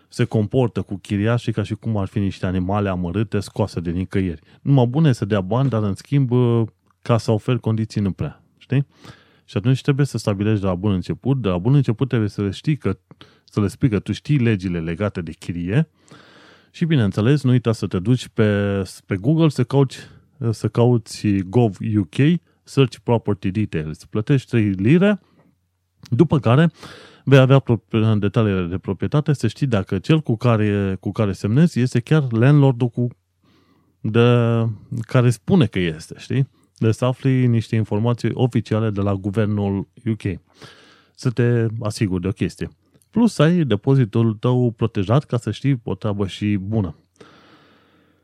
se 0.09 0.25
comportă 0.25 0.83
cu 0.83 0.97
chiriașii 0.97 1.53
ca 1.53 1.63
și 1.63 1.75
cum 1.75 1.97
ar 1.97 2.07
fi 2.07 2.19
niște 2.19 2.47
animale 2.47 2.89
amărâte 2.89 3.41
scoase 3.41 3.81
de 3.81 3.91
nicăieri. 3.91 4.41
Numai 4.63 4.87
bune 4.87 5.13
să 5.13 5.25
dea 5.25 5.41
bani, 5.41 5.69
dar 5.69 5.83
în 5.83 5.95
schimb, 5.95 6.31
uh, 6.31 6.63
ca 7.03 7.19
să 7.19 7.31
oferi 7.31 7.61
condiții 7.61 8.01
nu 8.01 8.13
prea. 8.13 8.43
Știi? 8.71 8.87
Și 9.45 9.57
atunci 9.57 9.81
trebuie 9.81 10.07
să 10.07 10.19
stabilești 10.19 10.61
de 10.61 10.67
la 10.67 10.75
bun 10.75 10.93
început. 10.93 11.43
De 11.43 11.49
la 11.49 11.59
bun 11.59 11.75
început 11.75 12.09
trebuie 12.09 12.29
să 12.29 12.43
le 12.43 12.51
știi 12.51 12.77
că, 12.77 12.99
să 13.45 13.61
le 13.61 13.69
spui 13.69 13.89
că 13.89 13.99
tu 13.99 14.13
știi 14.13 14.39
legile 14.39 14.81
legate 14.81 15.21
de 15.21 15.33
chirie 15.33 15.89
și, 16.71 16.85
bineînțeles, 16.85 17.43
nu 17.43 17.51
uita 17.51 17.73
să 17.73 17.87
te 17.87 17.99
duci 17.99 18.29
pe, 18.29 18.83
pe 19.07 19.17
Google 19.17 19.49
să 19.49 19.65
cauți, 19.65 19.99
să 20.51 20.69
cauți 20.69 21.27
Gov 21.29 21.77
UK 21.97 22.41
Search 22.63 22.97
Property 23.03 23.51
Details. 23.51 24.05
Plătești 24.05 24.49
3 24.49 24.71
lire, 24.71 25.21
după 26.11 26.39
care 26.39 26.71
vei 27.25 27.39
avea 27.39 27.63
detaliile 28.17 28.67
de 28.67 28.79
proprietate, 28.79 29.33
să 29.33 29.47
știi 29.47 29.67
dacă 29.67 29.99
cel 29.99 30.21
cu 30.21 30.37
care, 30.37 30.97
cu 31.01 31.13
care 31.13 31.33
semnezi 31.33 31.81
este 31.81 32.01
chiar 32.01 32.33
landlordul 32.33 32.89
cu 32.89 33.09
de, 34.01 34.21
care 35.01 35.31
spune 35.31 35.67
că 35.67 35.79
este, 35.79 36.15
știi? 36.19 36.49
De 36.81 36.91
să 36.91 37.05
afli 37.05 37.47
niște 37.47 37.77
informații 37.77 38.31
oficiale 38.33 38.91
de 38.91 39.01
la 39.01 39.15
guvernul 39.15 39.89
UK. 40.07 40.41
Să 41.15 41.31
te 41.31 41.67
asiguri 41.81 42.23
de 42.23 42.29
o 42.29 42.33
chestie. 42.33 42.71
Plus 43.11 43.33
să 43.33 43.43
ai 43.43 43.65
depozitul 43.65 44.35
tău 44.35 44.71
protejat 44.71 45.25
ca 45.25 45.37
să 45.37 45.51
știi 45.51 45.81
o 45.85 45.95
treabă 45.95 46.27
și 46.27 46.57
bună. 46.57 46.97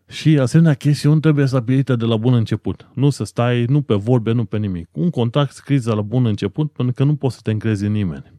Și 0.08 0.38
asemenea 0.38 0.74
chestiuni 0.74 1.20
trebuie 1.20 1.46
stabilite 1.46 1.96
de 1.96 2.04
la 2.04 2.16
bun 2.16 2.34
început. 2.34 2.88
Nu 2.94 3.10
să 3.10 3.24
stai, 3.24 3.64
nu 3.64 3.82
pe 3.82 3.94
vorbe, 3.94 4.32
nu 4.32 4.44
pe 4.44 4.58
nimic. 4.58 4.88
Un 4.92 5.10
contact 5.10 5.52
scris 5.52 5.84
de 5.84 5.92
la 5.92 6.02
bun 6.02 6.26
început, 6.26 6.72
pentru 6.72 6.94
că 6.94 7.04
nu 7.04 7.16
poți 7.16 7.34
să 7.34 7.40
te 7.42 7.50
încrezi 7.50 7.84
în 7.84 7.92
nimeni. 7.92 8.32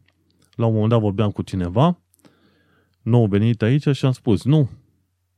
La 0.54 0.66
un 0.66 0.72
moment 0.72 0.90
dat 0.90 1.00
vorbeam 1.00 1.30
cu 1.30 1.42
cineva, 1.42 1.98
nou 3.02 3.26
venit 3.26 3.62
aici 3.62 3.88
și 3.96 4.04
am 4.04 4.12
spus, 4.12 4.44
nu, 4.44 4.70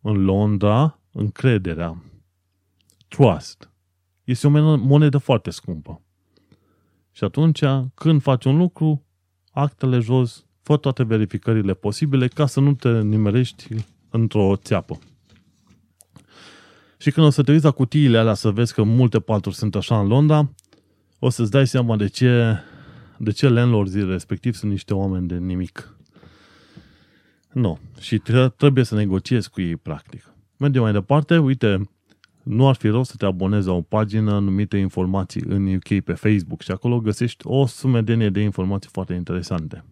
în 0.00 0.24
Londra, 0.24 1.00
încrederea, 1.12 2.02
trust, 3.08 3.70
este 4.30 4.46
o 4.46 4.76
monedă 4.76 5.18
foarte 5.18 5.50
scumpă. 5.50 6.02
Și 7.12 7.24
atunci, 7.24 7.60
când 7.94 8.22
faci 8.22 8.44
un 8.44 8.56
lucru, 8.56 9.04
actele 9.50 9.98
jos, 9.98 10.46
fă 10.62 10.76
toate 10.76 11.04
verificările 11.04 11.74
posibile 11.74 12.28
ca 12.28 12.46
să 12.46 12.60
nu 12.60 12.74
te 12.74 13.00
nimerești 13.00 13.68
într-o 14.10 14.56
țeapă. 14.56 14.98
Și 16.98 17.10
când 17.10 17.26
o 17.26 17.30
să 17.30 17.42
te 17.42 17.52
uiți 17.52 17.64
la 17.64 17.70
cutiile 17.70 18.18
alea 18.18 18.34
să 18.34 18.50
vezi 18.50 18.74
că 18.74 18.82
multe 18.82 19.20
paturi 19.20 19.54
sunt 19.54 19.74
așa 19.74 20.00
în 20.00 20.06
Londra, 20.06 20.50
o 21.18 21.28
să-ți 21.28 21.50
dai 21.50 21.66
seama 21.66 21.96
de 21.96 22.06
ce, 22.06 22.58
de 23.18 23.30
ce 23.30 23.48
landlords 23.48 23.94
respectiv 23.94 24.54
sunt 24.54 24.70
niște 24.70 24.94
oameni 24.94 25.28
de 25.28 25.36
nimic. 25.36 25.94
Nu. 27.52 27.78
Și 28.00 28.22
trebuie 28.56 28.84
să 28.84 28.94
negociezi 28.94 29.50
cu 29.50 29.60
ei 29.60 29.76
practic. 29.76 30.34
Mergem 30.56 30.82
mai 30.82 30.92
departe, 30.92 31.38
uite, 31.38 31.90
nu 32.42 32.68
ar 32.68 32.74
fi 32.74 32.88
rău 32.88 33.02
să 33.02 33.14
te 33.16 33.24
abonezi 33.24 33.66
la 33.66 33.72
o 33.72 33.80
pagină 33.80 34.38
numită 34.38 34.76
Informații 34.76 35.42
în 35.46 35.74
UK 35.74 36.00
pe 36.04 36.12
Facebook 36.12 36.62
și 36.62 36.70
acolo 36.70 37.00
găsești 37.00 37.46
o 37.46 37.66
sumedenie 37.66 38.30
de 38.30 38.40
informații 38.40 38.90
foarte 38.92 39.14
interesante. 39.14 39.84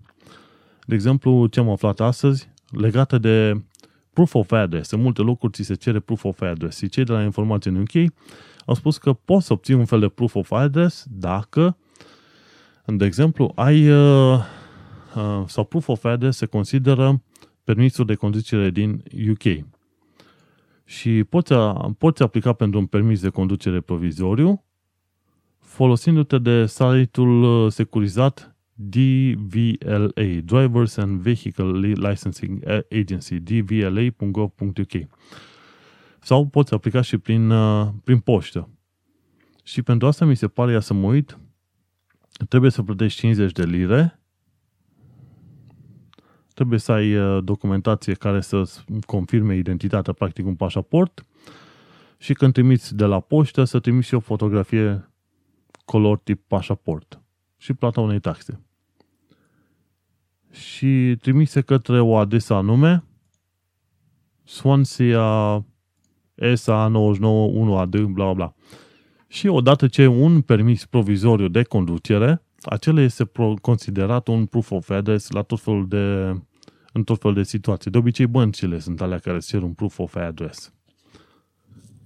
De 0.87 0.95
exemplu, 0.95 1.47
ce 1.47 1.61
am 1.61 1.69
aflat 1.69 2.01
astăzi, 2.01 2.49
legată 2.71 3.19
de 3.19 3.63
proof 4.13 4.35
of 4.35 4.53
address. 4.53 4.91
În 4.91 5.01
multe 5.01 5.23
locuri 5.23 5.53
ți 5.53 5.63
se 5.63 5.75
cere 5.75 6.01
proof 6.01 6.25
of 6.25 6.41
address 6.41 6.79
și 6.79 6.89
cei 6.89 7.05
de 7.05 7.13
la 7.13 7.23
Informații 7.23 7.71
în 7.71 7.81
UK 7.81 8.13
au 8.67 8.75
spus 8.75 8.99
că 8.99 9.13
poți 9.13 9.47
să 9.47 9.53
obții 9.53 9.75
un 9.75 9.85
fel 9.85 10.01
de 10.01 10.09
proof 10.09 10.35
of 10.35 10.53
address 10.53 11.05
dacă, 11.09 11.77
de 12.87 13.05
exemplu, 13.05 13.53
ai 13.55 13.91
uh, 13.91 14.39
uh, 15.17 15.43
sau 15.47 15.65
proof 15.65 15.89
of 15.89 16.05
address 16.05 16.39
se 16.39 16.47
consideră 16.47 17.23
permisul 17.65 18.07
de 18.07 18.15
conducere 18.15 18.71
din 18.71 19.03
UK 19.31 19.65
și 20.89 21.25
poți, 21.25 21.55
poți 21.99 22.23
aplica 22.23 22.53
pentru 22.53 22.79
un 22.79 22.87
permis 22.87 23.21
de 23.21 23.29
conducere 23.29 23.81
provizoriu 23.81 24.63
folosindu-te 25.59 26.39
de 26.39 26.67
site-ul 26.67 27.43
uh, 27.43 27.73
securizat 27.73 28.57
DVLA, 28.73 30.41
Drivers 30.45 30.97
and 30.97 31.21
Vehicle 31.21 31.79
Licensing 31.79 32.63
Agency, 32.91 33.39
dvla.gov.uk. 33.39 35.09
Sau 36.21 36.47
poți 36.47 36.75
aplica 36.75 37.01
și 37.01 37.19
prin, 37.19 37.51
uh, 37.51 37.89
prin 38.05 38.19
poștă. 38.19 38.69
Și 39.63 39.83
pentru 39.83 40.07
asta 40.07 40.25
mi 40.25 40.37
se 40.37 40.49
pare, 40.49 40.73
ia 40.73 40.81
să 40.81 40.95
mă 40.95 41.07
uit, 41.07 41.39
trebuie 42.49 42.71
să 42.71 42.83
plătești 42.83 43.21
50 43.21 43.53
de 43.53 43.65
lire 43.65 44.18
trebuie 46.59 46.79
să 46.79 46.93
ai 46.93 47.17
uh, 47.17 47.45
documentație 47.45 48.15
care 48.15 48.41
să 48.41 48.63
confirme 49.07 49.57
identitatea, 49.57 50.13
practic 50.13 50.47
un 50.47 50.55
pașaport, 50.55 51.27
și 52.17 52.33
când 52.33 52.53
trimiți 52.53 52.97
de 52.97 53.05
la 53.05 53.21
poștă, 53.21 53.65
să 53.65 53.79
trimiți 53.79 54.15
o 54.15 54.21
fotografie 54.21 55.11
color 55.85 56.19
tip 56.19 56.43
pașaport 56.47 57.21
și 57.57 57.73
plata 57.73 58.01
unei 58.01 58.21
taxe. 58.21 58.61
Și 60.51 61.17
trimise 61.21 61.61
către 61.61 62.01
o 62.01 62.17
adresă 62.17 62.55
anume, 62.55 63.05
Swansea 64.45 65.65
SA 66.55 66.89
99 66.89 67.85
1AD, 67.87 68.05
bla 68.09 68.33
bla. 68.33 68.55
Și 69.29 69.47
odată 69.47 69.87
ce 69.87 70.07
un 70.07 70.41
permis 70.41 70.87
provizoriu 70.87 71.49
de 71.49 71.63
conducere, 71.63 72.43
acela 72.63 73.01
este 73.01 73.31
considerat 73.61 74.29
un 74.29 74.47
proof 74.47 74.71
of 74.71 74.91
address 74.91 75.31
la 75.31 75.43
tot 75.43 75.61
felul 75.61 75.89
de 75.89 76.35
în 76.99 77.05
tot 77.05 77.21
felul 77.21 77.37
de 77.37 77.43
situații. 77.43 77.91
De 77.91 77.99
obicei, 77.99 78.27
băncile 78.27 78.79
sunt 78.79 79.01
alea 79.01 79.19
care 79.19 79.39
cer 79.39 79.63
un 79.63 79.73
proof 79.73 79.99
of 79.99 80.17
address. 80.17 80.73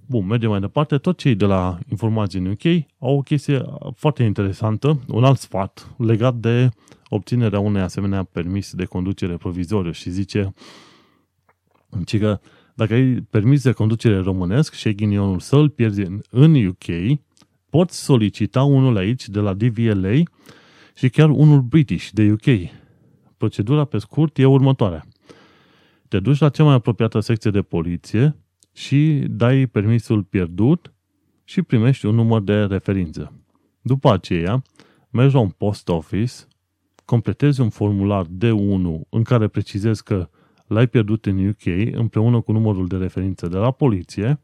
Bun, 0.05 0.25
mergem 0.25 0.49
mai 0.49 0.59
departe. 0.59 0.97
Tot 0.97 1.17
cei 1.17 1.35
de 1.35 1.45
la 1.45 1.77
informații 1.89 2.39
în 2.39 2.45
UK 2.45 2.85
au 2.99 3.17
o 3.17 3.21
chestie 3.21 3.61
foarte 3.95 4.23
interesantă, 4.23 4.99
un 5.07 5.23
alt 5.23 5.39
sfat 5.39 5.95
legat 5.97 6.35
de 6.35 6.69
obținerea 7.09 7.59
unei 7.59 7.81
asemenea 7.81 8.23
permis 8.23 8.73
de 8.73 8.85
conducere 8.85 9.37
provizoriu 9.37 9.91
și 9.91 10.09
zice 10.09 10.53
că 12.19 12.39
dacă 12.75 12.93
ai 12.93 13.27
permis 13.29 13.63
de 13.63 13.71
conducere 13.71 14.17
românesc 14.17 14.73
și 14.73 14.87
ai 14.87 14.93
ghinionul 14.93 15.39
să-l 15.39 15.69
pierzi 15.69 16.01
în 16.29 16.65
UK, 16.65 17.19
poți 17.69 18.03
solicita 18.03 18.63
unul 18.63 18.97
aici 18.97 19.29
de 19.29 19.39
la 19.39 19.53
DVLA 19.53 20.13
și 20.95 21.09
chiar 21.09 21.29
unul 21.29 21.61
British 21.61 22.09
de 22.11 22.31
UK 22.31 22.69
procedura 23.43 23.85
pe 23.85 23.97
scurt 23.97 24.37
e 24.37 24.45
următoarea. 24.45 25.05
Te 26.07 26.19
duci 26.19 26.39
la 26.39 26.49
cea 26.49 26.63
mai 26.63 26.73
apropiată 26.73 27.19
secție 27.19 27.51
de 27.51 27.61
poliție 27.61 28.35
și 28.73 29.25
dai 29.29 29.67
permisul 29.67 30.23
pierdut 30.23 30.93
și 31.43 31.61
primești 31.61 32.05
un 32.05 32.15
număr 32.15 32.41
de 32.41 32.63
referință. 32.63 33.33
După 33.81 34.13
aceea, 34.13 34.61
mergi 35.09 35.33
la 35.33 35.39
un 35.39 35.49
post 35.49 35.89
office, 35.89 36.33
completezi 37.05 37.61
un 37.61 37.69
formular 37.69 38.25
D1 38.25 39.09
în 39.09 39.23
care 39.23 39.47
precizezi 39.47 40.03
că 40.03 40.29
l-ai 40.67 40.87
pierdut 40.87 41.25
în 41.25 41.47
UK 41.47 41.65
împreună 41.91 42.41
cu 42.41 42.51
numărul 42.51 42.87
de 42.87 42.97
referință 42.97 43.47
de 43.47 43.57
la 43.57 43.71
poliție 43.71 44.39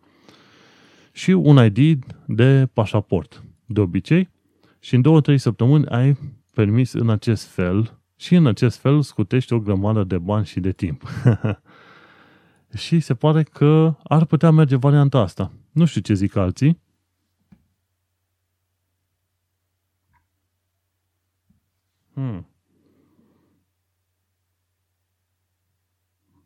și 1.12 1.32
un 1.32 1.66
ID 1.66 2.06
de 2.26 2.70
pașaport. 2.74 3.44
De 3.66 3.80
obicei, 3.80 4.30
Și 4.80 4.96
în 4.96 5.04
2-3 5.34 5.36
săptămâni 5.36 5.86
ai 5.86 6.18
permis 6.54 6.94
în 6.94 7.10
acest 7.10 7.46
fel 7.48 7.99
și 8.20 8.36
în 8.36 8.48
acest 8.48 8.78
fel 8.78 9.02
scutești 9.02 9.54
o 9.54 9.60
grămadă 9.60 10.04
de 10.04 10.18
bani 10.18 10.46
și 10.46 10.60
de 10.60 10.72
timp. 10.72 11.10
și 12.84 13.00
se 13.00 13.16
pare 13.16 13.44
că 13.44 13.96
ar 14.04 14.26
putea 14.26 14.52
merge 14.52 14.76
varianta 14.76 15.20
asta. 15.20 15.52
Nu 15.72 15.86
știu 15.86 16.02
ce 16.02 16.14
zic 16.14 16.36
alții. 16.36 16.80
Hmm. 22.14 22.48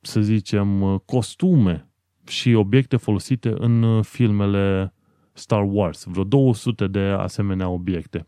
să 0.00 0.20
zicem, 0.20 0.98
costume 1.04 1.90
și 2.26 2.52
obiecte 2.52 2.96
folosite 2.96 3.54
în 3.58 4.02
filmele 4.02 4.94
Star 5.32 5.64
Wars. 5.66 6.04
Vreo 6.04 6.24
200 6.24 6.86
de 6.86 7.00
asemenea 7.00 7.68
obiecte. 7.68 8.26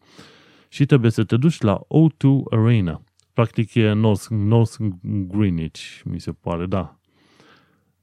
Și 0.68 0.86
trebuie 0.86 1.10
să 1.10 1.24
te 1.24 1.36
duci 1.36 1.60
la 1.60 1.80
O2 1.80 2.28
Arena. 2.50 3.02
Practic 3.32 3.74
e 3.74 3.92
North, 3.92 4.26
North 4.28 4.76
Greenwich, 5.02 6.00
mi 6.04 6.20
se 6.20 6.32
pare, 6.32 6.66
da. 6.66 6.98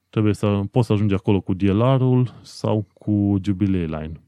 Trebuie 0.10 0.34
să 0.34 0.62
poți 0.72 0.88
să 0.88 0.94
ajungi 0.94 1.14
acolo 1.14 1.42
cu 1.42 1.54
DLR-ul 1.54 2.34
sau 2.42 2.88
cu 2.94 3.38
Jubilee 3.42 3.86
Line. 3.86 4.22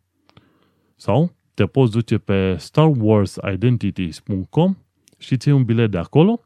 Sau 1.00 1.32
te 1.54 1.66
poți 1.66 1.91
duce 1.91 2.18
pe 2.18 2.56
starwarsidentities.com 2.58 4.78
și 5.18 5.38
ții 5.38 5.52
un 5.52 5.64
bilet 5.64 5.91
de 5.91 5.97
acolo 5.97 6.41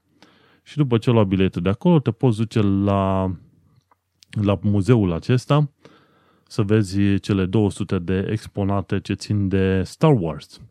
și 0.64 0.78
după 0.78 0.98
ce 0.98 1.12
lua 1.12 1.24
biletul 1.24 1.62
de 1.62 1.70
acolo 1.70 2.00
te 2.00 2.12
poți 2.12 2.38
duce 2.38 2.62
la, 2.62 3.36
la 4.30 4.60
muzeul 4.62 5.12
acesta 5.12 5.72
să 6.48 6.62
vezi 6.62 7.20
cele 7.20 7.46
200 7.46 8.00
de 8.00 8.28
exponate 8.30 9.00
ce 9.00 9.14
țin 9.14 9.48
de 9.48 9.84
Star 9.84 10.16
Wars. 10.20 10.62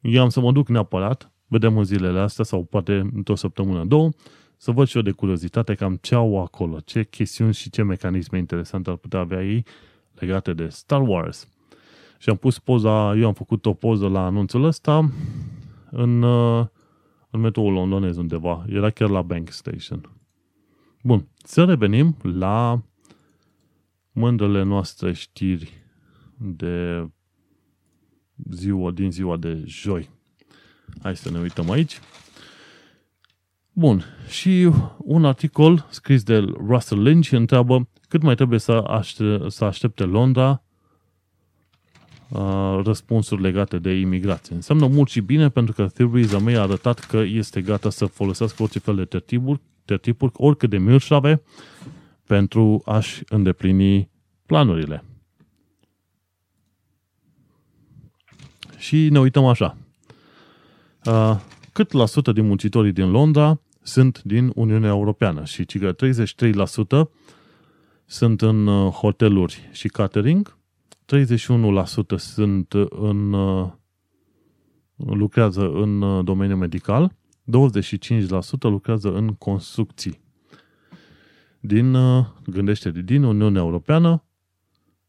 Eu 0.00 0.22
am 0.22 0.28
să 0.28 0.40
mă 0.40 0.52
duc 0.52 0.68
neapărat, 0.68 1.32
vedem 1.46 1.78
în 1.78 1.84
zilele 1.84 2.18
astea 2.18 2.44
sau 2.44 2.64
poate 2.64 3.10
într-o 3.14 3.34
săptămână, 3.34 3.84
două, 3.84 4.10
să 4.56 4.70
văd 4.70 4.86
și 4.86 4.96
eu 4.96 5.02
de 5.02 5.10
curiozitate 5.10 5.74
cam 5.74 5.98
ce 6.00 6.14
au 6.14 6.42
acolo, 6.42 6.80
ce 6.80 7.04
chestiuni 7.04 7.54
și 7.54 7.70
ce 7.70 7.82
mecanisme 7.82 8.38
interesante 8.38 8.90
ar 8.90 8.96
putea 8.96 9.18
avea 9.18 9.44
ei 9.44 9.64
legate 10.14 10.52
de 10.52 10.68
Star 10.68 11.08
Wars. 11.08 11.48
Și 12.24 12.30
am 12.30 12.36
pus 12.36 12.58
poza, 12.58 13.14
eu 13.16 13.26
am 13.26 13.32
făcut 13.34 13.66
o 13.66 13.72
poză 13.72 14.08
la 14.08 14.24
anunțul 14.24 14.64
ăsta 14.64 15.10
în, 15.90 16.22
uh, 16.22 16.66
în 17.30 17.40
metroul 17.40 17.72
londonez 17.72 18.16
undeva. 18.16 18.64
Era 18.68 18.90
chiar 18.90 19.08
la 19.08 19.22
Bank 19.22 19.50
Station. 19.50 20.10
Bun, 21.02 21.28
să 21.36 21.64
revenim 21.64 22.16
la 22.22 22.82
mândrele 24.12 24.62
noastre 24.62 25.12
știri 25.12 25.72
de 26.36 27.08
ziua, 28.50 28.90
din 28.90 29.10
ziua 29.10 29.36
de 29.36 29.62
joi. 29.66 30.10
Hai 31.02 31.16
să 31.16 31.30
ne 31.30 31.38
uităm 31.38 31.70
aici. 31.70 32.00
Bun, 33.72 34.04
și 34.28 34.70
un 34.98 35.24
articol 35.24 35.86
scris 35.90 36.22
de 36.22 36.38
Russell 36.38 37.02
Lynch 37.02 37.30
întreabă 37.30 37.88
cât 38.08 38.22
mai 38.22 38.34
trebuie 38.34 38.58
să, 38.58 38.72
aște, 38.72 39.48
să 39.48 39.64
aștepte 39.64 40.04
Londra 40.04 40.63
Uh, 42.34 42.80
răspunsuri 42.84 43.42
legate 43.42 43.78
de 43.78 43.92
imigrație. 43.92 44.54
Înseamnă 44.54 44.86
mult 44.86 45.08
și 45.08 45.20
bine 45.20 45.48
pentru 45.48 45.74
că 45.74 45.86
Theresa 45.86 46.38
May 46.38 46.54
a 46.54 46.60
arătat 46.60 46.98
că 46.98 47.16
este 47.16 47.62
gata 47.62 47.90
să 47.90 48.06
folosească 48.06 48.62
orice 48.62 48.78
fel 48.78 48.96
de 48.96 49.04
tertipuri, 49.04 49.60
tertipuri 49.84 50.32
oricât 50.34 50.70
de 50.70 50.78
mirșave, 50.78 51.42
pentru 52.26 52.82
a-și 52.84 53.22
îndeplini 53.28 54.10
planurile. 54.46 55.04
Și 58.76 59.08
ne 59.08 59.18
uităm 59.18 59.44
așa. 59.44 59.76
Uh, 61.04 61.36
cât 61.72 61.92
la 61.92 62.06
sută 62.06 62.32
din 62.32 62.46
muncitorii 62.46 62.92
din 62.92 63.10
Londra 63.10 63.60
sunt 63.82 64.22
din 64.22 64.52
Uniunea 64.54 64.90
Europeană 64.90 65.44
și 65.44 65.64
că 65.64 65.94
33% 67.04 67.08
sunt 68.06 68.42
în 68.42 68.66
uh, 68.66 68.92
hoteluri 68.92 69.68
și 69.72 69.88
catering, 69.88 70.56
31% 71.04 72.16
sunt 72.16 72.72
în, 72.88 73.32
uh, 73.32 73.70
lucrează 74.96 75.70
în 75.70 76.02
uh, 76.02 76.24
domeniul 76.24 76.58
medical, 76.58 77.12
25% 77.12 77.14
lucrează 78.60 79.14
în 79.14 79.34
construcții. 79.34 80.20
Din, 81.60 81.94
uh, 81.94 82.26
gândește 82.46 82.90
din 82.90 83.22
Uniunea 83.22 83.62
Europeană, 83.62 84.24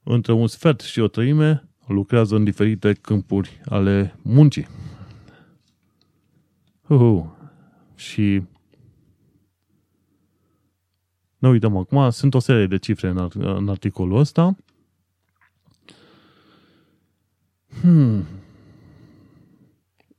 între 0.04 0.34
un 0.34 0.48
sfert 0.48 0.80
și 0.80 1.00
o 1.00 1.08
treime 1.08 1.70
lucrează 1.88 2.36
în 2.36 2.44
diferite 2.44 2.94
câmpuri 2.94 3.62
ale 3.66 4.16
muncii. 4.22 4.68
Uh, 6.88 7.24
și 7.96 8.44
ne 11.38 11.48
uităm 11.48 11.78
acum, 11.78 12.10
sunt 12.10 12.34
o 12.34 12.40
serie 12.40 12.68
de 12.68 12.78
cifre 12.78 13.08
în, 13.08 13.30
în 13.34 13.70
articolul 13.70 14.18
ăsta 14.18 14.56
Hmm. 17.82 18.24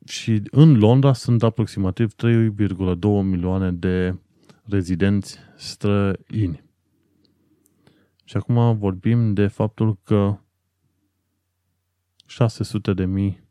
Și 0.05 0.43
în 0.51 0.78
Londra 0.78 1.12
sunt 1.12 1.43
aproximativ 1.43 2.12
3,2 2.15 2.99
milioane 3.23 3.73
de 3.73 4.15
rezidenți 4.65 5.39
străini. 5.57 6.65
Și 8.24 8.37
acum 8.37 8.78
vorbim 8.78 9.35
de 9.35 9.47
faptul 9.47 9.99
că 10.03 10.39
600 12.27 12.93
de 12.93 13.05
mii 13.05 13.45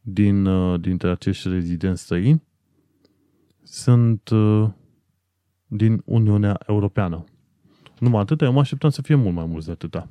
din, 0.00 0.46
uh, 0.46 0.80
dintre 0.80 1.10
acești 1.10 1.48
rezidenți 1.48 2.02
străini 2.02 2.42
sunt 3.62 4.28
uh, 4.28 4.68
din 5.66 6.02
Uniunea 6.04 6.58
Europeană. 6.66 7.24
Numai 7.98 8.20
atâta, 8.20 8.44
eu 8.44 8.52
mă 8.52 8.60
așteptam 8.60 8.90
să 8.90 9.02
fie 9.02 9.14
mult 9.14 9.34
mai 9.34 9.46
mulți 9.46 9.66
de 9.66 9.72
atâta. 9.72 10.08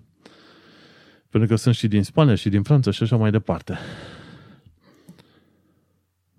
Pentru 1.34 1.49
că 1.49 1.55
sunt 1.55 1.76
și 1.76 1.88
din 1.88 2.03
Spania 2.03 2.35
și 2.35 2.49
din 2.49 2.64
Franța 2.64 2.91
și 2.91 3.03
așa 3.03 3.15
mai 3.15 3.31
departe. 3.31 3.77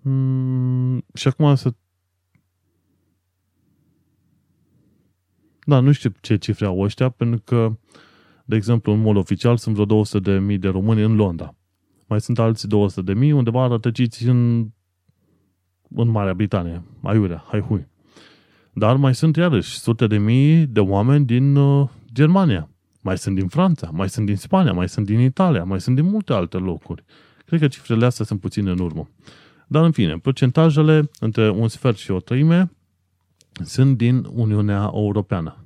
Mm, 0.01 1.05
și 1.13 1.27
acum 1.27 1.55
să... 1.55 1.73
Da, 5.65 5.79
nu 5.79 5.91
știu 5.91 6.11
ce 6.21 6.35
cifre 6.35 6.65
au 6.65 6.79
ăștia, 6.79 7.09
pentru 7.09 7.41
că, 7.43 7.77
de 8.45 8.55
exemplu, 8.55 8.91
în 8.93 8.99
mod 8.99 9.15
oficial 9.15 9.57
sunt 9.57 9.73
vreo 9.73 9.85
200 9.85 10.31
de 10.31 10.39
mii 10.39 10.57
de 10.57 10.67
români 10.67 11.03
în 11.03 11.15
Londra. 11.15 11.55
Mai 12.07 12.21
sunt 12.21 12.39
alți 12.39 12.67
200 12.67 13.01
de 13.01 13.19
mii 13.19 13.31
undeva 13.31 13.67
rătăciți 13.67 14.27
în, 14.27 14.69
în 15.89 16.07
Marea 16.07 16.33
Britanie. 16.33 16.83
Aiurea, 17.01 17.43
hai 17.47 17.59
hui. 17.59 17.87
Dar 18.73 18.95
mai 18.95 19.15
sunt 19.15 19.35
iarăși 19.35 19.79
sute 19.79 20.07
de 20.07 20.17
mii 20.17 20.65
de 20.65 20.79
oameni 20.79 21.25
din 21.25 21.55
uh, 21.55 21.89
Germania. 22.13 22.69
Mai 23.05 23.17
sunt 23.17 23.35
din 23.35 23.47
Franța, 23.47 23.89
mai 23.93 24.09
sunt 24.09 24.25
din 24.25 24.35
Spania, 24.35 24.73
mai 24.73 24.89
sunt 24.89 25.05
din 25.05 25.19
Italia, 25.19 25.63
mai 25.63 25.81
sunt 25.81 25.95
din 25.95 26.05
multe 26.05 26.33
alte 26.33 26.57
locuri. 26.57 27.03
Cred 27.45 27.59
că 27.59 27.67
cifrele 27.67 28.05
astea 28.05 28.25
sunt 28.25 28.39
puțin 28.39 28.67
în 28.67 28.79
urmă. 28.79 29.09
Dar 29.67 29.83
în 29.83 29.91
fine, 29.91 30.17
procentajele 30.17 31.09
între 31.19 31.49
un 31.49 31.67
sfert 31.67 31.97
și 31.97 32.11
o 32.11 32.19
treime 32.19 32.71
sunt 33.63 33.97
din 33.97 34.27
Uniunea 34.33 34.91
Europeană. 34.93 35.57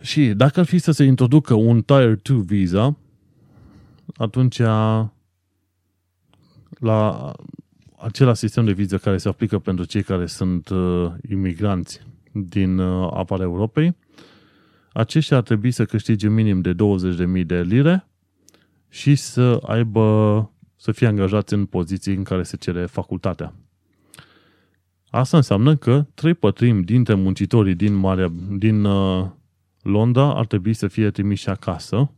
Și 0.00 0.26
dacă 0.26 0.60
ar 0.60 0.66
fi 0.66 0.78
să 0.78 0.90
se 0.90 1.04
introducă 1.04 1.54
un 1.54 1.82
Tier 1.82 2.16
2 2.22 2.42
visa, 2.46 2.96
atunci 4.16 4.58
la 6.68 7.32
acela 7.98 8.34
sistem 8.34 8.64
de 8.64 8.72
viză 8.72 8.98
care 8.98 9.16
se 9.16 9.28
aplică 9.28 9.58
pentru 9.58 9.84
cei 9.84 10.02
care 10.02 10.26
sunt 10.26 10.68
uh, 10.68 11.12
imigranți 11.30 12.00
din 12.32 12.78
uh, 12.78 13.10
apara 13.14 13.42
Europei, 13.42 13.96
aceștia 14.98 15.36
ar 15.36 15.42
trebui 15.42 15.70
să 15.70 15.84
câștige 15.84 16.28
minim 16.28 16.60
de 16.60 16.74
20.000 16.74 17.46
de 17.46 17.60
lire 17.60 18.08
și 18.88 19.14
să 19.14 19.60
aibă 19.66 20.50
să 20.76 20.92
fie 20.92 21.06
angajați 21.06 21.54
în 21.54 21.66
poziții 21.66 22.14
în 22.14 22.22
care 22.22 22.42
se 22.42 22.56
cere 22.56 22.86
facultatea. 22.86 23.54
Asta 25.10 25.36
înseamnă 25.36 25.76
că 25.76 26.06
trei 26.14 26.34
pătrimi 26.34 26.84
dintre 26.84 27.14
muncitorii 27.14 27.74
din, 27.74 27.94
Marea, 27.94 28.32
din 28.50 28.84
uh, 28.84 29.26
Londra 29.82 30.34
ar 30.34 30.46
trebui 30.46 30.74
să 30.74 30.88
fie 30.88 31.10
trimiși 31.10 31.48
acasă, 31.48 32.10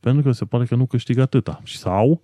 pentru 0.00 0.22
că 0.22 0.32
se 0.32 0.44
pare 0.44 0.64
că 0.64 0.74
nu 0.74 0.86
câștigă 0.86 1.22
atâta. 1.22 1.60
Sau 1.64 2.22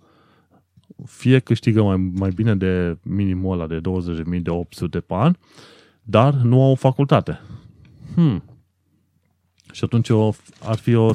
fie 1.05 1.39
câștigă 1.39 1.83
mai, 1.83 1.97
mai 1.97 2.29
bine 2.29 2.55
de 2.55 2.97
minimul 3.03 3.59
ăla 3.59 3.67
de 3.67 3.81
20.800 3.81 5.05
pe 5.05 5.13
an, 5.13 5.35
dar 6.03 6.33
nu 6.33 6.63
au 6.63 6.75
facultate. 6.75 7.39
Hmm. 8.13 8.43
Și 9.71 9.83
atunci 9.83 10.09
o, 10.09 10.31
ar 10.63 10.77
fi 10.77 10.95
o, 10.95 11.11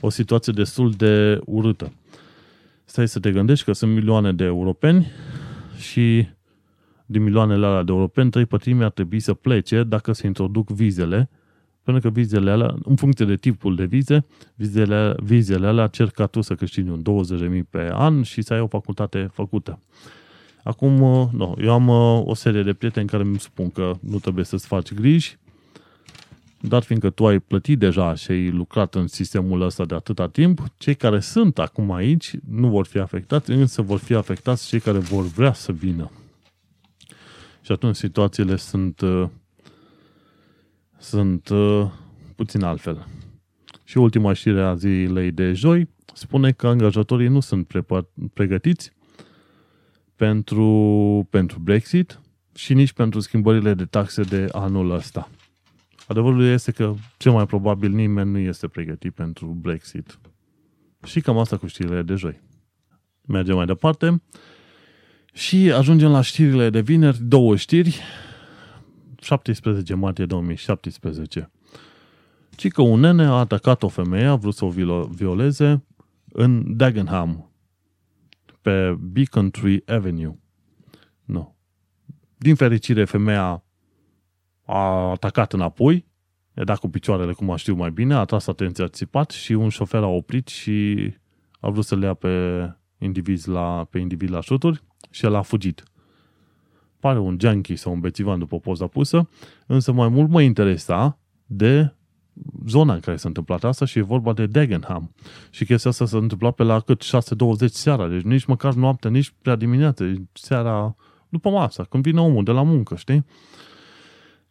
o 0.00 0.10
situație 0.10 0.52
destul 0.52 0.90
de 0.90 1.40
urâtă. 1.44 1.92
Stai 2.84 3.08
să 3.08 3.20
te 3.20 3.32
gândești 3.32 3.64
că 3.64 3.72
sunt 3.72 3.92
milioane 3.92 4.32
de 4.32 4.44
europeni 4.44 5.06
și 5.78 6.28
din 7.06 7.22
milioanele 7.22 7.66
alea 7.66 7.82
de 7.82 7.92
europeni, 7.92 8.30
trei 8.30 8.46
pătrimi 8.46 8.84
ar 8.84 8.90
trebui 8.90 9.20
să 9.20 9.34
plece 9.34 9.82
dacă 9.82 10.12
se 10.12 10.26
introduc 10.26 10.70
vizele, 10.70 11.30
pentru 11.82 12.02
că 12.02 12.14
vizele 12.14 12.50
alea, 12.50 12.74
în 12.82 12.96
funcție 12.96 13.24
de 13.24 13.36
tipul 13.36 13.76
de 13.76 13.84
vize, 13.84 14.26
vizele, 14.54 15.14
vizele 15.22 15.66
alea 15.66 15.86
cer 15.86 16.10
ca 16.10 16.26
tu 16.26 16.40
să 16.40 16.54
câștigi 16.54 16.88
un 16.88 17.02
20.000 17.60 17.60
pe 17.70 17.90
an 17.92 18.22
și 18.22 18.42
să 18.42 18.52
ai 18.52 18.60
o 18.60 18.66
facultate 18.66 19.28
făcută. 19.32 19.78
Acum, 20.62 20.96
nu, 21.32 21.56
eu 21.60 21.72
am 21.72 21.88
o 22.28 22.34
serie 22.34 22.62
de 22.62 22.72
prieteni 22.72 23.06
care 23.06 23.22
îmi 23.22 23.38
spun 23.38 23.70
că 23.70 23.92
nu 24.00 24.18
trebuie 24.18 24.44
să-ți 24.44 24.66
faci 24.66 24.92
griji, 24.92 25.38
dar 26.68 26.82
fiindcă 26.82 27.10
tu 27.10 27.26
ai 27.26 27.38
plătit 27.38 27.78
deja 27.78 28.14
și 28.14 28.30
ai 28.30 28.50
lucrat 28.50 28.94
în 28.94 29.06
sistemul 29.06 29.60
ăsta 29.60 29.84
de 29.84 29.94
atâta 29.94 30.28
timp, 30.28 30.66
cei 30.76 30.94
care 30.94 31.20
sunt 31.20 31.58
acum 31.58 31.92
aici 31.92 32.34
nu 32.48 32.68
vor 32.68 32.86
fi 32.86 32.98
afectați, 32.98 33.50
însă 33.50 33.82
vor 33.82 33.98
fi 33.98 34.14
afectați 34.14 34.66
cei 34.66 34.80
care 34.80 34.98
vor 34.98 35.24
vrea 35.24 35.52
să 35.52 35.72
vină. 35.72 36.10
Și 37.60 37.72
atunci 37.72 37.96
situațiile 37.96 38.56
sunt, 38.56 39.00
uh, 39.00 39.28
sunt 40.98 41.48
uh, 41.48 41.86
puțin 42.36 42.62
altfel. 42.62 43.06
Și 43.84 43.98
ultima 43.98 44.32
știre 44.32 44.62
a 44.62 44.74
zilei 44.74 45.30
de 45.30 45.52
joi 45.52 45.88
spune 46.14 46.52
că 46.52 46.66
angajatorii 46.66 47.28
nu 47.28 47.40
sunt 47.40 47.72
pregătiți 48.32 48.92
pentru, 50.16 51.26
pentru 51.30 51.58
Brexit 51.58 52.20
și 52.54 52.74
nici 52.74 52.92
pentru 52.92 53.20
schimbările 53.20 53.74
de 53.74 53.84
taxe 53.84 54.22
de 54.22 54.46
anul 54.52 54.90
ăsta. 54.90 55.30
Adevărul 56.06 56.44
este 56.44 56.72
că 56.72 56.94
cel 57.16 57.32
mai 57.32 57.46
probabil 57.46 57.90
nimeni 57.90 58.30
nu 58.30 58.38
este 58.38 58.68
pregătit 58.68 59.14
pentru 59.14 59.46
Brexit. 59.46 60.18
Și 61.04 61.20
cam 61.20 61.38
asta 61.38 61.56
cu 61.56 61.66
știrile 61.66 62.02
de 62.02 62.14
joi. 62.14 62.40
Mergem 63.26 63.56
mai 63.56 63.66
departe. 63.66 64.22
Și 65.32 65.72
ajungem 65.72 66.10
la 66.10 66.20
știrile 66.20 66.70
de 66.70 66.80
vineri, 66.80 67.22
două 67.22 67.56
știri. 67.56 68.00
17 69.20 69.94
martie 69.94 70.26
2017. 70.26 71.50
Ci 72.50 72.68
că 72.68 72.82
un 72.82 73.00
nene 73.00 73.24
a 73.24 73.32
atacat 73.32 73.82
o 73.82 73.88
femeie, 73.88 74.24
a 74.24 74.34
vrut 74.34 74.54
să 74.54 74.64
o 74.64 74.70
violeze 75.08 75.84
în 76.32 76.76
Dagenham, 76.76 77.50
pe 78.62 78.96
Beacon 79.00 79.50
Tree 79.50 79.82
Avenue. 79.86 80.38
Nu. 81.24 81.56
Din 82.36 82.54
fericire, 82.54 83.04
femeia 83.04 83.64
a 84.66 85.10
atacat 85.10 85.52
înapoi, 85.52 86.06
i-a 86.56 86.64
dat 86.64 86.78
cu 86.78 86.88
picioarele, 86.88 87.32
cum 87.32 87.56
știu 87.56 87.74
mai 87.74 87.90
bine, 87.90 88.14
a 88.14 88.24
tras 88.24 88.46
atenția 88.46 88.88
țipat 88.88 89.30
și 89.30 89.52
un 89.52 89.68
șofer 89.68 90.02
a 90.02 90.06
oprit 90.06 90.48
și 90.48 91.10
a 91.60 91.70
vrut 91.70 91.84
să 91.84 91.96
le 91.96 92.06
ia 92.06 92.14
pe 92.14 92.30
indiviz 92.98 93.44
la, 93.44 93.86
pe 93.90 93.98
individ 93.98 94.30
la 94.30 94.40
șuturi 94.40 94.82
și 95.10 95.24
el 95.24 95.34
a 95.34 95.42
fugit. 95.42 95.82
Pare 97.00 97.18
un 97.18 97.36
junkie 97.40 97.76
sau 97.76 97.92
un 97.92 98.00
bețivan 98.00 98.38
după 98.38 98.58
poza 98.58 98.86
pusă, 98.86 99.28
însă 99.66 99.92
mai 99.92 100.08
mult 100.08 100.30
mă 100.30 100.42
interesa 100.42 101.18
de 101.46 101.94
zona 102.66 102.94
în 102.94 103.00
care 103.00 103.16
s-a 103.16 103.28
întâmplat 103.28 103.64
asta 103.64 103.84
și 103.84 103.98
e 103.98 104.02
vorba 104.02 104.32
de 104.32 104.46
Dagenham. 104.46 105.14
Și 105.50 105.64
chestia 105.64 105.90
asta 105.90 106.04
s-a 106.04 106.16
întâmplat 106.16 106.54
pe 106.54 106.62
la 106.62 106.80
cât 106.80 107.02
6.20 107.02 107.66
seara, 107.66 108.08
deci 108.08 108.22
nici 108.22 108.44
măcar 108.44 108.74
noaptea, 108.74 109.10
nici 109.10 109.34
prea 109.42 109.56
dimineață, 109.56 110.12
seara 110.32 110.96
după 111.28 111.50
masa, 111.50 111.84
când 111.84 112.02
vine 112.02 112.20
omul 112.20 112.44
de 112.44 112.50
la 112.50 112.62
muncă, 112.62 112.96
știi? 112.96 113.24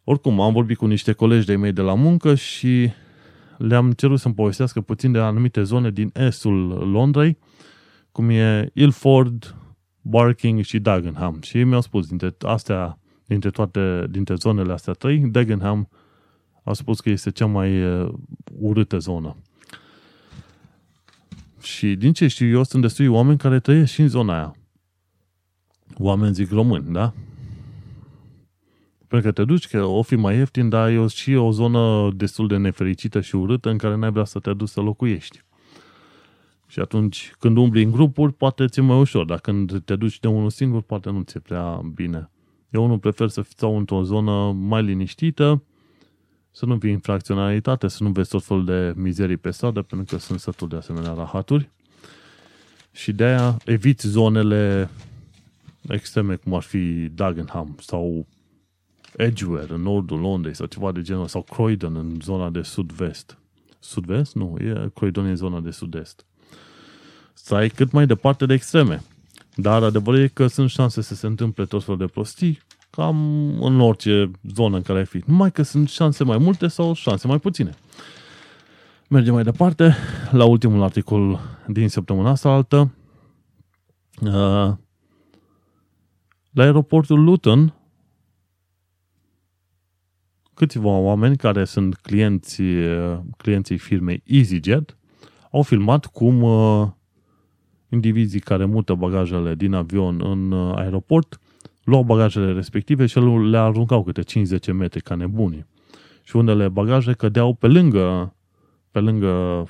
Oricum, 0.08 0.40
am 0.40 0.52
vorbit 0.52 0.76
cu 0.76 0.86
niște 0.86 1.12
colegi 1.12 1.46
de 1.46 1.56
mei 1.56 1.72
de 1.72 1.80
la 1.80 1.94
muncă 1.94 2.34
și 2.34 2.90
le-am 3.58 3.92
cerut 3.92 4.20
să-mi 4.20 4.34
povestească 4.34 4.80
puțin 4.80 5.12
de 5.12 5.18
anumite 5.18 5.62
zone 5.62 5.90
din 5.90 6.10
estul 6.14 6.68
Londrei, 6.90 7.38
cum 8.12 8.28
e 8.28 8.70
Ilford, 8.72 9.54
Barking 10.00 10.64
și 10.64 10.78
Dagenham. 10.78 11.40
Și 11.40 11.56
ei 11.56 11.64
mi-au 11.64 11.80
spus, 11.80 12.06
dintre 12.06 12.34
astea, 12.40 12.98
dintre 13.24 13.50
toate, 13.50 14.06
dintre 14.10 14.34
zonele 14.34 14.72
astea 14.72 14.92
trei, 14.92 15.18
Dagenham 15.18 15.88
a 16.64 16.72
spus 16.72 17.00
că 17.00 17.10
este 17.10 17.30
cea 17.30 17.46
mai 17.46 17.84
uh, 17.84 18.12
urâtă 18.58 18.98
zonă. 18.98 19.36
Și 21.62 21.94
din 21.94 22.12
ce 22.12 22.26
știu 22.26 22.48
eu, 22.48 22.62
sunt 22.62 22.82
destui 22.82 23.06
oameni 23.06 23.38
care 23.38 23.60
trăiesc 23.60 23.92
și 23.92 24.00
în 24.00 24.08
zona 24.08 24.34
aia. 24.34 24.56
Oameni 25.98 26.34
zic 26.34 26.50
români, 26.50 26.92
da? 26.92 27.12
Pentru 29.16 29.34
că 29.34 29.40
te 29.42 29.52
duci, 29.52 29.68
că 29.68 29.84
o 29.84 30.02
fi 30.02 30.16
mai 30.16 30.36
ieftin, 30.36 30.68
dar 30.68 30.88
e 30.88 31.06
și 31.06 31.34
o 31.34 31.50
zonă 31.50 32.10
destul 32.14 32.46
de 32.46 32.56
nefericită 32.56 33.20
și 33.20 33.36
urâtă 33.36 33.70
în 33.70 33.78
care 33.78 33.96
n-ai 33.96 34.10
vrea 34.10 34.24
să 34.24 34.38
te 34.38 34.52
duci 34.52 34.68
să 34.68 34.80
locuiești. 34.80 35.42
Și 36.66 36.80
atunci, 36.80 37.32
când 37.38 37.56
umbli 37.56 37.82
în 37.82 37.90
grupuri, 37.90 38.32
poate 38.32 38.66
ți 38.66 38.80
mai 38.80 38.98
ușor, 38.98 39.24
dar 39.24 39.38
când 39.38 39.84
te 39.84 39.96
duci 39.96 40.20
de 40.20 40.28
unul 40.28 40.50
singur, 40.50 40.82
poate 40.82 41.10
nu 41.10 41.22
ți-e 41.22 41.40
prea 41.40 41.80
bine. 41.94 42.30
Eu 42.70 42.86
nu 42.86 42.98
prefer 42.98 43.28
să 43.28 43.42
stau 43.48 43.78
într-o 43.78 44.02
zonă 44.02 44.52
mai 44.52 44.82
liniștită, 44.82 45.62
să 46.50 46.66
nu 46.66 46.78
fii 46.78 46.90
infracționalitate, 46.90 47.88
să 47.88 48.02
nu 48.02 48.10
vezi 48.10 48.30
tot 48.30 48.44
felul 48.44 48.64
de 48.64 48.92
mizerii 48.96 49.36
pe 49.36 49.50
stradă, 49.50 49.82
pentru 49.82 50.14
că 50.14 50.20
sunt 50.20 50.40
sătul 50.40 50.68
de 50.68 50.76
asemenea 50.76 51.12
rahaturi. 51.12 51.70
Și 52.92 53.12
de 53.12 53.24
aia 53.24 53.56
eviți 53.64 54.08
zonele 54.08 54.90
extreme, 55.88 56.34
cum 56.34 56.54
ar 56.54 56.62
fi 56.62 57.10
Dagenham 57.14 57.76
sau 57.80 58.26
Edgware, 59.16 59.72
în 59.72 59.82
nordul 59.82 60.20
Londrei 60.20 60.54
sau 60.54 60.66
ceva 60.66 60.92
de 60.92 61.02
genul, 61.02 61.26
sau 61.26 61.42
Croydon 61.42 61.96
în 61.96 62.18
zona 62.22 62.50
de 62.50 62.62
sud-vest. 62.62 63.38
Sud-vest? 63.78 64.34
Nu, 64.34 64.56
e 64.60 64.90
Croydon 64.94 65.24
în 65.24 65.36
zona 65.36 65.60
de 65.60 65.70
sud-est. 65.70 66.26
Stai 67.32 67.68
cât 67.68 67.92
mai 67.92 68.06
departe 68.06 68.46
de 68.46 68.54
extreme. 68.54 69.02
Dar 69.54 69.82
adevărul 69.82 70.20
e 70.20 70.28
că 70.28 70.46
sunt 70.46 70.70
șanse 70.70 71.00
să 71.00 71.14
se 71.14 71.26
întâmple 71.26 71.64
tot 71.64 71.84
felul 71.84 71.98
de 71.98 72.06
prostii, 72.06 72.58
cam 72.90 73.16
în 73.62 73.80
orice 73.80 74.30
zonă 74.54 74.76
în 74.76 74.82
care 74.82 74.98
ai 74.98 75.04
fi. 75.04 75.22
Numai 75.26 75.52
că 75.52 75.62
sunt 75.62 75.88
șanse 75.88 76.24
mai 76.24 76.38
multe 76.38 76.66
sau 76.66 76.94
șanse 76.94 77.26
mai 77.26 77.38
puține. 77.38 77.74
Mergem 79.08 79.34
mai 79.34 79.42
departe 79.42 79.94
la 80.30 80.44
ultimul 80.44 80.82
articol 80.82 81.40
din 81.66 81.88
săptămâna 81.88 82.30
asta 82.30 82.48
altă. 82.48 82.94
Uh, 84.20 84.72
la 86.50 86.62
aeroportul 86.62 87.24
Luton 87.24 87.74
câțiva 90.56 90.96
oameni 90.96 91.36
care 91.36 91.64
sunt 91.64 91.94
clienți, 91.94 92.62
clienții 93.36 93.78
firmei 93.78 94.22
EasyJet 94.26 94.96
au 95.50 95.62
filmat 95.62 96.06
cum 96.06 96.42
uh, 96.42 96.88
indivizii 97.88 98.40
care 98.40 98.64
mută 98.64 98.94
bagajele 98.94 99.54
din 99.54 99.74
avion 99.74 100.20
în 100.24 100.50
uh, 100.52 100.76
aeroport 100.76 101.40
luau 101.84 102.02
bagajele 102.02 102.52
respective 102.52 103.06
și 103.06 103.18
le 103.18 103.58
aruncau 103.58 104.04
câte 104.04 104.22
50 104.22 104.72
metri 104.72 105.02
ca 105.02 105.14
nebuni. 105.14 105.66
Și 106.22 106.36
unele 106.36 106.68
bagaje 106.68 107.12
cădeau 107.12 107.54
pe 107.54 107.66
lângă, 107.66 108.34
pe 108.90 109.00
lângă 109.00 109.64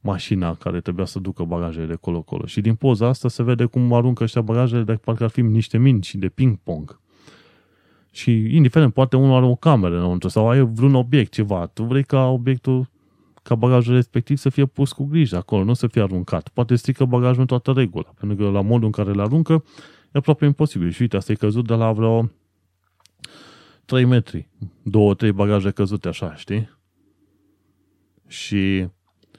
mașina 0.00 0.54
care 0.54 0.80
trebuia 0.80 1.04
să 1.04 1.18
ducă 1.18 1.44
bagajele 1.44 1.86
de 1.86 1.94
colo-colo. 1.94 2.46
Și 2.46 2.60
din 2.60 2.74
poza 2.74 3.06
asta 3.06 3.28
se 3.28 3.42
vede 3.42 3.64
cum 3.64 3.92
aruncă 3.92 4.22
ăștia 4.22 4.40
bagajele 4.40 4.82
de 4.82 4.92
parcă 4.94 5.24
ar 5.24 5.30
fi 5.30 5.40
niște 5.40 5.78
minci 5.78 6.14
de 6.14 6.28
ping-pong. 6.28 7.00
Și 8.10 8.56
indiferent, 8.56 8.92
poate 8.92 9.16
unul 9.16 9.36
are 9.36 9.44
o 9.44 9.54
cameră 9.54 9.96
înăuntru 9.96 10.28
sau 10.28 10.48
ai 10.48 10.60
vreun 10.60 10.94
obiect, 10.94 11.32
ceva. 11.32 11.66
Tu 11.66 11.82
vrei 11.82 12.04
ca 12.04 12.26
obiectul, 12.26 12.90
ca 13.42 13.54
bagajul 13.54 13.94
respectiv 13.94 14.36
să 14.36 14.48
fie 14.48 14.66
pus 14.66 14.92
cu 14.92 15.04
grijă 15.04 15.36
acolo, 15.36 15.64
nu 15.64 15.74
să 15.74 15.86
fie 15.86 16.02
aruncat. 16.02 16.48
Poate 16.48 16.74
strică 16.74 17.04
bagajul 17.04 17.40
în 17.40 17.46
toată 17.46 17.72
regula, 17.72 18.12
pentru 18.18 18.36
că 18.36 18.50
la 18.50 18.60
modul 18.60 18.84
în 18.86 18.92
care 18.92 19.10
îl 19.10 19.20
aruncă 19.20 19.64
e 20.04 20.18
aproape 20.18 20.44
imposibil. 20.44 20.90
Și 20.90 21.02
uite, 21.02 21.16
asta 21.16 21.32
e 21.32 21.34
căzut 21.34 21.66
de 21.66 21.74
la 21.74 21.92
vreo 21.92 22.30
3 23.84 24.04
metri. 24.04 24.48
Două, 24.82 25.14
trei 25.14 25.32
bagaje 25.32 25.70
căzute 25.70 26.08
așa, 26.08 26.34
știi? 26.34 26.78
Și 28.26 28.88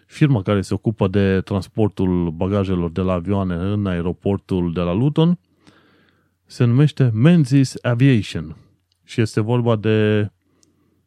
firma 0.06 0.42
care 0.42 0.62
se 0.62 0.74
ocupă 0.74 1.08
de 1.08 1.42
transportul 1.42 2.32
bagajelor 2.32 2.92
de 2.92 3.02
la 3.02 3.14
avioane 3.14 3.56
în 3.56 3.86
aeroportul 3.86 4.74
de 4.74 4.82
la 4.82 4.94
Luton 4.94 5.40
se 6.46 6.64
numește 6.64 7.12
Menzies 7.14 7.76
Aviation 7.82 8.56
și 9.12 9.22
este 9.22 9.40
vorba 9.40 9.76
de, 9.76 10.32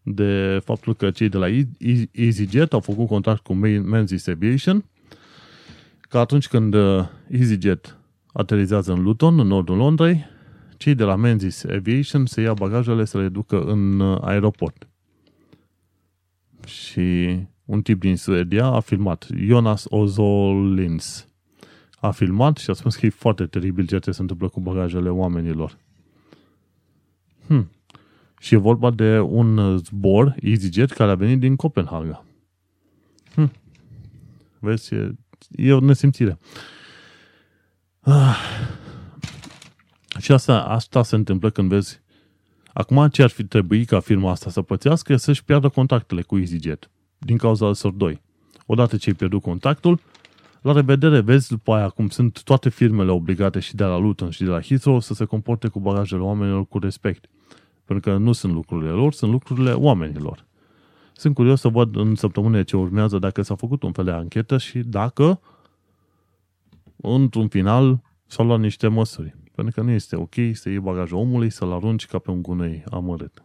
de 0.03 0.61
faptul 0.65 0.95
că 0.95 1.11
cei 1.11 1.29
de 1.29 1.37
la 1.37 1.47
EasyJet 2.13 2.73
au 2.73 2.81
făcut 2.81 3.07
contract 3.07 3.43
cu 3.43 3.55
Menzies 3.55 4.27
Aviation 4.27 4.85
că 6.01 6.19
atunci 6.19 6.49
când 6.49 6.75
uh, 6.75 7.05
EasyJet 7.29 7.99
aterizează 8.33 8.93
în 8.93 9.03
Luton, 9.03 9.39
în 9.39 9.47
nordul 9.47 9.77
Londrei, 9.77 10.27
cei 10.77 10.95
de 10.95 11.05
la 11.05 11.17
Menzies 11.17 11.65
Aviation 11.65 12.27
se 12.27 12.41
ia 12.41 12.55
bagajele 12.55 13.05
să 13.05 13.19
le 13.19 13.29
ducă 13.29 13.63
în 13.63 14.01
uh, 14.01 14.19
aeroport. 14.21 14.89
Și 16.67 17.39
un 17.65 17.83
tip 17.83 18.01
din 18.01 18.17
Suedia 18.17 18.67
a 18.67 18.81
filmat, 18.81 19.27
Jonas 19.37 19.85
Ozolins. 19.89 21.27
A 22.01 22.11
filmat 22.11 22.57
și 22.57 22.71
a 22.71 22.73
spus 22.73 22.97
că 22.97 23.07
e 23.07 23.11
foarte 23.11 23.47
teribil 23.47 23.87
ceea 23.87 24.01
ce 24.01 24.11
se 24.11 24.21
întâmplă 24.21 24.49
cu 24.49 24.61
bagajele 24.61 25.09
oamenilor. 25.09 25.79
Hmm. 27.47 27.69
Și 28.45 28.55
e 28.55 28.57
vorba 28.57 28.91
de 28.91 29.21
un 29.21 29.79
zbor 29.79 30.35
EasyJet 30.41 30.91
care 30.91 31.11
a 31.11 31.15
venit 31.15 31.41
din 31.41 31.57
Copenhaga. 31.57 32.25
Hmm. 33.35 33.51
Vezi, 34.59 34.95
e, 34.95 35.15
e 35.57 35.73
o 35.73 35.81
nesimțire. 35.81 36.39
Ah. 38.01 38.37
Și 40.19 40.33
asta, 40.33 40.63
asta 40.63 41.03
se 41.03 41.15
întâmplă 41.15 41.51
când 41.51 41.69
vezi 41.69 42.03
Acum, 42.73 43.09
ce 43.09 43.23
ar 43.23 43.31
fi 43.31 43.45
trebuit 43.45 43.89
ca 43.89 44.01
firma 44.01 44.31
asta 44.31 44.51
să 44.51 44.63
pățească 44.63 45.13
e 45.13 45.17
să-și 45.17 45.45
piardă 45.45 45.69
contactele 45.69 46.23
cu 46.23 46.39
EasyJet 46.39 46.91
din 47.19 47.37
cauza 47.37 47.67
altor 47.67 47.93
doi. 47.93 48.23
Odată 48.67 48.97
ce 48.97 49.09
ai 49.09 49.17
pierdut 49.17 49.43
contactul, 49.43 50.01
la 50.61 50.73
revedere, 50.73 51.21
vezi 51.21 51.49
după 51.49 51.73
aia 51.73 51.89
cum 51.89 52.09
sunt 52.09 52.43
toate 52.43 52.69
firmele 52.69 53.11
obligate 53.11 53.61
și 53.61 53.75
de 53.75 53.85
la 53.85 53.97
Luton 53.97 54.31
și 54.31 54.43
de 54.43 54.51
la 54.51 54.61
Heathrow 54.61 55.01
să 55.01 55.15
se 55.15 55.25
comporte 55.25 55.69
cu 55.69 55.81
bagajele 55.81 56.23
oamenilor 56.23 56.67
cu 56.67 56.79
respect. 56.79 57.29
Pentru 57.85 58.11
că 58.11 58.17
nu 58.17 58.33
sunt 58.33 58.53
lucrurile 58.53 58.91
lor, 58.91 59.13
sunt 59.13 59.31
lucrurile 59.31 59.73
oamenilor. 59.73 60.45
Sunt 61.13 61.35
curios 61.35 61.61
să 61.61 61.69
văd 61.69 61.97
în 61.97 62.15
săptămânile 62.15 62.63
ce 62.63 62.77
urmează 62.77 63.19
dacă 63.19 63.43
s-a 63.43 63.55
făcut 63.55 63.83
un 63.83 63.93
fel 63.93 64.05
de 64.05 64.11
anchetă 64.11 64.59
și 64.59 64.79
dacă, 64.79 65.41
într-un 66.97 67.49
final, 67.49 68.03
s-au 68.27 68.47
luat 68.47 68.61
niște 68.61 68.89
măsuri. 68.89 69.37
Pentru 69.55 69.75
că 69.75 69.81
nu 69.81 69.91
este 69.91 70.17
ok 70.17 70.35
să 70.53 70.69
iei 70.69 70.79
bagajul 70.79 71.19
omului, 71.19 71.51
să-l 71.51 71.73
arunci 71.73 72.07
ca 72.07 72.19
pe 72.19 72.31
un 72.31 72.43
gunoi 72.43 72.85
amărât. 72.91 73.45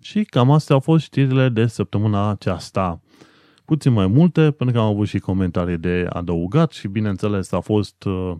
Și 0.00 0.24
cam 0.24 0.50
astea 0.50 0.74
au 0.74 0.80
fost 0.80 1.04
știrile 1.04 1.48
de 1.48 1.66
săptămâna 1.66 2.28
aceasta. 2.28 3.00
Puțin 3.64 3.92
mai 3.92 4.06
multe, 4.06 4.50
pentru 4.50 4.76
că 4.76 4.82
am 4.82 4.88
avut 4.88 5.08
și 5.08 5.18
comentarii 5.18 5.78
de 5.78 6.06
adăugat 6.08 6.72
și 6.72 6.88
bineînțeles 6.88 7.52
a 7.52 7.60
fost 7.60 8.04
uh, 8.04 8.34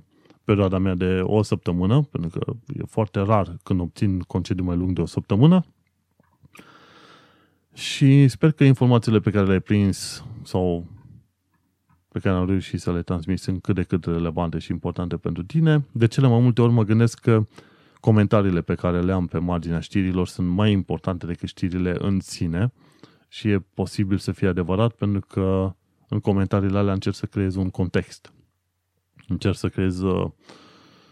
perioada 0.44 0.78
mea 0.78 0.94
de 0.94 1.20
o 1.22 1.42
săptămână, 1.42 2.02
pentru 2.02 2.38
că 2.38 2.52
e 2.66 2.82
foarte 2.86 3.20
rar 3.20 3.56
când 3.62 3.80
obțin 3.80 4.20
concediu 4.20 4.64
mai 4.64 4.76
lung 4.76 4.92
de 4.92 5.00
o 5.00 5.06
săptămână. 5.06 5.64
Și 7.74 8.28
sper 8.28 8.52
că 8.52 8.64
informațiile 8.64 9.20
pe 9.20 9.30
care 9.30 9.46
le-ai 9.46 9.60
prins 9.60 10.24
sau 10.42 10.86
pe 12.08 12.18
care 12.18 12.36
am 12.36 12.46
reușit 12.46 12.80
să 12.80 12.92
le 12.92 13.02
transmit 13.02 13.38
sunt 13.38 13.62
cât 13.62 13.74
de 13.74 13.82
cât 13.82 14.04
relevante 14.04 14.58
și 14.58 14.70
importante 14.70 15.16
pentru 15.16 15.42
tine. 15.42 15.86
De 15.92 16.06
cele 16.06 16.28
mai 16.28 16.40
multe 16.40 16.62
ori 16.62 16.72
mă 16.72 16.82
gândesc 16.82 17.18
că 17.18 17.46
comentariile 18.00 18.60
pe 18.60 18.74
care 18.74 19.00
le 19.00 19.12
am 19.12 19.26
pe 19.26 19.38
marginea 19.38 19.80
știrilor 19.80 20.26
sunt 20.26 20.48
mai 20.48 20.72
importante 20.72 21.26
decât 21.26 21.48
știrile 21.48 21.94
în 21.98 22.20
sine 22.20 22.72
și 23.28 23.48
e 23.48 23.64
posibil 23.74 24.18
să 24.18 24.32
fie 24.32 24.48
adevărat 24.48 24.92
pentru 24.92 25.20
că 25.20 25.74
în 26.08 26.20
comentariile 26.20 26.78
alea 26.78 26.92
încerc 26.92 27.14
să 27.14 27.26
creez 27.26 27.54
un 27.54 27.70
context. 27.70 28.32
Încerc 29.28 29.56
să 29.56 29.68
creez, 29.68 30.00
uh, 30.00 30.30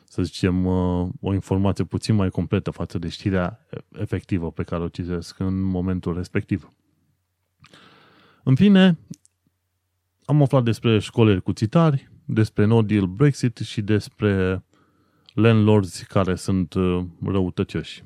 să 0.04 0.22
zicem, 0.22 0.66
uh, 0.66 1.08
o 1.20 1.34
informație 1.34 1.84
puțin 1.84 2.14
mai 2.14 2.28
completă 2.28 2.70
față 2.70 2.98
de 2.98 3.08
știrea 3.08 3.66
efectivă 3.92 4.50
pe 4.50 4.62
care 4.62 4.82
o 4.82 4.88
citesc 4.88 5.38
în 5.38 5.60
momentul 5.60 6.14
respectiv. 6.14 6.72
În 8.42 8.54
fine, 8.54 8.98
am 10.24 10.42
aflat 10.42 10.62
despre 10.62 10.98
școli 10.98 11.40
cuțitari, 11.40 12.10
despre 12.24 12.64
no 12.64 12.82
deal 12.82 13.06
Brexit 13.06 13.56
și 13.56 13.82
despre 13.82 14.64
landlords 15.34 16.02
care 16.02 16.34
sunt 16.34 16.74
uh, 16.74 17.04
răutăcioși. 17.24 18.04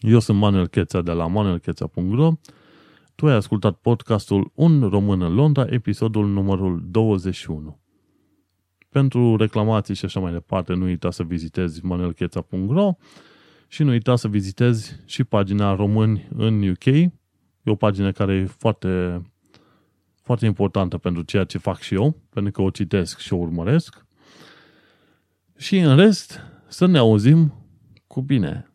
Eu 0.00 0.18
sunt 0.18 0.38
Manuel 0.38 0.66
Cheța 0.66 1.02
de 1.02 1.12
la 1.12 1.26
manuelcheța.ro 1.26 2.32
Tu 3.14 3.26
ai 3.26 3.34
ascultat 3.34 3.76
podcastul 3.76 4.50
Un 4.54 4.88
român 4.88 5.22
în 5.22 5.34
Londra, 5.34 5.64
episodul 5.68 6.28
numărul 6.28 6.82
21. 6.90 7.81
Pentru 8.92 9.36
reclamații 9.36 9.94
și 9.94 10.04
așa 10.04 10.20
mai 10.20 10.32
departe, 10.32 10.74
nu 10.74 10.84
uita 10.84 11.10
să 11.10 11.22
vizitezi 11.22 11.84
manuelcheța.ro 11.84 12.96
și 13.68 13.82
nu 13.82 13.90
uita 13.90 14.16
să 14.16 14.28
vizitezi 14.28 15.00
și 15.04 15.24
pagina 15.24 15.74
Români 15.74 16.28
în 16.36 16.68
UK. 16.68 16.86
E 16.86 17.10
o 17.64 17.74
pagină 17.74 18.12
care 18.12 18.34
e 18.34 18.44
foarte, 18.44 19.22
foarte 20.22 20.46
importantă 20.46 20.98
pentru 20.98 21.22
ceea 21.22 21.44
ce 21.44 21.58
fac 21.58 21.78
și 21.78 21.94
eu, 21.94 22.20
pentru 22.30 22.52
că 22.52 22.62
o 22.62 22.70
citesc 22.70 23.18
și 23.18 23.32
o 23.32 23.36
urmăresc. 23.36 24.04
Și 25.56 25.78
în 25.78 25.96
rest, 25.96 26.40
să 26.68 26.86
ne 26.86 26.98
auzim 26.98 27.54
cu 28.06 28.20
bine. 28.20 28.71